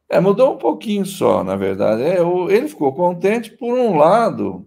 É, 0.09 0.21
mudou 0.21 0.55
um 0.55 0.57
pouquinho 0.57 1.05
só, 1.05 1.43
na 1.43 1.57
verdade. 1.57 2.01
É, 2.03 2.19
ele 2.49 2.69
ficou 2.69 2.93
contente 2.93 3.51
por 3.51 3.77
um 3.77 3.97
lado, 3.97 4.65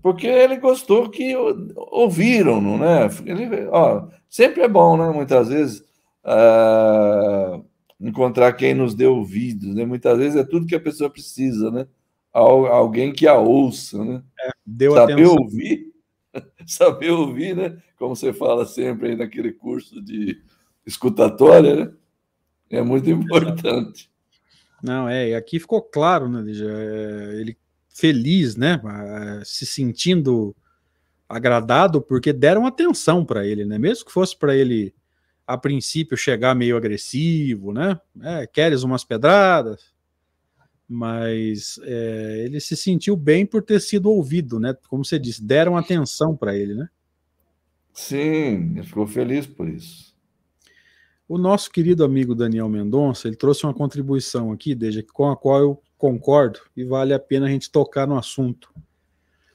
porque 0.00 0.28
ele 0.28 0.58
gostou 0.58 1.10
que 1.10 1.34
ouviram, 1.74 2.60
né? 2.78 3.08
Ele, 3.26 3.66
ó, 3.66 4.06
sempre 4.30 4.62
é 4.62 4.68
bom, 4.68 4.96
né? 4.96 5.10
Muitas 5.10 5.48
vezes 5.48 5.80
uh, 6.24 7.64
encontrar 8.00 8.52
quem 8.52 8.74
nos 8.74 8.94
dê 8.94 9.06
ouvidos, 9.06 9.74
né? 9.74 9.84
Muitas 9.84 10.16
vezes 10.16 10.36
é 10.36 10.44
tudo 10.44 10.68
que 10.68 10.76
a 10.76 10.80
pessoa 10.80 11.10
precisa, 11.10 11.68
né? 11.68 11.88
alguém 12.32 13.12
que 13.12 13.26
a 13.26 13.36
ouça, 13.36 14.04
né? 14.04 14.22
É, 14.40 14.50
deu 14.64 14.94
saber 14.94 15.14
atenção. 15.14 15.34
ouvir, 15.34 15.92
saber 16.64 17.10
ouvir, 17.10 17.56
né? 17.56 17.76
Como 17.98 18.14
você 18.14 18.32
fala 18.32 18.64
sempre 18.66 19.08
aí 19.08 19.16
naquele 19.16 19.52
curso 19.52 20.00
de 20.00 20.40
escutatória, 20.86 21.76
né? 21.76 21.92
É 22.70 22.82
muito 22.82 23.08
importante. 23.10 24.10
Não, 24.82 25.08
é, 25.08 25.34
aqui 25.34 25.60
ficou 25.60 25.80
claro, 25.80 26.28
né, 26.28 26.42
é, 26.50 27.40
ele 27.40 27.56
feliz, 27.88 28.56
né, 28.56 28.80
se 29.44 29.64
sentindo 29.66 30.56
agradado 31.28 32.00
porque 32.00 32.32
deram 32.32 32.66
atenção 32.66 33.24
para 33.24 33.46
ele, 33.46 33.64
né, 33.64 33.78
mesmo 33.78 34.06
que 34.06 34.12
fosse 34.12 34.36
para 34.36 34.56
ele 34.56 34.92
a 35.46 35.58
princípio 35.58 36.16
chegar 36.16 36.54
meio 36.54 36.76
agressivo, 36.76 37.72
né? 37.72 38.00
É, 38.22 38.46
queres 38.46 38.82
umas 38.82 39.04
pedradas? 39.04 39.92
Mas 40.88 41.78
é, 41.82 42.42
ele 42.44 42.60
se 42.60 42.76
sentiu 42.76 43.16
bem 43.16 43.44
por 43.44 43.62
ter 43.62 43.80
sido 43.80 44.10
ouvido, 44.10 44.60
né? 44.60 44.74
Como 44.88 45.04
você 45.04 45.18
disse, 45.18 45.44
deram 45.44 45.76
atenção 45.76 46.36
para 46.36 46.56
ele, 46.56 46.74
né? 46.74 46.88
Sim, 47.92 48.72
ele 48.76 48.82
ficou 48.84 49.06
feliz 49.06 49.46
por 49.46 49.68
isso. 49.68 50.11
O 51.32 51.38
nosso 51.38 51.70
querido 51.70 52.04
amigo 52.04 52.34
Daniel 52.34 52.68
Mendonça, 52.68 53.26
ele 53.26 53.36
trouxe 53.36 53.64
uma 53.64 53.72
contribuição 53.72 54.52
aqui, 54.52 54.74
desde 54.74 55.02
com 55.02 55.30
a 55.30 55.34
qual 55.34 55.60
eu 55.60 55.82
concordo 55.96 56.60
e 56.76 56.84
vale 56.84 57.14
a 57.14 57.18
pena 57.18 57.46
a 57.46 57.48
gente 57.48 57.70
tocar 57.70 58.06
no 58.06 58.18
assunto. 58.18 58.70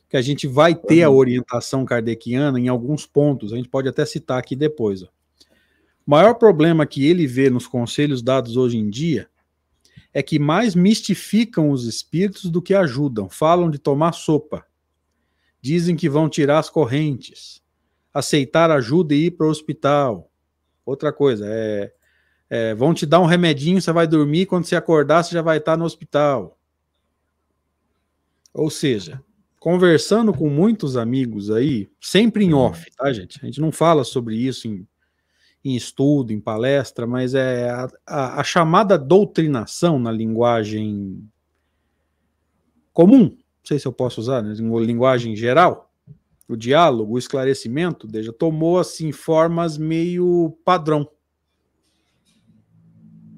Que 0.09 0.17
a 0.17 0.21
gente 0.23 0.47
vai 0.47 0.73
ter 0.73 1.03
a 1.03 1.11
orientação 1.11 1.85
kardeciana 1.85 2.59
em 2.59 2.67
alguns 2.67 3.05
pontos, 3.05 3.53
a 3.53 3.57
gente 3.57 3.69
pode 3.69 3.87
até 3.87 4.03
citar 4.07 4.39
aqui 4.39 4.55
depois. 4.55 5.03
Ó. 5.03 5.05
O 5.05 6.09
maior 6.09 6.33
problema 6.33 6.83
que 6.83 7.05
ele 7.05 7.27
vê 7.27 7.47
nos 7.47 7.67
conselhos 7.67 8.23
dados 8.23 8.57
hoje 8.57 8.79
em 8.79 8.89
dia 8.89 9.29
é 10.11 10.23
que 10.23 10.39
mais 10.39 10.73
mistificam 10.73 11.69
os 11.69 11.85
espíritos 11.85 12.49
do 12.49 12.59
que 12.59 12.73
ajudam. 12.73 13.29
Falam 13.29 13.69
de 13.69 13.77
tomar 13.77 14.13
sopa, 14.13 14.65
Dizem 15.61 15.95
que 15.95 16.09
vão 16.09 16.27
tirar 16.27 16.57
as 16.57 16.71
correntes, 16.71 17.61
aceitar 18.11 18.71
ajuda 18.71 19.13
e 19.13 19.27
ir 19.27 19.31
para 19.37 19.45
o 19.45 19.51
hospital. 19.51 20.31
Outra 20.87 21.11
coisa, 21.11 21.45
é, 21.49 21.91
é, 22.49 22.73
vão 22.73 22.93
te 22.93 23.05
dar 23.05 23.19
um 23.19 23.25
remedinho, 23.25 23.81
você 23.81 23.91
vai 23.91 24.07
dormir, 24.07 24.45
quando 24.45 24.63
você 24.63 24.73
acordar, 24.73 25.21
você 25.21 25.33
já 25.33 25.41
vai 25.41 25.57
estar 25.57 25.75
no 25.75 25.83
hospital. 25.83 26.57
Ou 28.53 28.69
seja, 28.69 29.21
conversando 29.59 30.33
com 30.33 30.49
muitos 30.49 30.95
amigos 30.95 31.51
aí, 31.51 31.89
sempre 31.99 32.45
em 32.45 32.53
off, 32.53 32.89
tá, 32.95 33.11
gente? 33.11 33.37
A 33.43 33.45
gente 33.45 33.59
não 33.59 33.69
fala 33.69 34.05
sobre 34.05 34.37
isso 34.37 34.65
em, 34.69 34.87
em 35.61 35.75
estudo, 35.75 36.31
em 36.31 36.39
palestra, 36.39 37.05
mas 37.05 37.35
é 37.35 37.69
a, 37.69 37.89
a, 38.07 38.39
a 38.39 38.43
chamada 38.45 38.97
doutrinação 38.97 39.99
na 39.99 40.09
linguagem 40.09 41.21
comum, 42.93 43.23
não 43.23 43.37
sei 43.65 43.77
se 43.77 43.85
eu 43.85 43.91
posso 43.91 44.21
usar, 44.21 44.41
né, 44.41 44.53
linguagem 44.53 45.35
geral, 45.35 45.86
o 46.47 46.55
diálogo, 46.55 47.15
o 47.15 47.17
esclarecimento, 47.17 48.07
já 48.21 48.31
tomou 48.31 48.79
assim 48.79 49.11
formas 49.11 49.77
meio 49.77 50.57
padrão. 50.63 51.09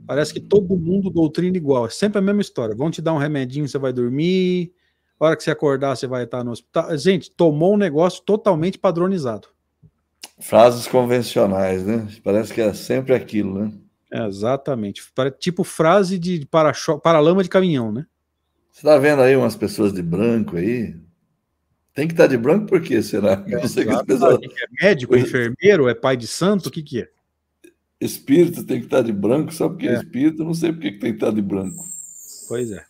Parece 0.05 0.34
que 0.34 0.39
todo 0.39 0.78
mundo 0.78 1.10
doutrina 1.10 1.57
igual, 1.57 1.86
é 1.86 1.89
sempre 1.89 2.20
a 2.20 2.22
mesma 2.22 2.41
história. 2.41 2.76
Vão 2.76 2.89
te 2.89 3.01
dar 3.01 3.14
um 3.14 3.18
remedinho, 3.18 3.68
você 3.68 3.78
vai 3.78 3.93
dormir, 3.93 4.74
a 5.20 5.26
hora 5.26 5.36
que 5.36 5.43
você 5.43 5.51
acordar, 5.51 5.95
você 5.95 6.07
vai 6.07 6.24
estar 6.24 6.43
no 6.43 6.51
hospital. 6.51 6.97
Gente, 6.97 7.30
tomou 7.30 7.74
um 7.74 7.78
negócio 7.78 8.24
totalmente 8.24 8.78
padronizado. 8.78 9.49
Frases 10.39 10.88
convencionais, 10.88 11.86
né? 11.86 12.07
Parece 12.24 12.53
que 12.53 12.62
é 12.62 12.74
sempre 12.74 13.14
aquilo, 13.14 13.60
né? 13.60 13.72
É, 14.12 14.26
exatamente. 14.26 15.03
Tipo 15.38 15.64
frase 15.64 16.18
de 16.18 16.47
para-lama 16.47 17.43
de 17.43 17.49
caminhão, 17.49 17.91
né? 17.91 18.05
Você 18.72 18.84
tá 18.84 18.97
vendo 18.97 19.22
aí 19.22 19.36
umas 19.36 19.55
pessoas 19.55 19.91
de 19.91 20.01
branco 20.01 20.55
aí? 20.55 20.95
Tem 22.00 22.08
que 22.08 22.14
estar 22.14 22.24
tá 22.24 22.28
de 22.30 22.38
branco 22.38 22.66
por 22.66 22.82
quê, 22.82 23.04
será? 23.04 23.43
É, 23.45 23.60
sei 23.68 23.86
que 23.86 24.06
pessoas... 24.06 24.39
é 24.41 24.86
médico, 24.86 25.18
é 25.18 25.20
enfermeiro, 25.20 25.89
é 25.89 25.93
pai 25.93 26.16
de 26.16 26.28
santo, 26.28 26.68
o 26.68 26.72
que 26.72 26.82
que 26.82 27.02
é? 27.02 27.10
Espírito 28.00 28.64
tem 28.64 28.80
que 28.80 28.86
estar 28.86 29.00
tá 29.00 29.04
de 29.04 29.12
branco, 29.12 29.54
só 29.54 29.68
porque 29.68 29.86
é, 29.86 29.91
é 29.91 29.93
espírito, 29.95 30.45
não 30.45 30.54
sei 30.54 30.72
porque 30.72 30.93
que 30.93 31.00
tem 31.00 31.12
que 31.12 31.18
estar 31.18 31.28
tá 31.28 31.34
de 31.34 31.41
branco. 31.41 31.84
Pois 32.47 32.72
é. 32.72 32.86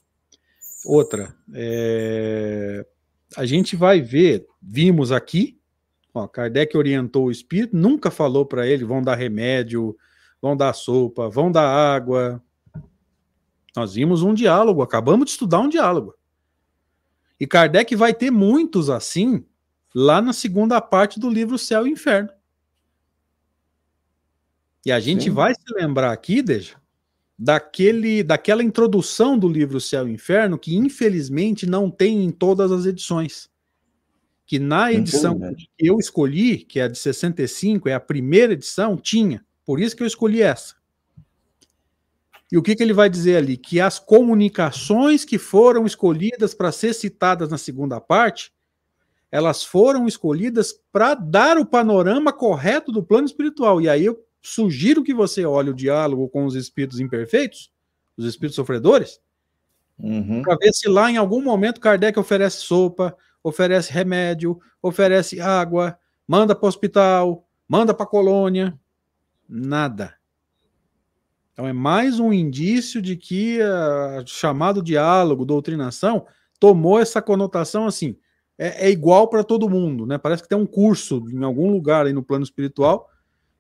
Outra, 0.86 1.36
é... 1.56 2.86
a 3.36 3.48
gente 3.48 3.76
vai 3.76 4.00
ver, 4.00 4.46
vimos 4.62 5.12
aqui, 5.12 5.60
ó, 6.14 6.28
Kardec 6.28 6.78
orientou 6.78 7.26
o 7.26 7.32
espírito, 7.32 7.76
nunca 7.76 8.12
falou 8.12 8.46
para 8.46 8.68
ele, 8.68 8.86
vão 8.86 9.02
dar 9.02 9.16
remédio, 9.16 9.98
vão 10.40 10.56
dar 10.56 10.74
sopa, 10.74 11.28
vão 11.28 11.52
dar 11.52 11.68
água, 11.68 12.40
nós 13.76 13.96
vimos 13.96 14.22
um 14.22 14.36
diálogo, 14.36 14.84
acabamos 14.84 15.26
de 15.26 15.32
estudar 15.32 15.62
um 15.62 15.68
diálogo. 15.68 16.14
E 17.40 17.48
Kardec 17.48 17.96
vai 17.96 18.14
ter 18.14 18.32
muitos 18.32 18.90
assim 18.90 19.46
lá 19.96 20.22
na 20.22 20.34
segunda 20.34 20.80
parte 20.82 21.20
do 21.20 21.30
livro 21.30 21.58
Céu 21.58 21.88
e 21.88 21.92
Inferno. 21.92 22.30
E 24.86 24.92
a 24.92 25.00
gente 25.00 25.26
Sim. 25.26 25.30
vai 25.32 25.54
se 25.54 25.74
lembrar 25.74 26.12
aqui, 26.12 26.42
Deja, 26.42 26.76
daquele, 27.38 28.24
daquela 28.24 28.64
introdução 28.64 29.38
do 29.38 29.48
livro 29.48 29.80
Céu 29.80 30.08
e 30.08 30.12
Inferno, 30.12 30.58
que 30.58 30.76
infelizmente 30.76 31.66
não 31.66 31.90
tem 31.90 32.24
em 32.24 32.32
todas 32.32 32.72
as 32.72 32.86
edições. 32.86 33.50
Que 34.46 34.58
na 34.58 34.92
edição 34.92 35.40
que 35.78 35.88
eu 35.88 36.00
escolhi, 36.00 36.58
que 36.58 36.80
é 36.80 36.84
a 36.84 36.88
de 36.88 36.98
65, 36.98 37.88
é 37.88 37.94
a 37.94 38.00
primeira 38.00 38.54
edição, 38.54 38.98
tinha. 38.98 39.46
Por 39.64 39.80
isso 39.80 39.96
que 39.96 40.02
eu 40.02 40.08
escolhi 40.08 40.42
essa. 40.42 40.79
E 42.52 42.58
o 42.58 42.64
que, 42.64 42.76
que 42.76 42.82
ele 42.82 42.94
vai 42.94 43.10
dizer 43.10 43.38
ali? 43.38 43.58
Que 43.58 43.80
as 43.80 44.00
comunicações 44.00 45.24
que 45.24 45.38
foram 45.38 45.86
escolhidas 45.86 46.54
para 46.54 46.72
ser 46.72 46.94
citadas 46.94 47.50
na 47.50 47.58
segunda 47.58 48.02
parte, 48.02 48.52
elas 49.32 49.64
foram 49.64 50.08
escolhidas 50.08 50.74
para 50.92 51.14
dar 51.14 51.58
o 51.58 51.66
panorama 51.66 52.34
correto 52.34 52.92
do 52.92 53.04
plano 53.04 53.28
espiritual. 53.28 53.80
E 53.80 53.88
aí 53.88 54.06
eu 54.06 54.20
sugiro 54.42 55.04
que 55.04 55.14
você 55.14 55.46
olhe 55.46 55.70
o 55.70 55.76
diálogo 55.76 56.28
com 56.30 56.46
os 56.46 56.56
espíritos 56.56 57.00
imperfeitos, 57.00 57.72
os 58.18 58.26
espíritos 58.26 58.56
sofredores, 58.56 59.20
uhum. 60.00 60.42
para 60.42 60.58
ver 60.58 60.74
se 60.74 60.90
lá 60.90 61.12
em 61.12 61.18
algum 61.18 61.44
momento 61.44 61.80
Kardec 61.80 62.18
oferece 62.18 62.58
sopa, 62.58 63.16
oferece 63.44 63.92
remédio, 63.92 64.60
oferece 64.82 65.40
água, 65.40 65.98
manda 66.28 66.56
para 66.56 66.66
o 66.66 66.70
hospital, 66.70 67.48
manda 67.68 67.94
para 67.94 68.06
a 68.06 68.10
colônia. 68.10 68.78
Nada. 69.48 70.19
Então 71.60 71.68
é 71.68 71.74
mais 71.74 72.22
um 72.22 72.32
indício 72.32 73.02
de 73.02 73.18
que 73.18 73.60
uh, 73.60 74.26
chamado 74.26 74.82
diálogo, 74.82 75.44
doutrinação, 75.44 76.26
tomou 76.58 76.98
essa 77.02 77.22
conotação 77.22 77.86
assim, 77.86 78.16
é, 78.58 78.88
é 78.88 78.90
igual 78.90 79.28
para 79.28 79.44
todo 79.44 79.70
mundo, 79.70 80.06
né? 80.06 80.18
Parece 80.18 80.42
que 80.42 80.48
tem 80.48 80.58
um 80.58 80.66
curso 80.66 81.22
em 81.30 81.44
algum 81.44 81.70
lugar 81.70 82.06
aí 82.06 82.14
no 82.14 82.24
plano 82.24 82.46
espiritual, 82.46 83.10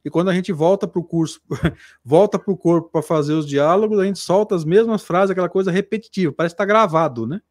e 0.06 0.10
quando 0.10 0.30
a 0.30 0.34
gente 0.34 0.54
volta 0.54 0.88
para 0.88 0.98
o 1.02 1.04
curso, 1.04 1.42
volta 2.02 2.40
para 2.40 2.54
o 2.54 2.56
corpo 2.56 2.90
para 2.90 3.02
fazer 3.02 3.34
os 3.34 3.46
diálogos, 3.46 4.00
a 4.00 4.06
gente 4.06 4.20
solta 4.20 4.56
as 4.56 4.64
mesmas 4.64 5.04
frases, 5.04 5.32
aquela 5.32 5.50
coisa 5.50 5.70
repetitiva, 5.70 6.32
parece 6.32 6.56
que 6.56 6.62
está 6.62 6.66
gravado, 6.66 7.28
né? 7.28 7.42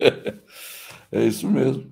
É 1.12 1.24
isso 1.24 1.48
mesmo. 1.48 1.88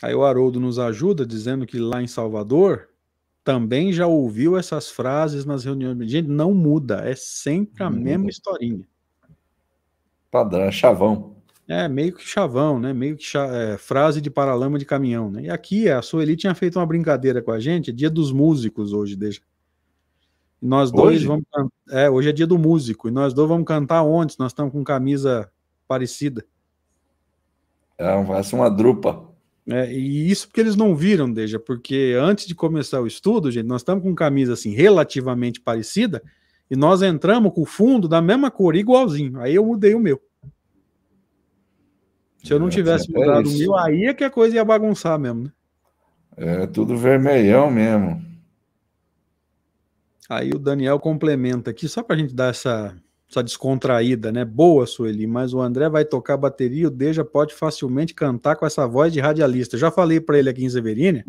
Aí 0.00 0.14
o 0.14 0.24
Haroldo 0.24 0.60
nos 0.60 0.78
ajuda 0.78 1.26
dizendo 1.26 1.66
que 1.66 1.80
lá 1.80 2.00
em 2.00 2.06
Salvador 2.06 2.88
também 3.48 3.94
já 3.94 4.06
ouviu 4.06 4.58
essas 4.58 4.90
frases 4.90 5.46
nas 5.46 5.64
reuniões. 5.64 6.10
Gente, 6.10 6.28
não 6.28 6.52
muda, 6.52 6.96
é 7.08 7.14
sempre 7.14 7.82
a 7.82 7.88
mesma 7.88 8.28
historinha. 8.28 8.86
Padrão, 10.30 10.64
é 10.64 10.70
chavão. 10.70 11.34
É, 11.66 11.88
meio 11.88 12.12
que 12.12 12.22
chavão, 12.22 12.78
né? 12.78 12.92
Meio 12.92 13.16
que 13.16 13.24
é, 13.38 13.78
frase 13.78 14.20
de 14.20 14.28
paralama 14.28 14.78
de 14.78 14.84
caminhão, 14.84 15.30
né? 15.30 15.44
E 15.44 15.50
aqui 15.50 15.88
a 15.88 16.02
Sueli 16.02 16.36
tinha 16.36 16.54
feito 16.54 16.78
uma 16.78 16.84
brincadeira 16.84 17.40
com 17.40 17.50
a 17.50 17.58
gente, 17.58 17.88
é 17.88 17.92
dia 17.92 18.10
dos 18.10 18.30
músicos 18.30 18.92
hoje, 18.92 19.16
deixa. 19.16 19.40
Nós 20.60 20.90
dois 20.90 21.16
hoje? 21.16 21.26
vamos 21.26 21.44
É, 21.88 22.10
hoje 22.10 22.28
é 22.28 22.32
dia 22.32 22.46
do 22.46 22.58
músico, 22.58 23.08
e 23.08 23.10
nós 23.10 23.32
dois 23.32 23.48
vamos 23.48 23.66
cantar 23.66 24.02
onde? 24.02 24.34
Nós 24.38 24.52
estamos 24.52 24.74
com 24.74 24.84
camisa 24.84 25.50
parecida. 25.86 26.44
É, 27.96 28.22
vai 28.24 28.44
ser 28.44 28.56
uma 28.56 28.70
drupa. 28.70 29.26
É, 29.70 29.92
e 29.92 30.30
isso 30.30 30.48
porque 30.48 30.60
eles 30.60 30.76
não 30.76 30.96
viram, 30.96 31.30
Deja, 31.30 31.58
porque 31.58 32.16
antes 32.18 32.46
de 32.46 32.54
começar 32.54 33.02
o 33.02 33.06
estudo, 33.06 33.50
gente, 33.50 33.66
nós 33.66 33.82
estamos 33.82 34.02
com 34.02 34.14
camisa 34.14 34.54
assim 34.54 34.70
relativamente 34.70 35.60
parecida 35.60 36.22
e 36.70 36.76
nós 36.76 37.02
entramos 37.02 37.52
com 37.52 37.62
o 37.62 37.66
fundo 37.66 38.08
da 38.08 38.22
mesma 38.22 38.50
cor, 38.50 38.74
igualzinho. 38.74 39.38
Aí 39.40 39.54
eu 39.54 39.64
mudei 39.66 39.94
o 39.94 40.00
meu. 40.00 40.20
Se 42.42 42.52
eu 42.52 42.58
não 42.58 42.68
é, 42.68 42.70
tivesse 42.70 43.14
é 43.14 43.18
mudado 43.18 43.48
o 43.48 43.58
meu, 43.58 43.76
aí 43.76 44.04
é 44.06 44.14
que 44.14 44.24
a 44.24 44.30
coisa 44.30 44.56
ia 44.56 44.64
bagunçar 44.64 45.18
mesmo, 45.18 45.44
né? 45.44 45.52
É 46.36 46.66
tudo 46.66 46.96
vermelhão 46.96 47.70
mesmo. 47.70 48.24
Aí 50.30 50.50
o 50.50 50.58
Daniel 50.58 50.98
complementa 50.98 51.70
aqui, 51.70 51.88
só 51.88 52.02
para 52.02 52.16
a 52.16 52.18
gente 52.18 52.34
dar 52.34 52.50
essa 52.50 52.96
essa 53.30 53.42
descontraída, 53.42 54.32
né? 54.32 54.44
Boa, 54.44 54.86
Sueli, 54.86 55.26
mas 55.26 55.52
o 55.52 55.60
André 55.60 55.88
vai 55.88 56.04
tocar 56.04 56.36
bateria, 56.36 56.88
o 56.88 56.90
Deja 56.90 57.24
pode 57.24 57.54
facilmente 57.54 58.14
cantar 58.14 58.56
com 58.56 58.64
essa 58.64 58.86
voz 58.86 59.12
de 59.12 59.20
radialista. 59.20 59.76
Já 59.76 59.90
falei 59.90 60.20
para 60.20 60.38
ele 60.38 60.48
aqui 60.48 60.64
em 60.64 60.70
Severina 60.70 61.24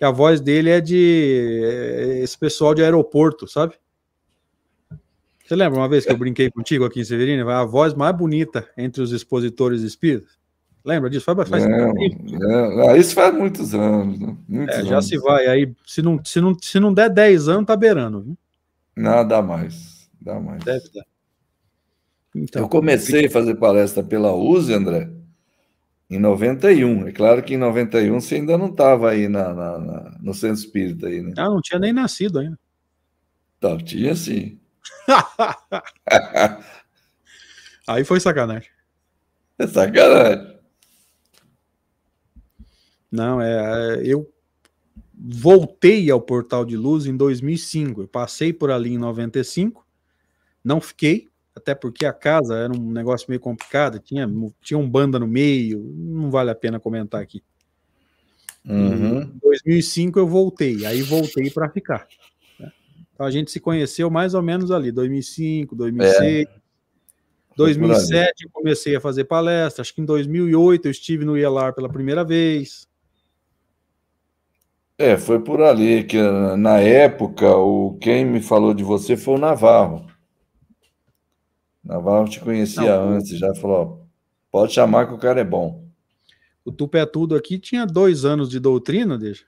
que 0.00 0.04
a 0.06 0.10
voz 0.10 0.40
dele 0.40 0.70
é 0.70 0.80
de 0.80 1.62
é, 1.62 2.20
esse 2.20 2.38
pessoal 2.38 2.74
de 2.74 2.82
aeroporto, 2.82 3.46
sabe? 3.46 3.74
Você 5.44 5.54
lembra 5.54 5.78
uma 5.78 5.88
vez 5.90 6.06
que 6.06 6.12
eu 6.12 6.16
brinquei 6.16 6.50
contigo 6.50 6.86
aqui 6.86 7.00
em 7.00 7.04
Severina? 7.04 7.44
A 7.60 7.66
voz 7.66 7.92
mais 7.92 8.16
bonita 8.16 8.66
entre 8.78 9.02
os 9.02 9.12
expositores 9.12 9.82
espíritas? 9.82 10.38
Lembra 10.82 11.10
disso? 11.10 11.26
Faz, 11.26 11.46
faz 11.46 11.66
não, 11.66 11.92
não, 11.92 12.96
isso 12.96 13.14
faz 13.14 13.34
muitos 13.34 13.74
anos. 13.74 14.18
Né? 14.18 14.34
Muitos 14.48 14.76
é, 14.76 14.84
já 14.84 14.92
anos. 14.92 15.06
se 15.06 15.18
vai. 15.18 15.46
Aí, 15.48 15.70
se 15.86 16.00
não, 16.00 16.18
se, 16.24 16.40
não, 16.40 16.56
se 16.58 16.80
não 16.80 16.94
der 16.94 17.10
10 17.10 17.48
anos, 17.48 17.66
tá 17.66 17.76
beirando. 17.76 18.22
Viu? 18.22 18.38
Nada 18.96 19.42
mais. 19.42 19.89
Dá 20.20 20.38
mais. 20.38 20.62
Deve 20.62 20.88
dar. 20.90 21.04
Então, 22.34 22.62
eu 22.62 22.68
comecei 22.68 23.26
a 23.26 23.30
fazer 23.30 23.56
palestra 23.56 24.02
pela 24.04 24.32
USE, 24.32 24.72
André, 24.72 25.10
em 26.08 26.18
91. 26.18 27.08
É 27.08 27.12
claro 27.12 27.42
que 27.42 27.54
em 27.54 27.58
91 27.58 28.20
você 28.20 28.36
ainda 28.36 28.56
não 28.56 28.68
estava 28.68 29.10
aí 29.10 29.28
na, 29.28 29.52
na, 29.52 29.78
na, 29.78 30.18
no 30.20 30.32
centro 30.32 30.58
espírita 30.58 31.08
aí, 31.08 31.22
né? 31.22 31.32
Ah, 31.36 31.48
não 31.48 31.60
tinha 31.60 31.78
nem 31.78 31.92
nascido 31.92 32.38
ainda. 32.38 32.58
Tá, 33.58 33.76
tinha 33.78 34.14
sim. 34.14 34.60
aí 37.86 38.04
foi 38.04 38.20
sacanagem. 38.20 38.70
É 39.58 39.66
sacanagem. 39.66 40.58
Não, 43.10 43.42
é, 43.42 43.96
é 43.96 44.02
eu 44.04 44.32
voltei 45.12 46.08
ao 46.10 46.20
Portal 46.20 46.64
de 46.64 46.76
Luz 46.76 47.06
em 47.06 47.16
2005. 47.16 48.02
Eu 48.02 48.08
passei 48.08 48.52
por 48.52 48.70
ali 48.70 48.94
em 48.94 48.98
95 48.98 49.84
não 50.64 50.80
fiquei, 50.80 51.28
até 51.54 51.74
porque 51.74 52.06
a 52.06 52.12
casa 52.12 52.56
era 52.56 52.72
um 52.72 52.90
negócio 52.90 53.26
meio 53.28 53.40
complicado, 53.40 53.98
tinha, 53.98 54.28
tinha 54.62 54.78
um 54.78 54.88
banda 54.88 55.18
no 55.18 55.26
meio, 55.26 55.80
não 55.96 56.30
vale 56.30 56.50
a 56.50 56.54
pena 56.54 56.80
comentar 56.80 57.20
aqui. 57.20 57.42
Uhum. 58.64 59.22
Em 59.22 59.38
2005 59.42 60.18
eu 60.18 60.26
voltei, 60.26 60.84
aí 60.84 61.02
voltei 61.02 61.50
para 61.50 61.68
ficar. 61.68 62.06
Né? 62.58 62.70
Então 63.12 63.26
a 63.26 63.30
gente 63.30 63.50
se 63.50 63.60
conheceu 63.60 64.10
mais 64.10 64.34
ou 64.34 64.42
menos 64.42 64.70
ali, 64.70 64.92
2005, 64.92 65.74
2006. 65.74 66.46
É. 66.46 66.60
2007 67.56 68.44
eu 68.44 68.50
comecei 68.50 68.96
a 68.96 69.00
fazer 69.00 69.24
palestra. 69.24 69.82
Acho 69.82 69.94
que 69.94 70.00
em 70.00 70.04
2008 70.04 70.86
eu 70.86 70.90
estive 70.90 71.24
no 71.24 71.36
IELAR 71.36 71.74
pela 71.74 71.88
primeira 71.88 72.24
vez. 72.24 72.88
É, 74.96 75.16
foi 75.16 75.40
por 75.40 75.62
ali 75.62 76.04
que 76.04 76.18
na 76.58 76.78
época 76.78 77.54
o 77.56 77.96
quem 78.00 78.24
me 78.24 78.40
falou 78.40 78.74
de 78.74 78.84
você 78.84 79.16
foi 79.16 79.34
o 79.34 79.38
Navarro. 79.38 80.09
Navarro 81.90 82.28
te 82.28 82.38
conhecia 82.38 82.82
Não, 82.82 83.14
antes, 83.14 83.36
já 83.36 83.52
falou, 83.56 84.06
pode 84.48 84.72
chamar 84.72 85.08
que 85.08 85.14
o 85.14 85.18
cara 85.18 85.40
é 85.40 85.44
bom. 85.44 85.84
O 86.64 86.70
Tupé 86.70 87.04
Tudo 87.04 87.34
aqui 87.34 87.58
tinha 87.58 87.84
dois 87.84 88.24
anos 88.24 88.48
de 88.48 88.60
doutrina, 88.60 89.18
deixa, 89.18 89.44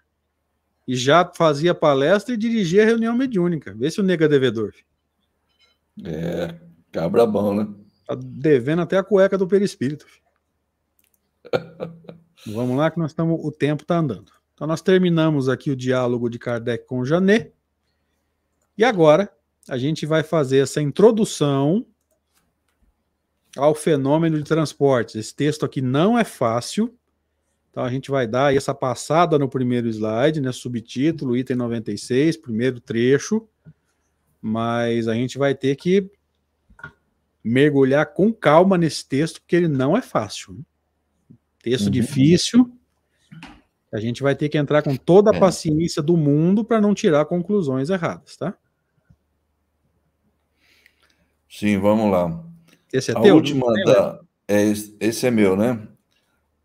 e 0.86 0.96
já 0.96 1.30
fazia 1.36 1.72
palestra 1.72 2.34
e 2.34 2.36
dirigia 2.36 2.84
reunião 2.84 3.16
mediúnica. 3.16 3.72
Vê 3.72 3.88
se 3.88 4.00
o 4.00 4.02
nega 4.02 4.24
é 4.24 4.28
devedor. 4.28 4.74
É, 6.04 6.56
cabra 6.90 7.24
bom, 7.24 7.54
né? 7.54 7.68
Tá 8.08 8.16
devendo 8.16 8.82
até 8.82 8.98
a 8.98 9.04
cueca 9.04 9.38
do 9.38 9.46
perispírito. 9.46 10.04
Vamos 12.44 12.76
lá 12.76 12.90
que 12.90 12.98
nós 12.98 13.12
estamos, 13.12 13.38
o 13.40 13.52
tempo 13.52 13.82
está 13.82 13.98
andando. 13.98 14.32
Então 14.52 14.66
nós 14.66 14.82
terminamos 14.82 15.48
aqui 15.48 15.70
o 15.70 15.76
diálogo 15.76 16.28
de 16.28 16.40
Kardec 16.40 16.86
com 16.86 17.04
Janet. 17.04 17.52
E 18.76 18.82
agora 18.82 19.32
a 19.68 19.78
gente 19.78 20.04
vai 20.04 20.24
fazer 20.24 20.58
essa 20.58 20.82
introdução 20.82 21.86
ao 23.56 23.74
fenômeno 23.74 24.38
de 24.38 24.44
transportes. 24.44 25.14
Esse 25.14 25.34
texto 25.34 25.64
aqui 25.64 25.80
não 25.80 26.18
é 26.18 26.24
fácil. 26.24 26.94
Então 27.70 27.82
a 27.82 27.90
gente 27.90 28.10
vai 28.10 28.26
dar 28.26 28.54
essa 28.54 28.74
passada 28.74 29.38
no 29.38 29.48
primeiro 29.48 29.88
slide, 29.88 30.40
né, 30.40 30.52
subtítulo, 30.52 31.36
item 31.36 31.56
96, 31.56 32.36
primeiro 32.36 32.80
trecho, 32.80 33.48
mas 34.40 35.08
a 35.08 35.14
gente 35.14 35.38
vai 35.38 35.54
ter 35.54 35.76
que 35.76 36.10
mergulhar 37.42 38.12
com 38.12 38.32
calma 38.32 38.76
nesse 38.76 39.08
texto, 39.08 39.40
porque 39.40 39.56
ele 39.56 39.68
não 39.68 39.96
é 39.96 40.02
fácil. 40.02 40.58
Texto 41.62 41.86
uhum. 41.86 41.92
difícil, 41.92 42.70
a 43.92 43.98
gente 43.98 44.22
vai 44.22 44.34
ter 44.34 44.48
que 44.48 44.58
entrar 44.58 44.82
com 44.82 44.94
toda 44.94 45.30
a 45.30 45.36
é. 45.36 45.40
paciência 45.40 46.02
do 46.02 46.16
mundo 46.16 46.64
para 46.64 46.80
não 46.80 46.94
tirar 46.94 47.24
conclusões 47.24 47.88
erradas, 47.88 48.36
tá? 48.36 48.54
Sim, 51.48 51.78
vamos 51.78 52.10
lá. 52.10 52.51
Esse 52.92 53.12
é 53.12 53.16
a 53.16 53.20
teu? 53.20 53.34
Última 53.34 53.72
da... 53.84 54.20
é, 54.46 54.62
esse 55.00 55.26
é 55.26 55.30
meu, 55.30 55.56
né? 55.56 55.88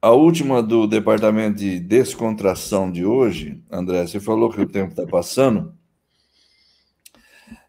A 0.01 0.11
última 0.11 0.61
do 0.61 0.85
departamento 0.85 1.57
de 1.57 1.79
descontração 1.79 2.91
de 2.91 3.05
hoje, 3.05 3.63
André, 3.71 4.05
você 4.05 4.19
falou 4.19 4.51
que 4.51 4.61
o 4.61 4.67
tempo 4.67 4.91
está 4.91 5.07
passando. 5.07 5.73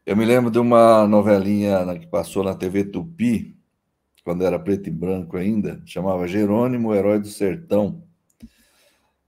Eu 0.05 0.17
me 0.17 0.25
lembro 0.25 0.51
de 0.51 0.59
uma 0.59 1.07
novelinha 1.07 1.99
que 1.99 2.07
passou 2.07 2.43
na 2.43 2.55
TV 2.55 2.85
Tupi, 2.85 3.57
quando 4.25 4.45
era 4.45 4.59
preto 4.59 4.89
e 4.89 4.93
branco 4.93 5.37
ainda, 5.37 5.83
chamava 5.87 6.29
Jerônimo, 6.29 6.89
o 6.89 6.95
Herói 6.95 7.19
do 7.19 7.29
Sertão. 7.29 8.03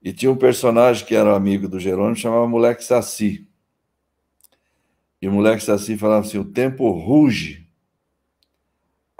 E 0.01 0.13
tinha 0.13 0.31
um 0.31 0.35
personagem 0.35 1.05
que 1.05 1.15
era 1.15 1.35
amigo 1.35 1.67
do 1.67 1.79
Jerônimo, 1.79 2.15
chamava 2.15 2.47
Moleque 2.47 2.83
Saci. 2.83 3.47
E 5.21 5.27
o 5.27 5.31
Moleque 5.31 5.63
Saci 5.63 5.97
falava 5.97 6.25
assim: 6.25 6.37
o 6.37 6.45
tempo 6.45 6.89
ruge. 6.91 7.60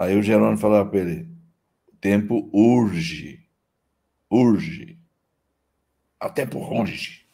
Aí 0.02 0.18
o 0.18 0.22
Jerônimo 0.22 0.58
falava 0.58 0.90
para 0.90 0.98
ele: 0.98 1.28
o 1.88 1.96
tempo 2.00 2.50
urge. 2.52 3.40
Urge. 4.28 4.98
O 6.20 6.28
tempo 6.28 6.58
ruge. 6.58 7.24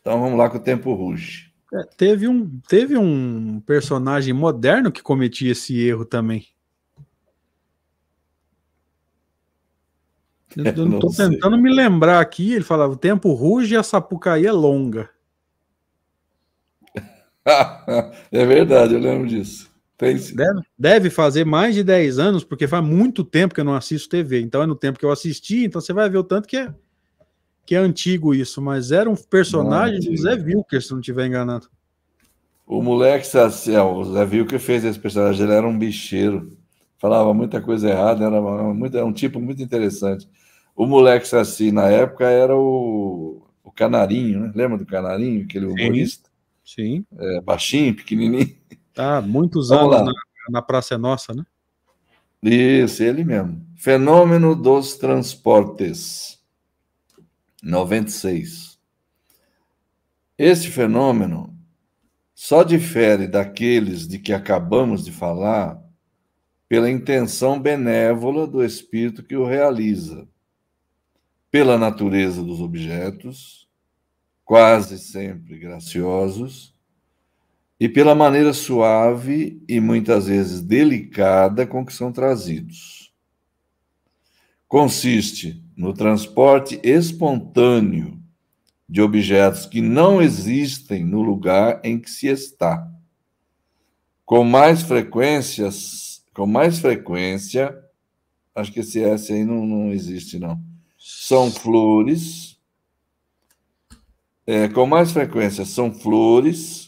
Então 0.00 0.20
vamos 0.20 0.36
lá 0.36 0.50
com 0.50 0.56
o 0.56 0.60
tempo 0.60 0.92
ruge. 0.94 1.52
É, 1.72 1.84
teve, 1.96 2.26
um, 2.26 2.60
teve 2.66 2.98
um 2.98 3.60
personagem 3.60 4.34
moderno 4.34 4.90
que 4.90 5.00
cometia 5.00 5.52
esse 5.52 5.78
erro 5.78 6.04
também. 6.04 6.44
Eu 10.56 10.64
estou 10.64 11.14
tentando 11.14 11.56
me 11.56 11.72
lembrar 11.72 12.20
aqui, 12.20 12.54
ele 12.54 12.64
falava, 12.64 12.94
o 12.94 12.96
tempo 12.96 13.32
ruge 13.32 13.74
e 13.74 13.76
a 13.76 13.82
sapucaí 13.84 14.44
é 14.44 14.50
longa. 14.50 15.08
é 18.32 18.44
verdade, 18.44 18.94
eu 18.94 19.00
lembro 19.00 19.28
disso. 19.28 19.67
Deve, 20.36 20.60
deve, 20.78 21.10
fazer 21.10 21.44
mais 21.44 21.74
de 21.74 21.82
10 21.82 22.20
anos, 22.20 22.44
porque 22.44 22.68
faz 22.68 22.84
muito 22.84 23.24
tempo 23.24 23.52
que 23.52 23.60
eu 23.60 23.64
não 23.64 23.74
assisto 23.74 24.08
TV. 24.08 24.40
Então 24.40 24.62
é 24.62 24.66
no 24.66 24.76
tempo 24.76 24.98
que 24.98 25.04
eu 25.04 25.10
assisti, 25.10 25.64
então 25.64 25.80
você 25.80 25.92
vai 25.92 26.08
ver 26.08 26.18
o 26.18 26.24
tanto 26.24 26.46
que 26.46 26.56
é, 26.56 26.72
que 27.66 27.74
é 27.74 27.78
antigo 27.78 28.32
isso. 28.32 28.62
Mas 28.62 28.92
era 28.92 29.10
um 29.10 29.16
personagem 29.16 29.98
do 29.98 30.16
Zé 30.16 30.36
Vilker, 30.36 30.80
se 30.80 30.92
não 30.92 31.00
estiver 31.00 31.26
enganado. 31.26 31.68
O 32.64 32.80
moleque, 32.80 33.26
é, 33.36 33.82
o 33.82 34.04
Zé 34.04 34.24
Vilker 34.24 34.60
fez 34.60 34.84
esse 34.84 34.98
personagem, 34.98 35.44
ele 35.44 35.54
era 35.54 35.66
um 35.66 35.76
bicheiro. 35.76 36.56
Falava 36.98 37.32
muita 37.34 37.60
coisa 37.60 37.88
errada, 37.88 38.24
era, 38.24 38.40
muito, 38.40 38.96
era 38.96 39.06
um 39.06 39.12
tipo 39.12 39.40
muito 39.40 39.62
interessante. 39.62 40.28
O 40.76 40.86
moleque 40.86 41.26
Saci, 41.26 41.72
na 41.72 41.88
época, 41.88 42.24
era 42.24 42.56
o, 42.56 43.42
o 43.64 43.72
Canarinho, 43.72 44.40
né? 44.40 44.52
Lembra 44.54 44.78
do 44.78 44.86
Canarinho, 44.86 45.44
aquele 45.44 45.66
humorista? 45.66 46.28
Sim. 46.64 47.04
É, 47.18 47.40
baixinho, 47.40 47.96
pequenininho. 47.96 48.54
Tá, 48.98 49.22
muitos 49.22 49.70
anos 49.70 50.06
na, 50.06 50.12
na 50.50 50.60
Praça 50.60 50.96
é 50.96 50.98
Nossa, 50.98 51.32
né? 51.32 51.46
Isso, 52.42 53.00
ele 53.00 53.22
mesmo. 53.22 53.64
Fenômeno 53.76 54.56
dos 54.56 54.96
transportes. 54.96 56.42
96. 57.62 58.76
Esse 60.36 60.66
fenômeno 60.66 61.56
só 62.34 62.64
difere 62.64 63.28
daqueles 63.28 64.08
de 64.08 64.18
que 64.18 64.32
acabamos 64.32 65.04
de 65.04 65.12
falar 65.12 65.80
pela 66.68 66.90
intenção 66.90 67.60
benévola 67.60 68.48
do 68.48 68.64
espírito 68.64 69.22
que 69.22 69.36
o 69.36 69.46
realiza 69.46 70.26
pela 71.52 71.78
natureza 71.78 72.42
dos 72.42 72.60
objetos, 72.60 73.68
quase 74.44 74.98
sempre 74.98 75.56
graciosos, 75.56 76.76
e 77.80 77.88
pela 77.88 78.14
maneira 78.14 78.52
suave 78.52 79.62
e 79.68 79.80
muitas 79.80 80.26
vezes 80.26 80.60
delicada 80.60 81.66
com 81.66 81.84
que 81.84 81.92
são 81.92 82.10
trazidos. 82.10 83.12
Consiste 84.66 85.62
no 85.76 85.94
transporte 85.94 86.80
espontâneo 86.82 88.20
de 88.88 89.00
objetos 89.00 89.66
que 89.66 89.80
não 89.80 90.20
existem 90.20 91.04
no 91.04 91.22
lugar 91.22 91.80
em 91.84 91.98
que 91.98 92.10
se 92.10 92.26
está. 92.26 92.90
Com 94.24 94.44
mais 94.44 94.82
frequências, 94.82 96.22
com 96.34 96.46
mais 96.46 96.78
frequência, 96.78 97.76
acho 98.54 98.72
que 98.72 98.80
esse 98.80 99.02
S 99.02 99.32
aí 99.32 99.44
não, 99.44 99.64
não 99.64 99.92
existe, 99.92 100.38
não 100.38 100.60
são 100.98 101.50
flores, 101.50 102.58
é, 104.46 104.68
com 104.68 104.84
mais 104.84 105.12
frequência 105.12 105.64
são 105.64 105.92
flores, 105.92 106.87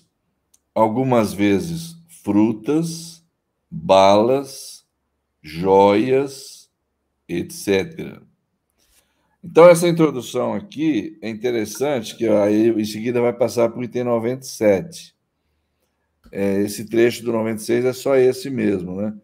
algumas 0.81 1.33
vezes 1.33 1.97
frutas, 2.23 3.23
balas, 3.71 4.85
joias, 5.43 6.71
etc. 7.29 8.21
Então, 9.43 9.69
essa 9.69 9.89
introdução 9.89 10.53
aqui 10.53 11.19
é 11.23 11.29
interessante, 11.29 12.17
que 12.17 12.29
aí 12.29 12.69
em 12.69 12.85
seguida 12.85 13.21
vai 13.21 13.33
passar 13.33 13.71
para 13.71 13.81
o 13.81 13.85
item 13.85 14.05
97. 14.05 15.15
É, 16.33 16.61
esse 16.61 16.85
trecho 16.85 17.25
do 17.25 17.33
96 17.33 17.85
é 17.85 17.93
só 17.93 18.17
esse 18.17 18.51
mesmo, 18.51 19.01
né? 19.01 19.15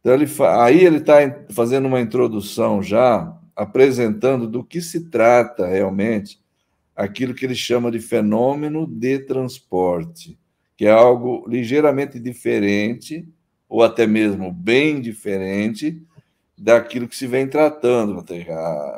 Então, 0.00 0.14
ele, 0.14 0.26
aí 0.60 0.84
ele 0.84 0.98
está 0.98 1.14
fazendo 1.50 1.86
uma 1.86 2.00
introdução 2.00 2.82
já 2.82 3.36
apresentando 3.56 4.46
do 4.46 4.62
que 4.62 4.80
se 4.80 5.08
trata 5.08 5.66
realmente 5.66 6.40
aquilo 6.94 7.34
que 7.34 7.44
ele 7.44 7.54
chama 7.54 7.90
de 7.90 7.98
fenômeno 7.98 8.86
de 8.86 9.18
transporte, 9.20 10.38
que 10.76 10.86
é 10.86 10.90
algo 10.90 11.44
ligeiramente 11.48 12.18
diferente, 12.18 13.28
ou 13.68 13.82
até 13.82 14.06
mesmo 14.06 14.52
bem 14.52 15.00
diferente, 15.00 16.02
daquilo 16.56 17.08
que 17.08 17.16
se 17.16 17.26
vem 17.26 17.46
tratando, 17.46 18.24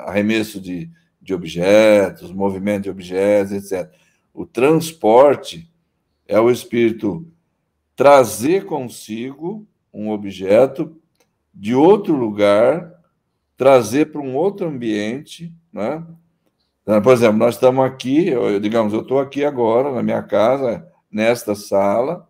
arremesso 0.07 0.61
de, 0.61 0.91
de 1.21 1.35
objetos, 1.35 2.33
movimento 2.33 2.85
de 2.85 2.91
objetos, 2.91 3.53
etc. 3.53 3.91
O 4.33 4.45
transporte 4.45 5.71
é 6.29 6.39
o 6.39 6.51
espírito 6.51 7.27
trazer 7.95 8.67
consigo 8.67 9.67
um 9.93 10.11
objeto 10.11 10.95
de 11.55 11.75
outro 11.75 12.15
lugar 12.15 12.95
trazer 13.57 14.13
para 14.13 14.21
um 14.21 14.37
outro 14.37 14.69
ambiente, 14.69 15.53
né? 15.73 16.05
Por 17.03 17.13
exemplo, 17.13 17.39
nós 17.39 17.55
estamos 17.55 17.85
aqui, 17.85 18.31
digamos, 18.61 18.93
eu 18.93 19.01
estou 19.01 19.19
aqui 19.19 19.45
agora 19.45 19.91
na 19.91 20.03
minha 20.03 20.23
casa, 20.23 20.87
nesta 21.17 21.55
sala, 21.55 22.29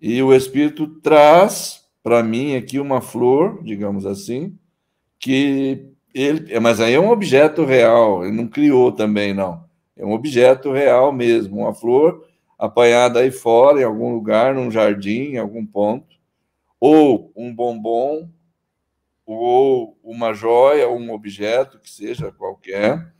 e 0.00 0.22
o 0.22 0.32
Espírito 0.32 0.86
traz 1.00 1.84
para 2.00 2.22
mim 2.22 2.54
aqui 2.54 2.78
uma 2.78 3.00
flor, 3.00 3.60
digamos 3.64 4.06
assim, 4.06 4.56
que 5.18 5.88
ele, 6.14 6.60
mas 6.60 6.80
aí 6.80 6.94
é 6.94 7.00
um 7.00 7.10
objeto 7.10 7.64
real, 7.64 8.24
ele 8.24 8.36
não 8.36 8.46
criou 8.46 8.92
também, 8.92 9.34
não. 9.34 9.64
É 9.96 10.06
um 10.06 10.12
objeto 10.12 10.70
real 10.70 11.12
mesmo, 11.12 11.58
uma 11.58 11.74
flor 11.74 12.24
apanhada 12.56 13.18
aí 13.18 13.32
fora, 13.32 13.80
em 13.80 13.84
algum 13.84 14.14
lugar, 14.14 14.54
num 14.54 14.70
jardim, 14.70 15.32
em 15.32 15.38
algum 15.38 15.66
ponto, 15.66 16.14
ou 16.78 17.32
um 17.34 17.52
bombom 17.52 18.30
ou 19.26 19.98
uma 20.04 20.32
joia, 20.32 20.86
ou 20.86 21.00
um 21.00 21.12
objeto, 21.12 21.80
que 21.80 21.90
seja 21.90 22.30
qualquer, 22.30 23.12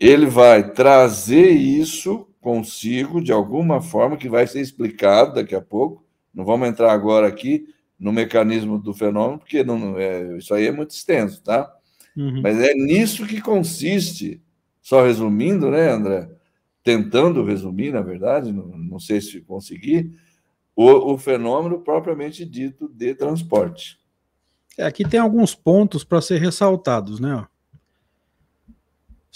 ele 0.00 0.24
vai 0.24 0.72
trazer 0.72 1.50
isso 1.50 2.26
consigo 2.46 3.20
de 3.20 3.32
alguma 3.32 3.82
forma, 3.82 4.16
que 4.16 4.28
vai 4.28 4.46
ser 4.46 4.60
explicado 4.60 5.34
daqui 5.34 5.52
a 5.52 5.60
pouco. 5.60 6.06
Não 6.32 6.44
vamos 6.44 6.68
entrar 6.68 6.92
agora 6.92 7.26
aqui 7.26 7.66
no 7.98 8.12
mecanismo 8.12 8.78
do 8.78 8.94
fenômeno, 8.94 9.40
porque 9.40 9.64
não, 9.64 9.98
é, 9.98 10.36
isso 10.36 10.54
aí 10.54 10.68
é 10.68 10.70
muito 10.70 10.92
extenso, 10.92 11.42
tá? 11.42 11.68
Uhum. 12.16 12.40
Mas 12.40 12.60
é 12.60 12.72
nisso 12.72 13.26
que 13.26 13.40
consiste, 13.40 14.40
só 14.80 15.04
resumindo, 15.04 15.72
né, 15.72 15.90
André? 15.90 16.30
Tentando 16.84 17.44
resumir, 17.44 17.92
na 17.92 18.00
verdade, 18.00 18.52
não, 18.52 18.68
não 18.78 19.00
sei 19.00 19.20
se 19.20 19.40
conseguir, 19.40 20.12
o, 20.76 21.14
o 21.14 21.18
fenômeno 21.18 21.80
propriamente 21.80 22.44
dito 22.44 22.88
de 22.94 23.12
transporte. 23.16 23.98
É, 24.78 24.84
aqui 24.84 25.02
tem 25.02 25.18
alguns 25.18 25.52
pontos 25.52 26.04
para 26.04 26.20
ser 26.20 26.40
ressaltados, 26.40 27.18
né? 27.18 27.44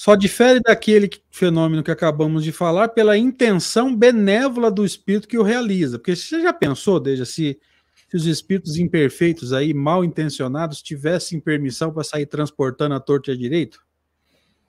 Só 0.00 0.14
difere 0.14 0.60
daquele 0.60 1.10
fenômeno 1.30 1.82
que 1.82 1.90
acabamos 1.90 2.42
de 2.42 2.52
falar 2.52 2.88
pela 2.88 3.18
intenção 3.18 3.94
benévola 3.94 4.70
do 4.70 4.82
espírito 4.82 5.28
que 5.28 5.36
o 5.36 5.42
realiza. 5.42 5.98
Porque 5.98 6.16
você 6.16 6.40
já 6.40 6.54
pensou, 6.54 6.98
desde 6.98 7.26
se, 7.26 7.60
se 8.08 8.16
os 8.16 8.24
espíritos 8.24 8.78
imperfeitos 8.78 9.52
aí, 9.52 9.74
mal 9.74 10.02
intencionados, 10.02 10.80
tivessem 10.80 11.38
permissão 11.38 11.92
para 11.92 12.02
sair 12.02 12.24
transportando 12.24 12.94
a 12.94 12.98
torta 12.98 13.30
e 13.30 13.34
a 13.34 13.36
direito? 13.36 13.84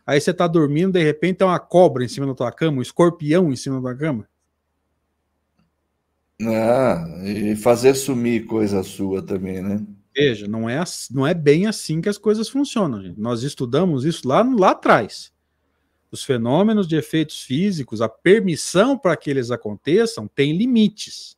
Aí 0.05 0.19
você 0.19 0.31
está 0.31 0.47
dormindo, 0.47 0.91
de 0.91 1.01
repente 1.01 1.37
tem 1.37 1.47
uma 1.47 1.59
cobra 1.59 2.03
em 2.03 2.09
cima 2.09 2.27
da 2.27 2.35
tua 2.35 2.51
cama, 2.51 2.79
um 2.79 2.81
escorpião 2.81 3.53
em 3.53 3.55
cima 3.55 3.77
da 3.77 3.83
tua 3.83 3.95
cama. 3.95 4.27
Ah, 6.41 7.05
e 7.23 7.55
fazer 7.55 7.95
sumir 7.95 8.47
coisa 8.47 8.83
sua 8.83 9.21
também, 9.21 9.61
né? 9.61 9.81
Veja, 10.13 10.47
não 10.47 10.69
é, 10.69 10.83
não 11.09 11.25
é 11.25 11.33
bem 11.33 11.67
assim 11.67 12.01
que 12.01 12.09
as 12.09 12.17
coisas 12.17 12.49
funcionam. 12.49 13.01
Gente. 13.01 13.19
Nós 13.19 13.43
estudamos 13.43 14.03
isso 14.03 14.27
lá, 14.27 14.41
lá 14.41 14.71
atrás. 14.71 15.31
Os 16.11 16.23
fenômenos 16.23 16.87
de 16.87 16.97
efeitos 16.97 17.41
físicos, 17.41 18.01
a 18.01 18.09
permissão 18.09 18.97
para 18.97 19.15
que 19.15 19.29
eles 19.29 19.49
aconteçam 19.49 20.27
tem 20.27 20.57
limites. 20.57 21.37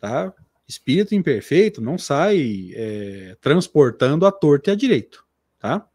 Tá? 0.00 0.34
Espírito 0.66 1.14
imperfeito 1.14 1.80
não 1.80 1.96
sai 1.96 2.72
é, 2.74 3.36
transportando 3.40 4.26
a 4.26 4.32
torta 4.32 4.70
e 4.70 4.72
a 4.72 4.76
direito. 4.76 5.24
Tá? 5.60 5.88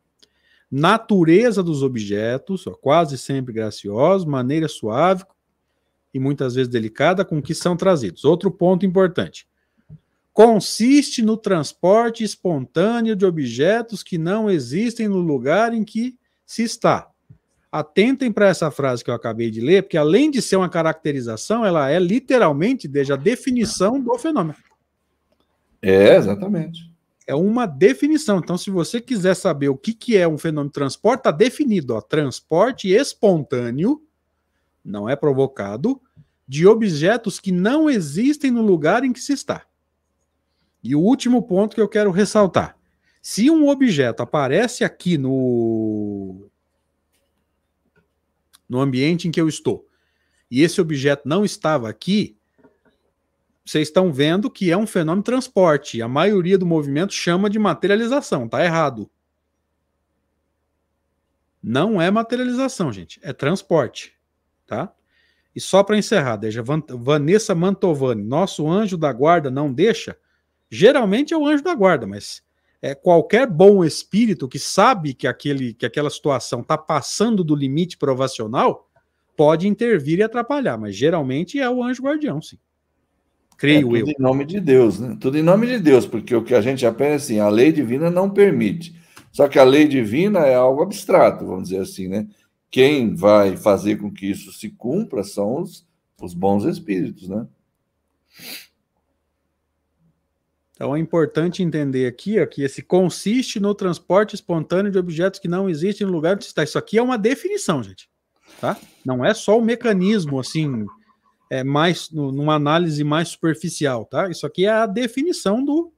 Natureza 0.71 1.61
dos 1.61 1.83
objetos, 1.83 2.65
ó, 2.65 2.71
quase 2.71 3.17
sempre 3.17 3.51
graciosos, 3.51 4.25
maneira 4.25 4.69
suave 4.69 5.25
e 6.13 6.19
muitas 6.19 6.55
vezes 6.55 6.71
delicada 6.71 7.25
com 7.25 7.41
que 7.41 7.53
são 7.53 7.75
trazidos. 7.75 8.23
Outro 8.23 8.49
ponto 8.49 8.85
importante 8.85 9.48
consiste 10.33 11.21
no 11.21 11.35
transporte 11.35 12.23
espontâneo 12.23 13.15
de 13.15 13.25
objetos 13.25 14.03
que 14.03 14.17
não 14.17 14.49
existem 14.49 15.07
no 15.07 15.19
lugar 15.19 15.73
em 15.73 15.83
que 15.83 16.17
se 16.45 16.63
está. 16.63 17.09
Atentem 17.71 18.31
para 18.31 18.47
essa 18.47 18.71
frase 18.71 19.03
que 19.03 19.11
eu 19.11 19.15
acabei 19.15 19.51
de 19.51 19.61
ler, 19.61 19.83
porque 19.83 19.97
além 19.97 20.31
de 20.31 20.41
ser 20.41 20.55
uma 20.55 20.69
caracterização, 20.69 21.63
ela 21.63 21.91
é 21.91 21.99
literalmente 21.99 22.87
desde 22.87 23.13
a 23.13 23.15
definição 23.15 24.01
do 24.01 24.17
fenômeno. 24.17 24.57
É, 25.81 26.15
exatamente. 26.15 26.89
É 27.27 27.35
uma 27.35 27.67
definição. 27.67 28.39
Então, 28.39 28.57
se 28.57 28.71
você 28.71 28.99
quiser 28.99 29.35
saber 29.35 29.69
o 29.69 29.77
que, 29.77 29.93
que 29.93 30.17
é 30.17 30.27
um 30.27 30.37
fenômeno 30.37 30.69
de 30.69 30.73
transporte, 30.73 31.19
está 31.19 31.31
definido: 31.31 31.93
ó, 31.93 32.01
transporte 32.01 32.89
espontâneo, 32.89 34.01
não 34.83 35.07
é 35.07 35.15
provocado, 35.15 36.01
de 36.47 36.65
objetos 36.65 37.39
que 37.39 37.51
não 37.51 37.87
existem 37.87 38.49
no 38.49 38.63
lugar 38.63 39.03
em 39.03 39.13
que 39.13 39.19
se 39.19 39.33
está. 39.33 39.68
E 40.83 40.95
o 40.95 40.99
último 40.99 41.43
ponto 41.43 41.75
que 41.75 41.81
eu 41.81 41.89
quero 41.89 42.11
ressaltar: 42.11 42.77
se 43.21 43.49
um 43.49 43.67
objeto 43.67 44.23
aparece 44.23 44.83
aqui 44.83 45.17
no 45.17 46.49
no 48.67 48.79
ambiente 48.79 49.27
em 49.27 49.31
que 49.31 49.41
eu 49.41 49.49
estou, 49.49 49.87
e 50.49 50.61
esse 50.61 50.79
objeto 50.79 51.27
não 51.27 51.43
estava 51.43 51.89
aqui, 51.89 52.37
vocês 53.65 53.87
estão 53.87 54.11
vendo 54.11 54.49
que 54.49 54.71
é 54.71 54.77
um 54.77 54.87
fenômeno 54.87 55.21
de 55.21 55.25
transporte. 55.25 56.01
A 56.01 56.07
maioria 56.07 56.57
do 56.57 56.65
movimento 56.65 57.13
chama 57.13 57.49
de 57.49 57.59
materialização, 57.59 58.47
tá 58.47 58.63
errado. 58.63 59.09
Não 61.61 62.01
é 62.01 62.09
materialização, 62.09 62.91
gente, 62.91 63.19
é 63.21 63.33
transporte, 63.33 64.13
tá? 64.65 64.93
E 65.55 65.59
só 65.59 65.83
para 65.83 65.97
encerrar, 65.97 66.37
deixa 66.37 66.63
Vanessa 66.63 67.53
Mantovani, 67.53 68.23
nosso 68.23 68.67
anjo 68.67 68.97
da 68.97 69.11
guarda 69.11 69.51
não 69.51 69.73
deixa 69.73 70.17
Geralmente 70.69 71.33
é 71.33 71.37
o 71.37 71.45
anjo 71.45 71.63
da 71.63 71.73
guarda, 71.73 72.05
mas 72.05 72.41
é 72.81 72.95
qualquer 72.95 73.47
bom 73.47 73.83
espírito 73.83 74.47
que 74.47 74.59
sabe 74.59 75.13
que, 75.13 75.27
aquele, 75.27 75.73
que 75.73 75.85
aquela 75.85 76.09
situação 76.09 76.61
está 76.61 76.77
passando 76.77 77.43
do 77.43 77.55
limite 77.55 77.97
provacional 77.97 78.89
pode 79.35 79.67
intervir 79.67 80.19
e 80.19 80.23
atrapalhar, 80.23 80.77
mas 80.77 80.95
geralmente 80.95 81.59
é 81.59 81.69
o 81.69 81.83
anjo 81.83 82.03
guardião, 82.03 82.41
sim. 82.41 82.57
Creio 83.57 83.95
é, 83.95 83.99
tudo 83.99 84.11
eu. 84.11 84.15
em 84.17 84.21
nome 84.21 84.45
de 84.45 84.59
Deus, 84.59 84.99
né? 84.99 85.17
Tudo 85.19 85.37
em 85.37 85.41
nome 85.43 85.67
de 85.67 85.79
Deus, 85.79 86.05
porque 86.05 86.33
o 86.33 86.43
que 86.43 86.55
a 86.55 86.61
gente 86.61 86.85
aprende 86.85 87.13
é 87.13 87.15
assim, 87.15 87.39
a 87.39 87.49
lei 87.49 87.71
divina 87.71 88.09
não 88.09 88.29
permite. 88.29 88.95
Só 89.31 89.47
que 89.47 89.59
a 89.59 89.63
lei 89.63 89.87
divina 89.87 90.39
é 90.39 90.55
algo 90.55 90.81
abstrato, 90.81 91.45
vamos 91.45 91.69
dizer 91.69 91.81
assim, 91.81 92.07
né? 92.07 92.27
Quem 92.71 93.13
vai 93.13 93.57
fazer 93.57 93.97
com 93.97 94.11
que 94.11 94.27
isso 94.27 94.51
se 94.53 94.69
cumpra 94.69 95.23
são 95.23 95.61
os, 95.61 95.85
os 96.21 96.33
bons 96.33 96.63
espíritos, 96.63 97.27
né? 97.27 97.45
Então 100.79 100.95
é 100.95 100.99
importante 100.99 101.61
entender 101.61 102.07
aqui 102.07 102.39
ó, 102.39 102.45
que 102.45 102.63
esse 102.63 102.81
consiste 102.81 103.59
no 103.59 103.75
transporte 103.75 104.33
espontâneo 104.33 104.89
de 104.89 104.97
objetos 104.97 105.37
que 105.37 105.47
não 105.49 105.69
existem 105.69 106.07
no 106.07 106.13
lugar 106.13 106.35
onde 106.35 106.45
está. 106.45 106.63
Isso 106.63 106.77
aqui 106.77 106.97
é 106.97 107.01
uma 107.03 107.17
definição, 107.17 107.83
gente. 107.83 108.09
Tá? 108.61 108.77
Não 109.05 109.25
é 109.25 109.33
só 109.33 109.59
o 109.59 109.61
mecanismo, 109.61 110.39
assim, 110.39 110.85
é 111.49 111.65
mais 111.65 112.09
numa 112.09 112.55
análise 112.55 113.03
mais 113.03 113.27
superficial, 113.27 114.05
tá? 114.05 114.29
Isso 114.29 114.45
aqui 114.45 114.65
é 114.65 114.69
a 114.69 114.85
definição 114.85 115.65
do, 115.65 115.91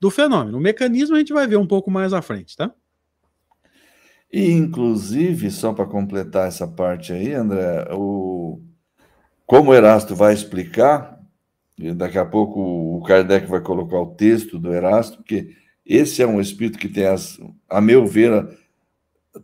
do 0.00 0.10
fenômeno. 0.10 0.56
O 0.56 0.60
mecanismo 0.60 1.14
a 1.14 1.18
gente 1.18 1.34
vai 1.34 1.46
ver 1.46 1.58
um 1.58 1.66
pouco 1.66 1.90
mais 1.90 2.14
à 2.14 2.22
frente, 2.22 2.56
tá? 2.56 2.74
E, 4.32 4.52
inclusive, 4.52 5.50
só 5.50 5.74
para 5.74 5.84
completar 5.84 6.48
essa 6.48 6.66
parte 6.66 7.12
aí, 7.12 7.34
André, 7.34 7.86
o... 7.92 8.58
como 9.44 9.70
o 9.70 9.74
Erasto 9.74 10.16
vai 10.16 10.32
explicar, 10.32 11.11
e 11.78 11.92
daqui 11.92 12.18
a 12.18 12.24
pouco 12.24 12.60
o 12.60 13.02
Kardec 13.02 13.46
vai 13.46 13.60
colocar 13.60 13.98
o 13.98 14.14
texto 14.14 14.58
do 14.58 14.72
Erasto, 14.72 15.18
porque 15.18 15.54
esse 15.84 16.22
é 16.22 16.26
um 16.26 16.40
espírito 16.40 16.78
que 16.78 16.88
tem, 16.88 17.06
as, 17.06 17.40
a 17.68 17.80
meu 17.80 18.06
ver, 18.06 18.56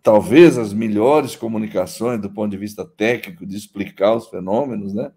talvez 0.03 0.59
as 0.59 0.73
melhores 0.73 1.35
comunicações 1.35 2.21
do 2.21 2.31
ponto 2.31 2.51
de 2.51 2.57
vista 2.57 2.85
técnico 2.85 3.47
de 3.47 3.57
explicar 3.57 4.15
os 4.15 4.29
fenômenos, 4.29 4.95
né? 4.95 5.11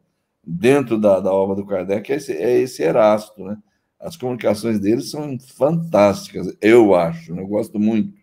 Dentro 0.43 0.97
da, 0.97 1.19
da 1.19 1.31
obra 1.31 1.55
do 1.55 1.65
Kardec 1.65 2.11
é 2.11 2.15
esse, 2.15 2.31
é 2.31 2.59
esse 2.59 2.81
Erasto, 2.81 3.43
né? 3.43 3.57
As 3.99 4.17
comunicações 4.17 4.79
dele 4.79 5.01
são 5.01 5.37
fantásticas, 5.39 6.55
eu 6.59 6.95
acho, 6.95 7.35
né? 7.35 7.41
eu 7.43 7.47
gosto 7.47 7.79
muito. 7.79 8.17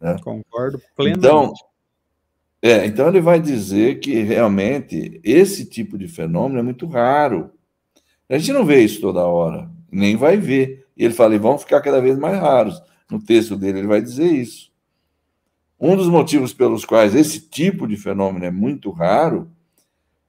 Né? 0.00 0.16
Concordo 0.24 0.80
plenamente. 0.96 1.18
Então, 1.18 1.52
é, 2.62 2.84
então 2.84 3.08
ele 3.08 3.20
vai 3.20 3.40
dizer 3.40 4.00
que 4.00 4.20
realmente 4.22 5.20
esse 5.22 5.64
tipo 5.64 5.96
de 5.96 6.08
fenômeno 6.08 6.58
é 6.58 6.62
muito 6.62 6.86
raro. 6.86 7.52
A 8.30 8.38
gente 8.38 8.52
não 8.52 8.64
vê 8.64 8.80
isso 8.82 9.00
toda 9.00 9.26
hora, 9.26 9.68
nem 9.90 10.14
vai 10.14 10.36
ver. 10.36 10.86
E 10.96 11.04
ele 11.04 11.12
fala, 11.14 11.34
e 11.34 11.38
vão 11.38 11.58
ficar 11.58 11.80
cada 11.80 12.00
vez 12.00 12.16
mais 12.16 12.38
raros. 12.38 12.80
No 13.10 13.20
texto 13.20 13.56
dele, 13.56 13.80
ele 13.80 13.88
vai 13.88 14.00
dizer 14.00 14.30
isso. 14.30 14.70
Um 15.80 15.96
dos 15.96 16.06
motivos 16.06 16.52
pelos 16.52 16.84
quais 16.84 17.14
esse 17.14 17.40
tipo 17.40 17.88
de 17.88 17.96
fenômeno 17.96 18.44
é 18.44 18.50
muito 18.50 18.90
raro 18.90 19.50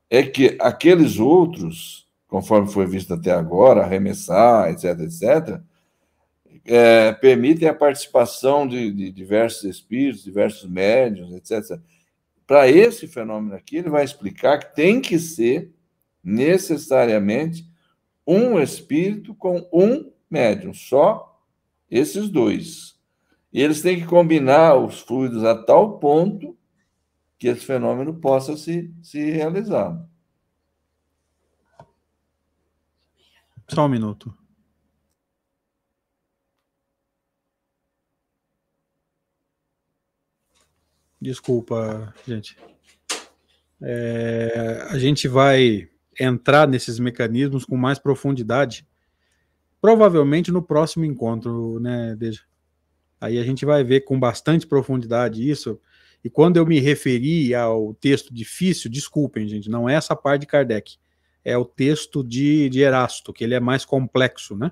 é 0.09 0.23
que 0.23 0.57
aqueles 0.59 1.19
outros, 1.19 2.07
conforme 2.27 2.71
foi 2.71 2.87
visto 2.87 3.13
até 3.13 3.31
agora, 3.31 3.83
arremessar, 3.83 4.71
etc., 4.71 4.99
etc., 5.01 5.61
é, 6.65 7.11
permitem 7.13 7.67
a 7.67 7.73
participação 7.73 8.67
de, 8.67 8.91
de 8.91 9.11
diversos 9.11 9.63
espíritos, 9.63 10.23
diversos 10.23 10.69
médios, 10.69 11.33
etc. 11.33 11.79
Para 12.47 12.67
esse 12.67 13.07
fenômeno 13.07 13.55
aqui, 13.55 13.77
ele 13.77 13.89
vai 13.89 14.03
explicar 14.03 14.57
que 14.57 14.75
tem 14.75 15.01
que 15.01 15.19
ser 15.19 15.71
necessariamente 16.23 17.70
um 18.25 18.59
espírito 18.59 19.33
com 19.35 19.67
um 19.73 20.11
médium, 20.29 20.73
só 20.73 21.41
esses 21.89 22.29
dois. 22.29 22.99
E 23.51 23.61
eles 23.61 23.81
têm 23.81 23.99
que 23.99 24.05
combinar 24.05 24.75
os 24.75 25.01
fluidos 25.01 25.43
a 25.43 25.61
tal 25.61 25.99
ponto 25.99 26.57
que 27.37 27.47
esse 27.47 27.65
fenômeno 27.65 28.13
possa 28.13 28.55
se, 28.55 28.93
se 29.01 29.31
realizar. 29.31 30.07
Só 33.67 33.85
um 33.85 33.89
minuto. 33.89 34.33
Desculpa, 41.19 42.13
gente. 42.27 42.57
É, 43.81 44.87
a 44.89 44.97
gente 44.97 45.27
vai 45.27 45.89
entrar 46.19 46.67
nesses 46.67 46.99
mecanismos 46.99 47.65
com 47.65 47.77
mais 47.77 47.97
profundidade 47.99 48.85
provavelmente 49.81 50.51
no 50.51 50.61
próximo 50.61 51.03
encontro, 51.03 51.79
né, 51.79 52.15
Deja? 52.15 52.43
Aí 53.19 53.37
a 53.37 53.43
gente 53.43 53.65
vai 53.65 53.83
ver 53.83 54.01
com 54.01 54.19
bastante 54.19 54.65
profundidade 54.65 55.47
isso. 55.47 55.79
E 56.23 56.29
quando 56.29 56.57
eu 56.57 56.65
me 56.65 56.79
referi 56.79 57.53
ao 57.53 57.93
texto 57.95 58.33
difícil, 58.33 58.89
desculpem, 58.89 59.47
gente, 59.47 59.69
não 59.69 59.89
é 59.89 59.95
essa 59.95 60.15
parte 60.15 60.41
de 60.41 60.47
Kardec. 60.47 60.97
É 61.43 61.57
o 61.57 61.65
texto 61.65 62.23
de, 62.23 62.69
de 62.69 62.81
Erasto, 62.81 63.33
que 63.33 63.43
ele 63.43 63.55
é 63.55 63.59
mais 63.59 63.83
complexo, 63.83 64.55
né? 64.55 64.71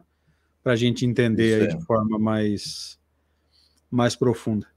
Para 0.64 0.74
a 0.74 0.76
gente 0.76 1.06
entender 1.06 1.76
de 1.76 1.84
forma 1.86 2.20
mais, 2.20 3.00
mais 3.90 4.16
profunda. 4.16 4.68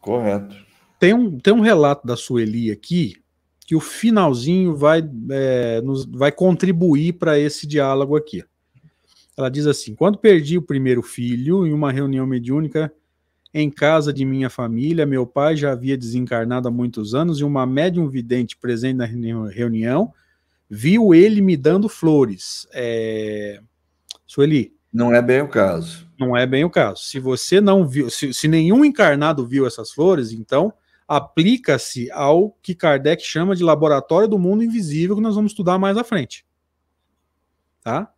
Correto. 0.00 0.56
Tem 0.98 1.12
um, 1.12 1.38
tem 1.38 1.52
um 1.52 1.60
relato 1.60 2.06
da 2.06 2.16
Sueli 2.16 2.70
aqui, 2.70 3.21
que 3.72 3.76
o 3.76 3.80
finalzinho 3.80 4.76
vai, 4.76 5.02
é, 5.30 5.80
nos, 5.80 6.04
vai 6.04 6.30
contribuir 6.30 7.14
para 7.14 7.38
esse 7.38 7.66
diálogo 7.66 8.14
aqui. 8.14 8.44
Ela 9.34 9.48
diz 9.48 9.66
assim: 9.66 9.94
Quando 9.94 10.18
perdi 10.18 10.58
o 10.58 10.62
primeiro 10.62 11.00
filho 11.00 11.66
em 11.66 11.72
uma 11.72 11.90
reunião 11.90 12.26
mediúnica 12.26 12.92
em 13.54 13.70
casa 13.70 14.12
de 14.12 14.26
minha 14.26 14.50
família, 14.50 15.06
meu 15.06 15.26
pai 15.26 15.56
já 15.56 15.72
havia 15.72 15.96
desencarnado 15.96 16.68
há 16.68 16.70
muitos 16.70 17.14
anos 17.14 17.40
e 17.40 17.44
uma 17.44 17.64
médium 17.64 18.10
vidente 18.10 18.58
presente 18.58 18.96
na 18.96 19.06
reunião 19.06 20.12
viu 20.68 21.14
ele 21.14 21.40
me 21.40 21.56
dando 21.56 21.88
flores. 21.88 22.68
É... 22.74 23.58
Sueli. 24.26 24.74
Não 24.92 25.14
é 25.14 25.22
bem 25.22 25.40
o 25.40 25.48
caso. 25.48 26.06
Não 26.20 26.36
é 26.36 26.46
bem 26.46 26.62
o 26.62 26.68
caso. 26.68 27.04
Se 27.04 27.18
você 27.18 27.58
não 27.58 27.88
viu, 27.88 28.10
se, 28.10 28.34
se 28.34 28.46
nenhum 28.46 28.84
encarnado 28.84 29.46
viu 29.46 29.66
essas 29.66 29.90
flores, 29.92 30.30
então 30.30 30.74
aplica-se 31.06 32.10
ao 32.10 32.50
que 32.62 32.74
Kardec 32.74 33.22
chama 33.22 33.54
de 33.54 33.62
laboratório 33.62 34.28
do 34.28 34.38
mundo 34.38 34.62
invisível, 34.62 35.16
que 35.16 35.22
nós 35.22 35.34
vamos 35.34 35.52
estudar 35.52 35.78
mais 35.78 35.96
à 35.96 36.04
frente. 36.04 36.46
Tá? 37.82 38.12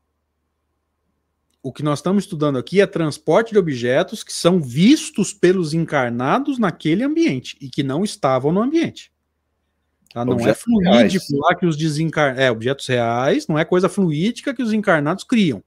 O 1.62 1.72
que 1.72 1.82
nós 1.82 2.00
estamos 2.00 2.24
estudando 2.24 2.58
aqui 2.58 2.80
é 2.80 2.86
transporte 2.86 3.52
de 3.52 3.58
objetos 3.58 4.22
que 4.22 4.32
são 4.32 4.60
vistos 4.60 5.32
pelos 5.32 5.72
encarnados 5.72 6.58
naquele 6.58 7.02
ambiente 7.02 7.56
e 7.60 7.70
que 7.70 7.82
não 7.82 8.04
estavam 8.04 8.52
no 8.52 8.60
ambiente. 8.60 9.10
Tá? 10.12 10.24
Não 10.24 10.32
é 10.32 10.36
objetos 10.36 10.60
é 10.60 10.64
fluídico 10.64 11.24
reais. 11.30 11.42
lá 11.42 11.54
que 11.54 11.66
os 11.66 11.76
desencarnados. 11.76 12.42
É, 12.42 12.50
objetos 12.50 12.86
reais, 12.86 13.48
não 13.48 13.58
é 13.58 13.64
coisa 13.64 13.88
fluídica 13.88 14.54
que 14.54 14.62
os 14.62 14.72
encarnados 14.72 15.24
criam. 15.24 15.64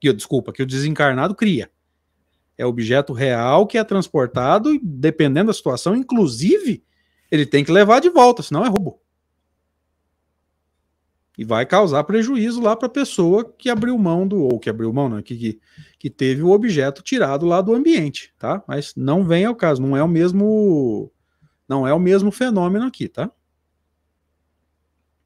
Que, 0.00 0.12
desculpa, 0.12 0.52
que 0.52 0.62
o 0.62 0.66
desencarnado 0.66 1.34
cria. 1.34 1.70
É 2.58 2.64
objeto 2.64 3.12
real 3.12 3.66
que 3.66 3.76
é 3.76 3.84
transportado 3.84 4.74
e, 4.74 4.80
dependendo 4.82 5.48
da 5.48 5.54
situação, 5.54 5.94
inclusive, 5.94 6.82
ele 7.30 7.44
tem 7.44 7.64
que 7.64 7.72
levar 7.72 8.00
de 8.00 8.08
volta, 8.08 8.42
senão 8.42 8.64
é 8.64 8.68
roubo. 8.68 9.00
E 11.38 11.44
vai 11.44 11.66
causar 11.66 12.02
prejuízo 12.04 12.62
lá 12.62 12.74
para 12.74 12.86
a 12.86 12.90
pessoa 12.90 13.44
que 13.58 13.68
abriu 13.68 13.96
mão 13.98 14.26
do, 14.26 14.42
ou 14.42 14.58
que 14.58 14.70
abriu 14.70 14.90
mão, 14.90 15.08
não, 15.08 15.22
que, 15.22 15.36
que, 15.36 15.60
que 15.98 16.08
teve 16.08 16.42
o 16.42 16.50
objeto 16.50 17.02
tirado 17.02 17.44
lá 17.44 17.60
do 17.60 17.74
ambiente, 17.74 18.32
tá? 18.38 18.64
Mas 18.66 18.94
não 18.96 19.22
vem 19.22 19.44
ao 19.44 19.54
caso, 19.54 19.82
não 19.82 19.94
é 19.94 20.02
o 20.02 20.08
mesmo, 20.08 21.12
não 21.68 21.86
é 21.86 21.92
o 21.92 22.00
mesmo 22.00 22.30
fenômeno 22.30 22.86
aqui, 22.86 23.06
tá? 23.06 23.30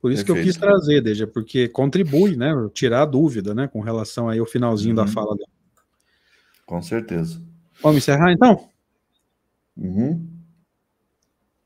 Por 0.00 0.10
isso 0.10 0.24
Perfeito. 0.24 0.44
que 0.44 0.48
eu 0.48 0.52
quis 0.52 0.56
trazer, 0.56 1.00
Deja, 1.02 1.26
porque 1.26 1.68
contribui, 1.68 2.34
né? 2.34 2.52
Tirar 2.72 3.02
a 3.02 3.06
dúvida, 3.06 3.54
né? 3.54 3.68
Com 3.68 3.80
relação 3.80 4.28
aí 4.28 4.38
ao 4.38 4.46
finalzinho 4.46 4.96
uhum. 4.96 5.04
da 5.04 5.06
fala 5.06 5.36
dela. 5.36 5.59
Com 6.70 6.80
certeza. 6.80 7.42
Vamos 7.82 7.98
encerrar 7.98 8.30
então? 8.30 8.68
Uhum. 9.76 10.24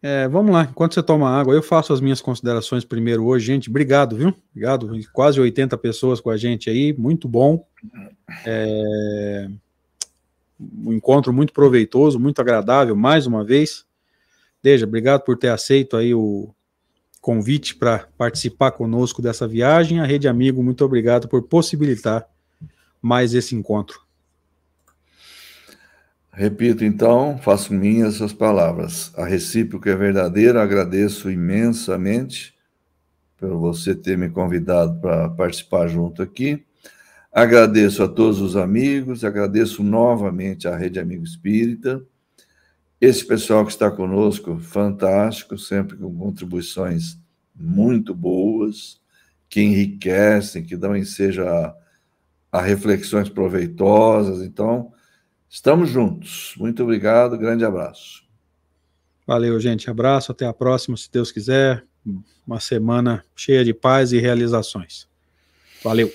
É, 0.01 0.27
vamos 0.27 0.51
lá, 0.51 0.63
enquanto 0.71 0.95
você 0.95 1.03
toma 1.03 1.29
água, 1.29 1.53
eu 1.53 1.63
faço 1.63 1.93
as 1.93 2.01
minhas 2.01 2.23
considerações 2.23 2.87
primeiro 2.87 3.27
hoje, 3.27 3.45
gente. 3.45 3.69
Obrigado, 3.69 4.17
viu? 4.17 4.35
Obrigado. 4.51 4.89
Quase 5.13 5.39
80 5.39 5.77
pessoas 5.77 6.23
com 6.23 6.31
a 6.31 6.39
gente 6.39 6.71
aí, 6.71 6.95
muito 6.95 7.29
bom. 7.29 7.67
É... 8.47 9.47
Um 10.59 10.95
encontro 10.95 11.35
muito 11.35 11.53
proveitoso, 11.53 12.19
muito 12.19 12.41
agradável, 12.41 12.97
mais 12.97 13.27
uma 13.27 13.45
vez. 13.45 13.85
Deja, 14.63 14.87
obrigado 14.87 15.21
por 15.21 15.37
ter 15.37 15.49
aceito 15.49 15.99
aí 15.99 16.15
o 16.15 16.49
convite 17.21 17.77
para 17.77 18.09
participar 18.17 18.71
conosco 18.71 19.21
dessa 19.21 19.47
viagem. 19.47 20.01
A 20.01 20.07
Rede 20.07 20.29
Amigo, 20.29 20.63
muito 20.63 20.83
obrigado 20.83 21.29
por 21.29 21.43
possibilitar 21.43 22.27
mais 23.03 23.35
esse 23.35 23.55
encontro. 23.55 24.04
Repito 26.37 26.85
então, 26.85 27.39
faço 27.39 27.72
minhas 27.72 28.20
as 28.20 28.32
palavras. 28.32 29.12
A 29.16 29.24
recíproca 29.24 29.89
é 29.91 29.95
verdadeira, 29.95 30.61
agradeço 30.61 31.30
imensamente 31.30 32.53
por 33.37 33.57
você 33.57 33.95
ter 33.95 34.18
me 34.18 34.28
convidado 34.28 35.01
para 35.01 35.28
participar 35.28 35.87
junto 35.87 36.20
aqui. 36.22 36.64
Agradeço 37.32 38.03
a 38.03 38.09
todos 38.09 38.41
os 38.41 38.57
amigos, 38.57 39.24
agradeço 39.24 39.85
novamente 39.85 40.66
à 40.66 40.76
Rede 40.76 40.99
Amigo 40.99 41.22
Espírita. 41.22 42.03
Esse 43.01 43.24
pessoal 43.24 43.64
que 43.64 43.70
está 43.70 43.89
conosco, 43.89 44.59
fantástico, 44.59 45.57
sempre 45.57 45.97
com 45.97 46.12
contribuições 46.12 47.16
muito 47.55 48.12
boas, 48.12 49.01
que 49.49 49.61
enriquecem, 49.61 50.64
que 50.64 50.76
dão 50.76 50.97
ensejo 50.97 51.45
a, 51.45 51.76
a 52.51 52.61
reflexões 52.61 53.28
proveitosas. 53.28 54.43
Então, 54.43 54.94
Estamos 55.55 55.89
juntos. 55.89 56.53
Muito 56.59 56.83
obrigado, 56.83 57.39
grande 57.39 57.65
abraço. 57.65 58.25
Valeu, 59.25 59.59
gente. 59.61 59.89
Abraço, 59.89 60.33
até 60.33 60.45
a 60.45 60.53
próxima, 60.53 60.97
se 60.97 61.09
Deus 61.09 61.31
quiser. 61.31 61.85
Uma 62.45 62.59
semana 62.59 63.25
cheia 63.37 63.65
de 63.65 63.73
paz 63.73 64.13
e 64.13 64.19
realizações. 64.19 65.09
Valeu. 65.81 66.13